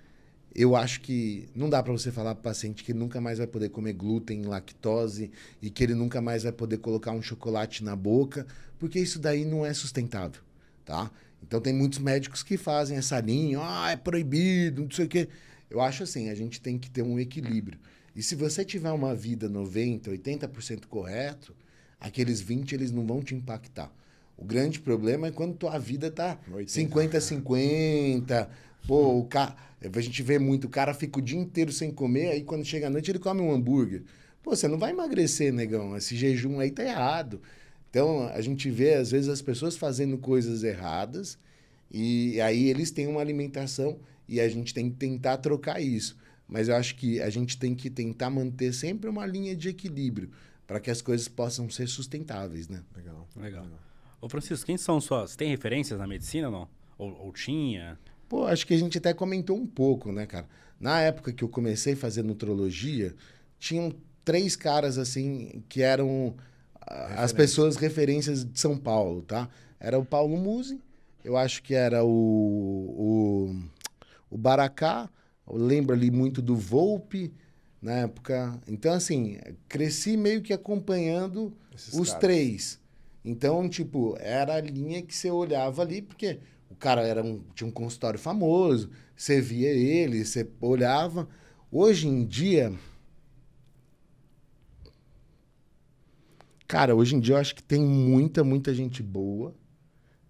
Eu 0.55 0.74
acho 0.74 1.01
que 1.01 1.49
não 1.55 1.68
dá 1.68 1.82
para 1.82 1.92
você 1.92 2.11
falar 2.11 2.34
para 2.34 2.40
o 2.40 2.44
paciente 2.44 2.82
que 2.82 2.92
ele 2.92 2.99
nunca 2.99 3.20
mais 3.20 3.38
vai 3.38 3.46
poder 3.46 3.68
comer 3.68 3.92
glúten, 3.92 4.42
lactose 4.42 5.30
e 5.61 5.70
que 5.70 5.84
ele 5.84 5.94
nunca 5.94 6.20
mais 6.20 6.42
vai 6.42 6.53
poder 6.53 6.78
colocar 6.78 7.12
um 7.12 7.22
chocolate 7.22 7.84
na 7.84 7.94
boca, 7.94 8.46
porque 8.78 8.99
isso 8.99 9.18
daí 9.18 9.44
não 9.44 9.64
é 9.64 9.72
sustentável, 9.72 10.42
tá? 10.84 11.11
Então 11.42 11.61
tem 11.61 11.72
muitos 11.72 11.99
médicos 11.99 12.42
que 12.42 12.57
fazem 12.57 12.96
essa 12.96 13.20
linha, 13.20 13.61
ah, 13.62 13.90
é 13.90 13.96
proibido, 13.96 14.82
não 14.82 14.90
sei 14.90 15.05
o 15.05 15.09
quê. 15.09 15.28
Eu 15.70 15.80
acho 15.80 16.03
assim, 16.03 16.28
a 16.28 16.34
gente 16.34 16.61
tem 16.61 16.78
que 16.78 16.90
ter 16.90 17.03
um 17.03 17.18
equilíbrio. 17.18 17.78
E 18.16 18.22
se 18.22 18.34
você 18.34 18.64
tiver 18.64 18.90
uma 18.90 19.14
vida 19.14 19.49
90, 19.49 20.11
80% 20.11 20.86
correto, 20.86 21.55
aqueles 22.01 22.40
20 22.40 22.72
eles 22.72 22.90
não 22.90 23.07
vão 23.07 23.22
te 23.22 23.34
impactar. 23.34 23.92
O 24.36 24.44
grande 24.44 24.80
problema 24.80 25.26
é 25.26 25.32
quando 25.32 25.57
tua 25.57 25.78
vida 25.78 26.11
tá 26.11 26.38
50-50. 26.49 28.49
Pô, 28.86 29.18
o 29.18 29.24
ca... 29.24 29.57
a 29.82 30.01
gente 30.01 30.22
vê 30.22 30.38
muito, 30.38 30.66
o 30.66 30.70
cara 30.70 30.94
fica 30.94 31.18
o 31.18 31.22
dia 31.22 31.38
inteiro 31.38 31.72
sem 31.72 31.90
comer, 31.90 32.30
aí 32.30 32.42
quando 32.42 32.64
chega 32.64 32.86
a 32.86 32.90
noite 32.90 33.11
ele 33.11 33.18
come 33.18 33.40
um 33.40 33.53
hambúrguer. 33.53 34.03
Pô, 34.42 34.55
você 34.55 34.68
não 34.68 34.78
vai 34.78 34.92
emagrecer, 34.92 35.53
negão. 35.53 35.96
Esse 35.96 36.16
jejum 36.16 36.61
aí 36.61 36.70
tá 36.70 36.84
errado. 36.84 37.40
Então, 37.90 38.28
a 38.28 38.40
gente 38.40 38.70
vê, 38.70 38.94
às 38.94 39.11
vezes, 39.11 39.28
as 39.28 39.42
pessoas 39.42 39.76
fazendo 39.76 40.18
coisas 40.18 40.62
erradas 40.62 41.38
e 41.90 42.40
aí 42.40 42.68
eles 42.68 42.90
têm 42.90 43.07
uma 43.07 43.20
alimentação 43.20 43.99
e 44.28 44.40
a 44.40 44.49
gente 44.49 44.74
tem 44.74 44.90
que 44.90 44.96
tentar 44.96 45.38
trocar 45.38 45.80
isso. 45.80 46.16
Mas 46.46 46.68
eu 46.68 46.76
acho 46.76 46.96
que 46.96 47.20
a 47.20 47.30
gente 47.30 47.59
tem 47.59 47.74
que 47.74 47.90
tentar 47.90 48.30
manter 48.30 48.72
sempre 48.72 49.09
uma 49.09 49.26
linha 49.26 49.57
de 49.57 49.68
equilíbrio 49.68 50.30
para 50.68 50.78
que 50.78 50.90
as 50.90 51.00
coisas 51.00 51.26
possam 51.26 51.68
ser 51.70 51.88
sustentáveis, 51.88 52.68
né? 52.68 52.82
Legal. 52.94 53.26
Legal. 53.34 53.64
Legal. 53.64 53.78
Ô 54.20 54.28
Francisco, 54.28 54.66
quem 54.66 54.76
são 54.76 55.00
suas... 55.00 55.34
Tem 55.34 55.48
referências 55.48 55.98
na 55.98 56.06
medicina 56.06 56.48
ou 56.48 56.52
não? 56.52 56.68
Ou, 56.98 57.26
ou 57.26 57.32
tinha? 57.32 57.98
Pô, 58.28 58.44
acho 58.44 58.66
que 58.66 58.74
a 58.74 58.78
gente 58.78 58.98
até 58.98 59.14
comentou 59.14 59.56
um 59.56 59.66
pouco, 59.66 60.12
né, 60.12 60.26
cara? 60.26 60.46
Na 60.78 61.00
época 61.00 61.32
que 61.32 61.42
eu 61.42 61.48
comecei 61.48 61.94
a 61.94 61.96
fazer 61.96 62.22
nutrologia, 62.22 63.14
tinham 63.58 63.90
três 64.22 64.54
caras, 64.54 64.98
assim, 64.98 65.62
que 65.70 65.80
eram 65.80 66.36
Referência. 66.86 67.24
as 67.24 67.32
pessoas 67.32 67.76
referências 67.76 68.44
de 68.44 68.60
São 68.60 68.76
Paulo, 68.76 69.22
tá? 69.22 69.48
Era 69.80 69.98
o 69.98 70.04
Paulo 70.04 70.36
Musi, 70.36 70.78
eu 71.24 71.34
acho 71.34 71.62
que 71.62 71.72
era 71.74 72.04
o, 72.04 72.10
o, 72.10 73.56
o 74.30 74.36
Baracá, 74.36 75.08
lembro 75.50 75.94
ali 75.94 76.10
muito 76.10 76.42
do 76.42 76.54
Volpe 76.54 77.32
na 77.80 77.92
época. 77.92 78.60
Então, 78.66 78.92
assim, 78.92 79.38
cresci 79.68 80.16
meio 80.16 80.42
que 80.42 80.52
acompanhando 80.52 81.52
Esses 81.74 81.94
os 81.94 82.08
caras. 82.08 82.20
três. 82.20 82.80
Então, 83.24 83.68
tipo, 83.68 84.16
era 84.20 84.54
a 84.54 84.60
linha 84.60 85.02
que 85.02 85.14
você 85.14 85.30
olhava 85.30 85.82
ali, 85.82 86.02
porque 86.02 86.38
o 86.70 86.74
cara 86.74 87.02
era 87.02 87.22
um, 87.22 87.42
tinha 87.54 87.68
um 87.68 87.72
consultório 87.72 88.18
famoso, 88.18 88.90
você 89.16 89.40
via 89.40 89.70
ele, 89.70 90.24
você 90.24 90.48
olhava. 90.60 91.28
Hoje 91.70 92.08
em 92.08 92.24
dia. 92.24 92.72
Cara, 96.66 96.94
hoje 96.94 97.16
em 97.16 97.20
dia 97.20 97.34
eu 97.34 97.38
acho 97.38 97.54
que 97.54 97.62
tem 97.62 97.80
muita, 97.82 98.44
muita 98.44 98.74
gente 98.74 99.02
boa. 99.02 99.54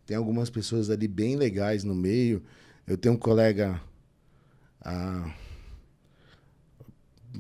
Tem 0.07 0.16
algumas 0.16 0.49
pessoas 0.49 0.88
ali 0.88 1.07
bem 1.07 1.36
legais 1.36 1.84
no 1.84 1.94
meio. 1.94 2.42
Eu 2.86 2.96
tenho 2.96 3.14
um 3.14 3.18
colega 3.18 3.80
ah, 4.80 5.34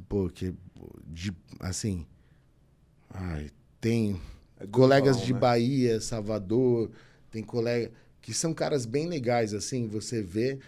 pô, 0.08 0.28
que 0.28 0.54
de, 1.06 1.32
assim, 1.60 2.06
ai, 3.10 3.50
tem 3.80 4.20
é 4.58 4.66
colegas 4.66 5.18
bom, 5.18 5.24
de 5.24 5.34
né? 5.34 5.40
Bahia, 5.40 6.00
Salvador, 6.00 6.90
tem 7.30 7.42
colega 7.42 7.90
que 8.20 8.34
são 8.34 8.52
caras 8.52 8.84
bem 8.84 9.08
legais, 9.08 9.54
assim, 9.54 9.86
você 9.88 10.22
vê. 10.22 10.58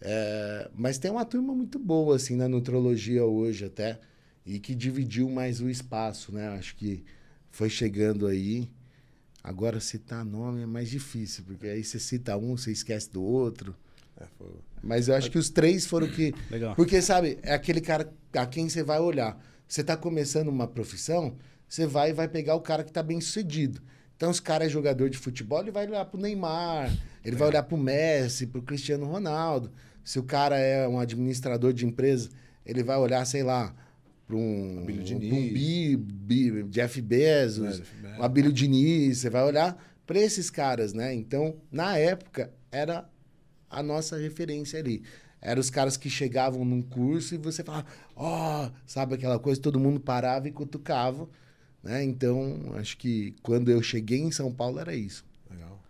É, 0.00 0.70
mas 0.74 0.98
tem 0.98 1.10
uma 1.10 1.24
turma 1.24 1.54
muito 1.54 1.78
boa, 1.78 2.16
assim, 2.16 2.34
na 2.36 2.48
nutrologia 2.48 3.24
hoje 3.24 3.66
até, 3.66 4.00
e 4.46 4.58
que 4.58 4.74
dividiu 4.74 5.28
mais 5.28 5.60
o 5.60 5.68
espaço, 5.68 6.32
né? 6.32 6.48
Acho 6.48 6.74
que 6.76 7.04
foi 7.50 7.68
chegando 7.68 8.26
aí. 8.26 8.68
Agora 9.42 9.80
citar 9.80 10.24
nome 10.24 10.62
é 10.62 10.66
mais 10.66 10.88
difícil, 10.88 11.44
porque 11.44 11.66
aí 11.66 11.84
você 11.84 11.98
cita 11.98 12.36
um, 12.36 12.56
você 12.56 12.72
esquece 12.72 13.10
do 13.10 13.22
outro. 13.22 13.74
É. 14.20 14.26
Mas 14.82 15.08
eu 15.08 15.14
acho 15.14 15.30
que 15.30 15.38
os 15.38 15.50
três 15.50 15.86
foram 15.86 16.08
que. 16.08 16.34
Legal. 16.50 16.74
Porque, 16.74 17.00
sabe, 17.00 17.38
é 17.42 17.54
aquele 17.54 17.80
cara 17.80 18.12
a 18.34 18.46
quem 18.46 18.68
você 18.68 18.82
vai 18.82 19.00
olhar. 19.00 19.40
Você 19.66 19.80
está 19.82 19.96
começando 19.96 20.48
uma 20.48 20.66
profissão, 20.66 21.36
você 21.68 21.86
vai 21.86 22.10
e 22.10 22.12
vai 22.12 22.28
pegar 22.28 22.54
o 22.54 22.60
cara 22.60 22.82
que 22.82 22.90
está 22.90 23.02
bem 23.02 23.20
sucedido. 23.20 23.80
Então, 24.16 24.32
se 24.32 24.40
o 24.40 24.42
cara 24.42 24.66
é 24.66 24.68
jogador 24.68 25.08
de 25.08 25.16
futebol, 25.16 25.60
ele 25.60 25.70
vai 25.70 25.86
olhar 25.86 26.04
pro 26.04 26.20
Neymar, 26.20 26.92
ele 27.24 27.36
é. 27.36 27.38
vai 27.38 27.48
olhar 27.48 27.62
pro 27.62 27.78
Messi, 27.78 28.46
pro 28.46 28.60
Cristiano 28.60 29.06
Ronaldo. 29.06 29.72
Se 30.04 30.18
o 30.18 30.22
cara 30.22 30.58
é 30.58 30.86
um 30.86 30.98
administrador 30.98 31.72
de 31.72 31.86
empresa, 31.86 32.28
ele 32.66 32.82
vai 32.82 32.98
olhar, 32.98 33.24
sei 33.24 33.42
lá, 33.42 33.74
para 34.26 34.36
um, 34.36 34.84
Diniz. 34.86 35.32
um 35.32 35.52
Bi, 35.54 35.96
Bi, 35.96 36.62
Jeff 36.64 37.00
Bezos, 37.00 37.80
é, 38.04 38.18
um 38.18 38.22
Abílio 38.22 38.52
Diniz. 38.52 39.18
Você 39.18 39.30
vai 39.30 39.42
olhar 39.42 39.82
para 40.06 40.18
esses 40.18 40.50
caras, 40.50 40.92
né? 40.92 41.14
Então, 41.14 41.56
na 41.70 41.96
época, 41.96 42.52
era 42.70 43.08
a 43.70 43.82
nossa 43.82 44.16
referência 44.18 44.78
ali. 44.78 45.02
Eram 45.40 45.60
os 45.60 45.70
caras 45.70 45.96
que 45.96 46.10
chegavam 46.10 46.64
num 46.64 46.82
curso 46.82 47.34
e 47.34 47.38
você 47.38 47.64
falava, 47.64 47.86
ó, 48.14 48.66
oh, 48.66 48.70
sabe 48.86 49.14
aquela 49.14 49.38
coisa, 49.38 49.60
todo 49.60 49.80
mundo 49.80 49.98
parava 49.98 50.48
e 50.48 50.50
cutucava. 50.50 51.28
Né? 51.82 52.04
Então, 52.04 52.72
acho 52.74 52.96
que 52.98 53.34
quando 53.42 53.70
eu 53.70 53.82
cheguei 53.82 54.18
em 54.18 54.30
São 54.30 54.52
Paulo 54.52 54.78
era 54.78 54.94
isso. 54.94 55.24
Legal. 55.50 55.80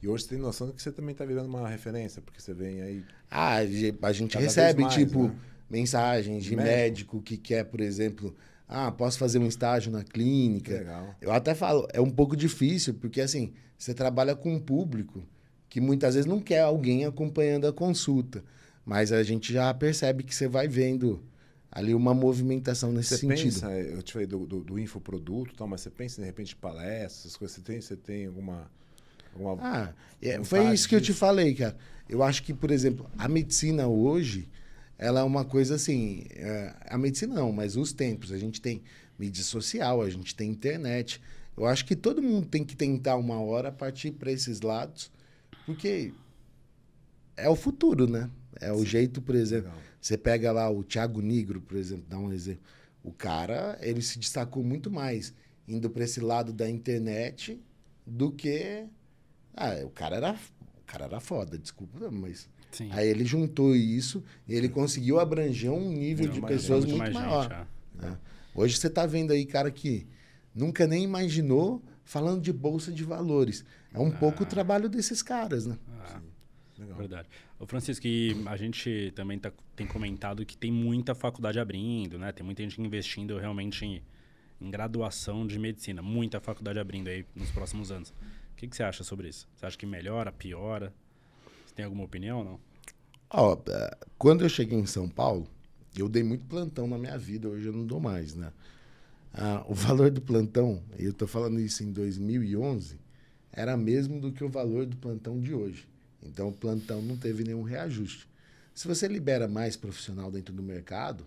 E 0.00 0.06
hoje 0.06 0.24
você 0.24 0.30
tem 0.30 0.38
noção 0.38 0.68
de 0.68 0.74
que 0.74 0.82
você 0.82 0.92
também 0.92 1.12
está 1.12 1.24
virando 1.24 1.48
uma 1.48 1.68
referência, 1.68 2.22
porque 2.22 2.40
você 2.40 2.52
vem 2.52 2.82
aí. 2.82 3.04
Ah, 3.30 3.56
a 4.02 4.12
gente 4.12 4.36
recebe, 4.36 4.82
mais, 4.82 4.94
tipo, 4.94 5.28
né? 5.28 5.36
mensagens 5.68 6.44
de 6.44 6.54
médico. 6.54 6.70
médico 6.70 7.22
que 7.22 7.36
quer, 7.36 7.64
por 7.64 7.80
exemplo, 7.80 8.36
ah, 8.68 8.92
posso 8.92 9.18
fazer 9.18 9.38
um 9.38 9.46
estágio 9.46 9.90
na 9.90 10.04
clínica. 10.04 10.74
Legal. 10.74 11.16
Eu 11.20 11.32
até 11.32 11.54
falo, 11.54 11.88
é 11.92 12.00
um 12.00 12.10
pouco 12.10 12.36
difícil, 12.36 12.94
porque 12.94 13.20
assim, 13.20 13.54
você 13.76 13.92
trabalha 13.92 14.36
com 14.36 14.54
um 14.54 14.60
público 14.60 15.26
que 15.74 15.80
muitas 15.80 16.14
vezes 16.14 16.24
não 16.24 16.38
quer 16.38 16.60
alguém 16.60 17.04
acompanhando 17.04 17.66
a 17.66 17.72
consulta. 17.72 18.44
Mas 18.86 19.10
a 19.10 19.24
gente 19.24 19.52
já 19.52 19.74
percebe 19.74 20.22
que 20.22 20.32
você 20.32 20.46
vai 20.46 20.68
vendo 20.68 21.20
ali 21.68 21.92
uma 21.92 22.14
movimentação 22.14 22.92
nesse 22.92 23.16
você 23.16 23.26
sentido. 23.26 23.54
Pensa, 23.54 23.72
eu 23.72 24.00
te 24.00 24.12
falei 24.12 24.28
do, 24.28 24.46
do, 24.46 24.60
do 24.62 24.78
infoproduto, 24.78 25.52
tal, 25.56 25.66
mas 25.66 25.80
você 25.80 25.90
pensa 25.90 26.20
de 26.20 26.26
repente 26.28 26.54
palestras, 26.54 27.36
coisas, 27.36 27.56
você 27.56 27.60
tem, 27.60 27.80
você 27.80 27.96
tem 27.96 28.26
alguma. 28.26 28.70
alguma 29.34 29.58
ah, 29.60 29.92
é, 30.22 30.44
foi 30.44 30.72
isso 30.72 30.88
que 30.88 30.96
disso? 30.96 31.10
eu 31.10 31.12
te 31.12 31.12
falei, 31.12 31.52
cara. 31.52 31.76
Eu 32.08 32.22
acho 32.22 32.44
que, 32.44 32.54
por 32.54 32.70
exemplo, 32.70 33.10
a 33.18 33.26
medicina 33.26 33.88
hoje, 33.88 34.48
ela 34.96 35.18
é 35.18 35.24
uma 35.24 35.44
coisa 35.44 35.74
assim. 35.74 36.24
É, 36.30 36.72
a 36.86 36.96
medicina 36.96 37.34
não, 37.34 37.50
mas 37.50 37.76
os 37.76 37.92
tempos. 37.92 38.30
A 38.30 38.38
gente 38.38 38.60
tem 38.60 38.80
mídia 39.18 39.42
social, 39.42 40.02
a 40.02 40.08
gente 40.08 40.36
tem 40.36 40.52
internet. 40.52 41.20
Eu 41.56 41.66
acho 41.66 41.84
que 41.84 41.96
todo 41.96 42.22
mundo 42.22 42.46
tem 42.46 42.64
que 42.64 42.76
tentar 42.76 43.16
uma 43.16 43.40
hora 43.40 43.72
partir 43.72 44.12
para 44.12 44.30
esses 44.30 44.60
lados 44.60 45.12
porque 45.66 46.12
é 47.36 47.48
o 47.48 47.56
futuro, 47.56 48.08
né? 48.08 48.30
É 48.60 48.72
o 48.72 48.78
Sim. 48.78 48.86
jeito, 48.86 49.20
por 49.20 49.34
exemplo. 49.34 49.68
Legal. 49.68 49.82
Você 50.00 50.18
pega 50.18 50.52
lá 50.52 50.70
o 50.70 50.84
Thiago 50.84 51.20
Negro, 51.20 51.60
por 51.60 51.76
exemplo, 51.76 52.04
dá 52.08 52.18
um 52.18 52.32
exemplo. 52.32 52.62
O 53.02 53.12
cara, 53.12 53.78
ele 53.80 54.02
se 54.02 54.18
destacou 54.18 54.62
muito 54.62 54.90
mais 54.90 55.34
indo 55.66 55.88
para 55.88 56.04
esse 56.04 56.20
lado 56.20 56.52
da 56.52 56.68
internet 56.68 57.60
do 58.06 58.30
que. 58.30 58.84
Ah, 59.56 59.80
o 59.84 59.90
cara 59.90 60.16
era, 60.16 60.32
o 60.32 60.84
cara 60.86 61.04
era 61.06 61.20
foda, 61.20 61.58
desculpa, 61.58 62.10
mas. 62.10 62.48
Sim. 62.70 62.88
Aí 62.90 63.08
ele 63.08 63.24
juntou 63.24 63.74
isso 63.74 64.22
e 64.48 64.54
ele 64.54 64.68
conseguiu 64.68 65.20
abranger 65.20 65.70
um 65.70 65.92
nível 65.92 66.26
Não, 66.26 66.34
de 66.34 66.40
pessoas 66.42 66.84
muito, 66.84 67.12
maior. 67.14 67.42
Gente, 67.44 67.68
né? 68.02 68.18
Hoje 68.54 68.76
você 68.76 68.88
está 68.88 69.06
vendo 69.06 69.32
aí 69.32 69.46
cara 69.46 69.70
que 69.70 70.06
nunca 70.54 70.86
nem 70.86 71.04
imaginou 71.04 71.82
falando 72.04 72.40
de 72.40 72.52
bolsa 72.52 72.92
de 72.92 73.02
valores. 73.02 73.64
É 73.92 73.98
um 73.98 74.08
ah. 74.08 74.18
pouco 74.18 74.42
o 74.42 74.46
trabalho 74.46 74.88
desses 74.88 75.22
caras, 75.22 75.66
né? 75.66 75.78
Ah, 76.00 76.20
Legal. 76.78 76.96
Verdade. 76.98 77.28
O 77.58 77.66
Francisco, 77.66 78.06
a 78.46 78.56
gente 78.56 79.12
também 79.14 79.38
tá, 79.38 79.52
tem 79.76 79.86
comentado 79.86 80.44
que 80.44 80.56
tem 80.56 80.72
muita 80.72 81.14
faculdade 81.14 81.58
abrindo, 81.58 82.18
né? 82.18 82.32
Tem 82.32 82.44
muita 82.44 82.62
gente 82.62 82.80
investindo 82.80 83.38
realmente 83.38 83.84
em, 83.84 84.02
em 84.60 84.70
graduação 84.70 85.46
de 85.46 85.58
medicina. 85.58 86.02
Muita 86.02 86.40
faculdade 86.40 86.78
abrindo 86.78 87.08
aí 87.08 87.24
nos 87.34 87.50
próximos 87.50 87.92
anos. 87.92 88.10
O 88.52 88.56
que, 88.56 88.66
que 88.66 88.76
você 88.76 88.82
acha 88.82 89.04
sobre 89.04 89.28
isso? 89.28 89.48
Você 89.54 89.66
acha 89.66 89.78
que 89.78 89.86
melhora, 89.86 90.32
piora? 90.32 90.92
Você 91.64 91.74
tem 91.74 91.84
alguma 91.84 92.04
opinião 92.04 92.38
ou 92.38 92.44
não? 92.44 92.60
Ó, 93.30 93.56
é, 93.68 93.96
quando 94.18 94.44
eu 94.44 94.48
cheguei 94.48 94.78
em 94.78 94.86
São 94.86 95.08
Paulo, 95.08 95.46
eu 95.96 96.08
dei 96.08 96.22
muito 96.22 96.44
plantão 96.46 96.86
na 96.86 96.98
minha 96.98 97.16
vida, 97.16 97.48
hoje 97.48 97.66
eu 97.66 97.72
não 97.72 97.86
dou 97.86 98.00
mais, 98.00 98.34
né? 98.34 98.52
Ah, 99.34 99.64
o 99.68 99.74
valor 99.74 100.10
do 100.10 100.20
plantão, 100.20 100.82
eu 100.98 101.10
estou 101.10 101.28
falando 101.28 101.60
isso 101.60 101.82
em 101.82 101.92
2011, 101.92 102.98
era 103.52 103.76
mesmo 103.76 104.20
do 104.20 104.32
que 104.32 104.44
o 104.44 104.48
valor 104.48 104.86
do 104.86 104.96
plantão 104.96 105.40
de 105.40 105.52
hoje. 105.52 105.88
Então, 106.22 106.48
o 106.48 106.52
plantão 106.52 107.02
não 107.02 107.16
teve 107.16 107.44
nenhum 107.44 107.62
reajuste. 107.62 108.28
Se 108.74 108.88
você 108.88 109.06
libera 109.06 109.46
mais 109.46 109.76
profissional 109.76 110.30
dentro 110.30 110.54
do 110.54 110.62
mercado, 110.62 111.26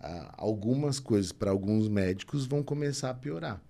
ah, 0.00 0.34
algumas 0.36 0.98
coisas 0.98 1.30
para 1.30 1.50
alguns 1.50 1.88
médicos 1.88 2.46
vão 2.46 2.62
começar 2.62 3.10
a 3.10 3.14
piorar. 3.14 3.62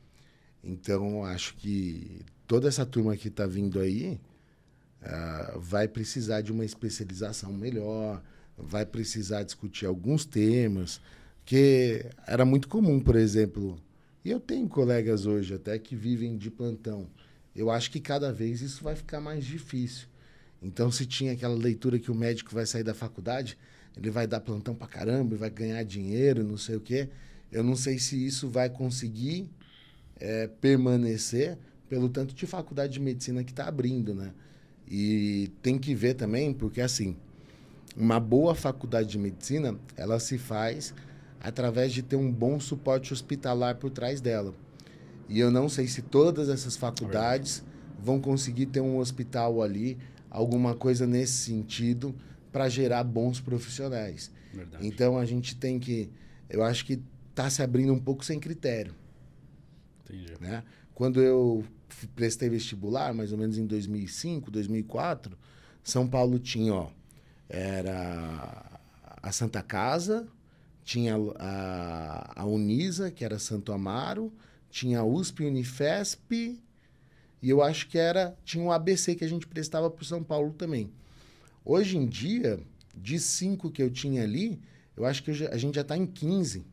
Então, 0.62 1.24
acho 1.24 1.54
que 1.56 2.24
toda 2.46 2.68
essa 2.68 2.84
turma 2.84 3.16
que 3.16 3.28
está 3.28 3.46
vindo 3.46 3.78
aí 3.78 4.20
uh, 5.02 5.60
vai 5.60 5.86
precisar 5.86 6.40
de 6.40 6.50
uma 6.50 6.64
especialização 6.64 7.52
melhor, 7.52 8.22
vai 8.56 8.84
precisar 8.84 9.42
discutir 9.42 9.86
alguns 9.86 10.24
temas, 10.24 11.00
que 11.48 12.04
era 12.26 12.44
muito 12.44 12.68
comum, 12.68 13.00
por 13.00 13.16
exemplo, 13.16 13.80
e 14.22 14.30
eu 14.30 14.38
tenho 14.38 14.68
colegas 14.68 15.24
hoje 15.24 15.54
até 15.54 15.78
que 15.78 15.96
vivem 15.96 16.36
de 16.36 16.50
plantão. 16.50 17.06
Eu 17.56 17.70
acho 17.70 17.90
que 17.90 18.00
cada 18.00 18.30
vez 18.30 18.60
isso 18.60 18.84
vai 18.84 18.94
ficar 18.94 19.18
mais 19.18 19.46
difícil. 19.46 20.08
Então, 20.62 20.90
se 20.92 21.06
tinha 21.06 21.32
aquela 21.32 21.54
leitura 21.54 21.98
que 21.98 22.10
o 22.10 22.14
médico 22.14 22.54
vai 22.54 22.66
sair 22.66 22.82
da 22.82 22.92
faculdade, 22.92 23.56
ele 23.96 24.10
vai 24.10 24.26
dar 24.26 24.40
plantão 24.40 24.74
pra 24.74 24.86
caramba, 24.86 25.36
vai 25.36 25.48
ganhar 25.48 25.82
dinheiro, 25.84 26.44
não 26.44 26.58
sei 26.58 26.76
o 26.76 26.80
quê. 26.82 27.08
Eu 27.50 27.64
não 27.64 27.74
sei 27.74 27.98
se 27.98 28.22
isso 28.26 28.46
vai 28.50 28.68
conseguir 28.68 29.48
é, 30.20 30.48
permanecer 30.48 31.56
pelo 31.88 32.10
tanto 32.10 32.34
de 32.34 32.46
faculdade 32.46 32.92
de 32.92 33.00
medicina 33.00 33.42
que 33.42 33.52
está 33.52 33.66
abrindo, 33.66 34.14
né? 34.14 34.34
E 34.86 35.50
tem 35.62 35.78
que 35.78 35.94
ver 35.94 36.12
também, 36.12 36.52
porque 36.52 36.82
assim, 36.82 37.16
uma 37.96 38.20
boa 38.20 38.54
faculdade 38.54 39.08
de 39.08 39.18
medicina, 39.18 39.78
ela 39.96 40.20
se 40.20 40.36
faz 40.36 40.92
através 41.40 41.92
de 41.92 42.02
ter 42.02 42.16
um 42.16 42.32
bom 42.32 42.58
suporte 42.58 43.12
hospitalar 43.12 43.76
por 43.76 43.90
trás 43.90 44.20
dela. 44.20 44.54
E 45.28 45.38
eu 45.38 45.50
não 45.50 45.68
sei 45.68 45.86
se 45.86 46.02
todas 46.02 46.48
essas 46.48 46.76
faculdades 46.76 47.62
vão 47.98 48.20
conseguir 48.20 48.66
ter 48.66 48.80
um 48.80 48.98
hospital 48.98 49.62
ali, 49.62 49.98
alguma 50.30 50.74
coisa 50.74 51.06
nesse 51.06 51.44
sentido, 51.44 52.14
para 52.50 52.68
gerar 52.68 53.04
bons 53.04 53.40
profissionais. 53.40 54.30
Verdade. 54.52 54.86
Então 54.86 55.18
a 55.18 55.24
gente 55.24 55.54
tem 55.56 55.78
que. 55.78 56.10
Eu 56.48 56.62
acho 56.62 56.84
que 56.84 57.02
está 57.30 57.48
se 57.50 57.62
abrindo 57.62 57.92
um 57.92 57.98
pouco 57.98 58.24
sem 58.24 58.40
critério. 58.40 58.94
Entendi. 60.04 60.32
Né? 60.40 60.64
Quando 60.94 61.20
eu 61.20 61.64
prestei 62.16 62.48
vestibular, 62.48 63.12
mais 63.12 63.32
ou 63.32 63.38
menos 63.38 63.58
em 63.58 63.66
2005, 63.66 64.50
2004, 64.50 65.36
São 65.82 66.08
Paulo 66.08 66.38
tinha, 66.38 66.74
ó, 66.74 66.90
era 67.48 68.80
a 69.22 69.32
Santa 69.32 69.62
Casa, 69.62 70.26
tinha 70.88 71.16
a, 71.38 72.32
a 72.34 72.46
Unisa, 72.46 73.10
que 73.10 73.22
era 73.22 73.38
Santo 73.38 73.74
Amaro, 73.74 74.32
tinha 74.70 75.00
a 75.00 75.04
USP, 75.04 75.44
Unifesp, 75.44 76.58
e 77.42 77.50
eu 77.50 77.60
acho 77.62 77.88
que 77.88 77.98
era 77.98 78.34
tinha 78.42 78.64
um 78.64 78.72
ABC 78.72 79.14
que 79.14 79.22
a 79.22 79.28
gente 79.28 79.46
prestava 79.46 79.90
para 79.90 80.02
São 80.06 80.24
Paulo 80.24 80.54
também. 80.54 80.90
Hoje 81.62 81.98
em 81.98 82.06
dia, 82.06 82.58
de 82.94 83.20
cinco 83.20 83.70
que 83.70 83.82
eu 83.82 83.90
tinha 83.90 84.22
ali, 84.22 84.58
eu 84.96 85.04
acho 85.04 85.22
que 85.22 85.30
a 85.30 85.58
gente 85.58 85.74
já 85.74 85.82
está 85.82 85.94
em 85.94 86.06
15. 86.06 86.64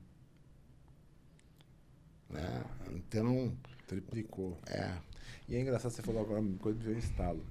Né? 2.30 2.64
Então. 2.94 3.54
Triplicou. 3.86 4.58
É. 4.66 4.94
E 5.50 5.58
é 5.58 5.62
engraçado, 5.62 5.92
você 5.92 6.02
falou 6.02 6.22
agora 6.22 6.40
uma 6.40 6.58
coisa 6.58 6.80
que 6.80 6.88
me 6.88 7.00
estalo. 7.00 7.46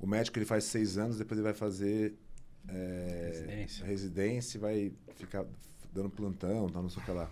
O 0.00 0.06
médico 0.06 0.36
ele 0.36 0.44
faz 0.44 0.64
seis 0.64 0.98
anos, 0.98 1.16
depois 1.16 1.38
ele 1.38 1.44
vai 1.44 1.54
fazer 1.54 2.18
é, 2.68 3.30
residência. 3.32 3.86
residência, 3.86 4.60
vai 4.60 4.92
ficar 5.16 5.44
dando 5.92 6.10
plantão, 6.10 6.68
tá, 6.68 6.80
não 6.82 6.88
sei 6.88 7.02
o 7.02 7.06
que 7.06 7.12
lá. 7.12 7.30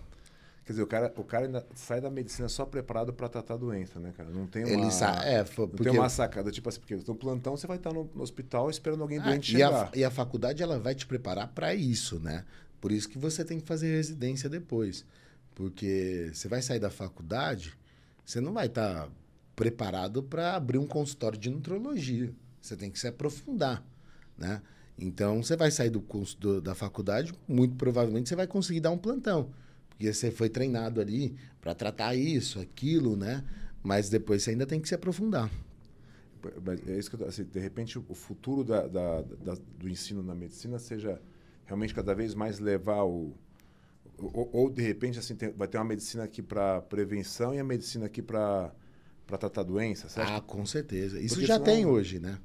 Quer 0.65 0.71
dizer, 0.71 0.83
o 0.83 0.87
cara, 0.87 1.13
o 1.17 1.23
cara 1.25 1.45
ainda 1.45 1.67
sai 1.75 1.99
da 1.99 2.09
medicina 2.09 2.47
só 2.47 2.65
preparado 2.65 3.11
para 3.11 3.27
tratar 3.27 3.55
a 3.55 3.57
doença, 3.57 3.99
né, 3.99 4.13
cara? 4.15 4.29
Não 4.29 4.47
tem 4.47 4.63
uma, 4.63 4.71
Ele 4.71 4.91
sa... 4.91 5.21
é, 5.25 5.43
foi, 5.43 5.67
porque... 5.67 5.83
não 5.83 5.91
tem 5.91 5.99
uma 5.99 6.07
sacada, 6.07 6.49
tipo 6.51 6.69
assim, 6.69 6.79
porque 6.79 6.95
no 6.95 7.15
plantão 7.15 7.57
você 7.57 7.67
vai 7.67 7.75
estar 7.75 7.91
no, 7.91 8.09
no 8.15 8.23
hospital 8.23 8.69
esperando 8.69 9.01
alguém 9.01 9.19
ah, 9.19 9.23
doente 9.23 9.49
e 9.49 9.51
chegar. 9.51 9.89
A, 9.93 9.97
e 9.97 10.05
a 10.05 10.09
faculdade, 10.09 10.63
ela 10.63 10.79
vai 10.79 10.95
te 10.95 11.05
preparar 11.05 11.49
para 11.49 11.75
isso, 11.75 12.17
né? 12.19 12.45
Por 12.79 12.93
isso 12.93 13.09
que 13.09 13.17
você 13.17 13.43
tem 13.43 13.59
que 13.59 13.67
fazer 13.67 13.93
residência 13.93 14.49
depois. 14.49 15.05
Porque 15.53 16.31
você 16.33 16.47
vai 16.47 16.61
sair 16.61 16.79
da 16.79 16.89
faculdade, 16.89 17.77
você 18.25 18.39
não 18.39 18.53
vai 18.53 18.67
estar 18.67 19.09
preparado 19.55 20.23
para 20.23 20.55
abrir 20.55 20.77
um 20.77 20.87
consultório 20.87 21.37
de 21.37 21.49
nutrologia. 21.49 22.33
Você 22.61 22.77
tem 22.77 22.89
que 22.89 22.97
se 22.97 23.07
aprofundar, 23.07 23.83
né? 24.37 24.61
Então, 24.97 25.41
você 25.41 25.55
vai 25.55 25.71
sair 25.71 25.89
do 25.89 26.01
curso 26.01 26.61
da 26.61 26.75
faculdade, 26.75 27.33
muito 27.47 27.75
provavelmente 27.75 28.29
você 28.29 28.35
vai 28.35 28.47
conseguir 28.47 28.79
dar 28.79 28.91
um 28.91 28.97
plantão. 28.97 29.51
Porque 29.89 30.11
você 30.11 30.31
foi 30.31 30.49
treinado 30.49 31.01
ali 31.01 31.35
para 31.59 31.73
tratar 31.73 32.15
isso, 32.15 32.59
aquilo, 32.59 33.15
né? 33.15 33.43
Mas 33.81 34.09
depois 34.09 34.43
você 34.43 34.51
ainda 34.51 34.65
tem 34.65 34.79
que 34.79 34.87
se 34.87 34.95
aprofundar. 34.95 35.49
É 36.87 36.97
isso 36.97 37.09
que 37.09 37.21
eu, 37.21 37.27
assim, 37.27 37.43
de 37.43 37.59
repente 37.59 37.97
o 37.97 38.13
futuro 38.13 38.63
da, 38.63 38.85
da, 38.87 39.21
da, 39.21 39.57
do 39.77 39.87
ensino 39.87 40.21
na 40.21 40.35
medicina 40.35 40.77
seja 40.77 41.21
realmente 41.65 41.93
cada 41.93 42.13
vez 42.13 42.35
mais 42.35 42.59
levar 42.59 43.03
o 43.03 43.33
ou, 44.17 44.49
ou 44.51 44.69
de 44.69 44.81
repente 44.81 45.17
assim 45.17 45.35
tem, 45.35 45.51
vai 45.51 45.67
ter 45.67 45.77
uma 45.77 45.85
medicina 45.85 46.23
aqui 46.23 46.41
para 46.41 46.81
prevenção 46.81 47.53
e 47.53 47.59
a 47.59 47.63
medicina 47.63 48.05
aqui 48.05 48.21
para 48.21 48.73
para 49.25 49.37
tratar 49.37 49.63
doenças. 49.63 50.17
Ah, 50.17 50.41
com 50.41 50.65
certeza. 50.65 51.17
Isso 51.19 51.35
Porque 51.35 51.47
já 51.47 51.53
senão... 51.53 51.65
tem 51.65 51.85
hoje, 51.85 52.19
né? 52.19 52.37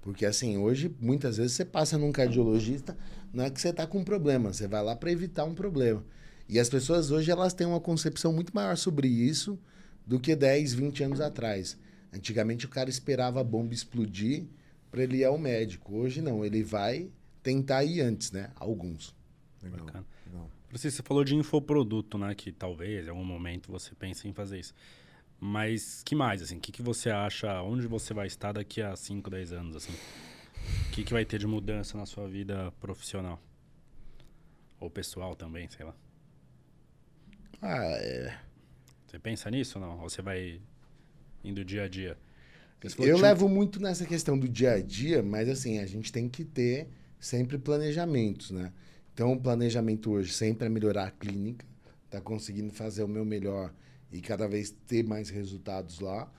Porque 0.00 0.24
assim, 0.24 0.56
hoje 0.56 0.94
muitas 1.00 1.36
vezes 1.36 1.52
você 1.52 1.64
passa 1.64 1.98
num 1.98 2.12
cardiologista, 2.12 2.96
não 3.32 3.44
é 3.44 3.50
que 3.50 3.60
você 3.60 3.70
está 3.70 3.86
com 3.86 3.98
um 3.98 4.04
problema, 4.04 4.52
você 4.52 4.66
vai 4.66 4.82
lá 4.82 4.96
para 4.96 5.10
evitar 5.10 5.44
um 5.44 5.54
problema. 5.54 6.04
E 6.48 6.58
as 6.58 6.68
pessoas 6.68 7.10
hoje 7.10 7.30
elas 7.30 7.52
têm 7.52 7.66
uma 7.66 7.80
concepção 7.80 8.32
muito 8.32 8.54
maior 8.54 8.76
sobre 8.76 9.06
isso 9.08 9.58
do 10.06 10.18
que 10.18 10.34
10, 10.34 10.72
20 10.74 11.04
anos 11.04 11.20
atrás. 11.20 11.76
Antigamente 12.12 12.64
o 12.64 12.68
cara 12.68 12.88
esperava 12.88 13.40
a 13.40 13.44
bomba 13.44 13.74
explodir 13.74 14.46
para 14.90 15.02
ele 15.02 15.18
ir 15.18 15.24
ao 15.24 15.36
médico. 15.36 15.94
Hoje 15.94 16.22
não, 16.22 16.44
ele 16.44 16.62
vai 16.62 17.10
tentar 17.42 17.84
ir 17.84 18.00
antes, 18.00 18.32
né? 18.32 18.50
Alguns. 18.56 19.14
Legal. 19.62 19.84
Bacana. 19.84 20.06
Legal. 20.26 20.50
Você 20.72 20.90
falou 21.02 21.24
de 21.24 21.34
infoproduto, 21.34 22.16
né? 22.16 22.34
Que 22.34 22.52
talvez 22.52 23.06
em 23.06 23.10
algum 23.10 23.24
momento 23.24 23.70
você 23.70 23.94
pense 23.94 24.26
em 24.26 24.32
fazer 24.32 24.58
isso. 24.58 24.74
Mas 25.40 26.02
que 26.02 26.14
mais, 26.14 26.42
assim? 26.42 26.56
O 26.56 26.60
que, 26.60 26.72
que 26.72 26.82
você 26.82 27.10
acha? 27.10 27.62
Onde 27.62 27.86
você 27.86 28.12
vai 28.12 28.26
estar 28.26 28.52
daqui 28.52 28.82
a 28.82 28.96
5, 28.96 29.30
10 29.30 29.52
anos, 29.52 29.76
assim? 29.76 29.92
O 29.92 30.90
que, 30.92 31.04
que 31.04 31.12
vai 31.12 31.24
ter 31.24 31.38
de 31.38 31.46
mudança 31.46 31.96
na 31.96 32.06
sua 32.06 32.26
vida 32.26 32.72
profissional? 32.80 33.40
Ou 34.80 34.90
pessoal 34.90 35.36
também, 35.36 35.68
sei 35.70 35.86
lá. 35.86 35.94
Ah, 37.62 37.84
é. 38.00 38.38
Você 39.06 39.18
pensa 39.18 39.50
nisso 39.50 39.78
ou 39.78 39.84
não? 39.84 40.00
Ou 40.00 40.08
você 40.08 40.20
vai 40.20 40.60
indo 41.44 41.64
dia 41.64 41.84
a 41.84 41.88
dia? 41.88 42.16
Eu 42.98 43.18
levo 43.18 43.48
muito 43.48 43.80
nessa 43.80 44.06
questão 44.06 44.38
do 44.38 44.48
dia 44.48 44.72
a 44.72 44.80
dia, 44.80 45.22
mas 45.22 45.48
assim, 45.48 45.78
a 45.80 45.86
gente 45.86 46.12
tem 46.12 46.28
que 46.28 46.44
ter 46.44 46.88
sempre 47.18 47.58
planejamentos, 47.58 48.52
né? 48.52 48.72
Então, 49.12 49.32
o 49.32 49.40
planejamento 49.40 50.12
hoje 50.12 50.32
sempre 50.32 50.66
é 50.66 50.68
melhorar 50.68 51.08
a 51.08 51.10
clínica, 51.10 51.66
tá 52.08 52.20
conseguindo 52.20 52.72
fazer 52.72 53.02
o 53.02 53.08
meu 53.08 53.24
melhor 53.24 53.74
e 54.12 54.20
cada 54.20 54.48
vez 54.48 54.74
ter 54.86 55.04
mais 55.04 55.30
resultados 55.30 56.00
lá. 56.00 56.30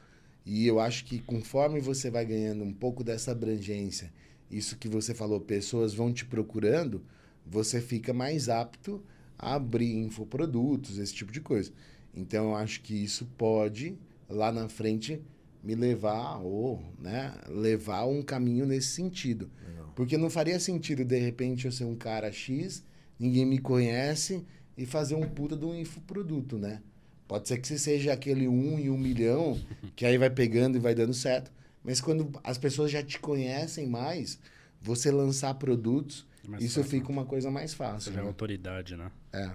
E 0.45 0.65
eu 0.65 0.80
acho 0.80 1.05
que 1.05 1.20
conforme 1.20 1.80
você 1.80 2.09
vai 2.09 2.26
ganhando 2.26 2.63
um 2.63 2.74
pouco 2.74 3.03
dessa 3.03 3.32
abrangência, 3.32 4.11
isso 4.49 4.78
que 4.78 4.88
você 4.88 5.13
falou, 5.13 5.39
pessoas 5.39 5.93
vão 5.93 6.11
te 6.11 6.26
procurando, 6.26 7.03
você 7.45 7.80
fica 7.80 8.13
mais 8.13 8.49
apto 8.49 9.03
a 9.38 9.55
abrir 9.55 9.95
infoprodutos, 9.95 10.97
esse 10.97 11.13
tipo 11.13 11.32
de 11.32 11.41
coisa. 11.41 11.72
Então 12.13 12.49
eu 12.49 12.55
acho 12.55 12.82
que 12.82 12.93
isso 12.93 13.26
pode 13.38 13.97
lá 14.28 14.51
na 14.51 14.67
frente 14.67 15.22
me 15.63 15.76
levar 15.76 16.38
ou, 16.38 16.82
né, 16.99 17.34
levar 17.47 18.05
um 18.05 18.22
caminho 18.22 18.65
nesse 18.65 18.89
sentido. 18.89 19.49
Legal. 19.67 19.93
Porque 19.95 20.17
não 20.17 20.30
faria 20.30 20.59
sentido 20.59 21.03
de 21.03 21.17
repente 21.17 21.65
eu 21.65 21.72
ser 21.72 21.84
um 21.84 21.95
cara 21.95 22.32
X, 22.32 22.84
ninguém 23.20 23.45
me 23.45 23.59
conhece 23.59 24.43
e 24.78 24.86
fazer 24.86 25.15
um 25.15 25.28
puta 25.28 25.57
de 25.57 25.65
um 25.65 25.76
infoproduto, 25.76 26.57
né? 26.57 26.82
Pode 27.30 27.47
ser 27.47 27.59
que 27.59 27.67
você 27.67 27.77
seja 27.77 28.11
aquele 28.11 28.47
um 28.47 28.80
em 28.80 28.89
um 28.89 28.97
milhão, 28.97 29.55
que 29.95 30.03
aí 30.03 30.17
vai 30.17 30.32
pegando 30.32 30.77
e 30.77 30.80
vai 30.80 30.95
dando 30.95 31.13
certo. 31.13 31.51
Mas 31.84 32.01
quando 32.01 32.32
as 32.43 32.57
pessoas 32.57 32.89
já 32.89 33.03
te 33.03 33.19
conhecem 33.19 33.86
mais, 33.86 34.39
você 34.82 35.11
lançar 35.11 35.53
produtos, 35.53 36.25
mais 36.47 36.63
isso 36.63 36.80
fácil, 36.82 36.89
fica 36.89 37.09
né? 37.09 37.13
uma 37.13 37.25
coisa 37.25 37.51
mais 37.51 37.71
fácil. 37.71 38.11
Você 38.11 38.13
já 38.13 38.21
é 38.21 38.23
né? 38.23 38.30
autoridade, 38.30 38.97
né? 38.97 39.11
É. 39.32 39.51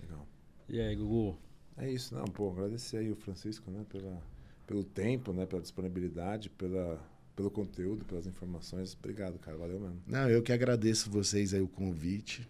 Legal. 0.00 0.26
E 0.66 0.80
aí, 0.80 0.96
Gugu? 0.96 1.36
É 1.76 1.90
isso, 1.90 2.14
não, 2.14 2.24
pô, 2.24 2.50
agradecer 2.50 2.96
aí 2.96 3.12
o 3.12 3.16
Francisco, 3.16 3.70
né, 3.70 3.84
pela, 3.90 4.22
pelo 4.66 4.82
tempo, 4.82 5.34
né, 5.34 5.44
pela 5.44 5.60
disponibilidade, 5.60 6.48
pela, 6.48 6.98
pelo 7.36 7.50
conteúdo, 7.50 8.02
pelas 8.06 8.26
informações. 8.26 8.96
Obrigado, 8.98 9.38
cara, 9.38 9.58
valeu 9.58 9.78
mesmo. 9.78 10.00
Não, 10.06 10.26
eu 10.30 10.42
que 10.42 10.54
agradeço 10.54 11.10
vocês 11.10 11.52
aí 11.52 11.60
o 11.60 11.68
convite. 11.68 12.48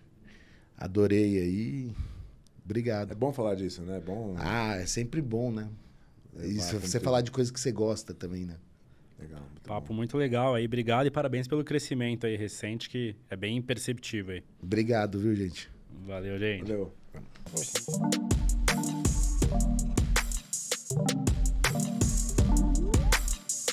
Adorei 0.77 1.41
aí. 1.41 1.93
Obrigado. 2.69 3.13
É 3.13 3.15
bom 3.15 3.33
falar 3.33 3.55
disso, 3.55 3.81
né? 3.81 3.97
É 3.97 4.01
bom. 4.01 4.35
Ah, 4.39 4.77
é 4.77 4.85
sempre 4.85 5.23
bom, 5.23 5.51
né? 5.51 5.67
Isso, 6.43 6.79
você 6.79 7.01
falar 7.01 7.23
de 7.23 7.31
coisas 7.31 7.51
que 7.51 7.59
você 7.59 7.73
gosta 7.73 8.13
também, 8.13 8.45
né? 8.45 8.57
Legal. 9.19 9.41
Muito 9.41 9.63
Papo 9.63 9.89
bom. 9.89 9.95
muito 9.95 10.19
legal 10.19 10.55
aí. 10.55 10.67
Obrigado 10.67 11.07
e 11.07 11.11
parabéns 11.11 11.49
pelo 11.49 11.65
crescimento 11.65 12.27
aí 12.27 12.37
recente, 12.37 12.91
que 12.91 13.17
é 13.31 13.37
bem 13.37 13.63
perceptível 13.63 14.35
aí. 14.35 14.45
Obrigado, 14.63 15.19
viu, 15.19 15.35
gente? 15.35 15.71
Valeu, 16.07 16.39
gente. 16.39 16.71
Valeu. 16.71 16.93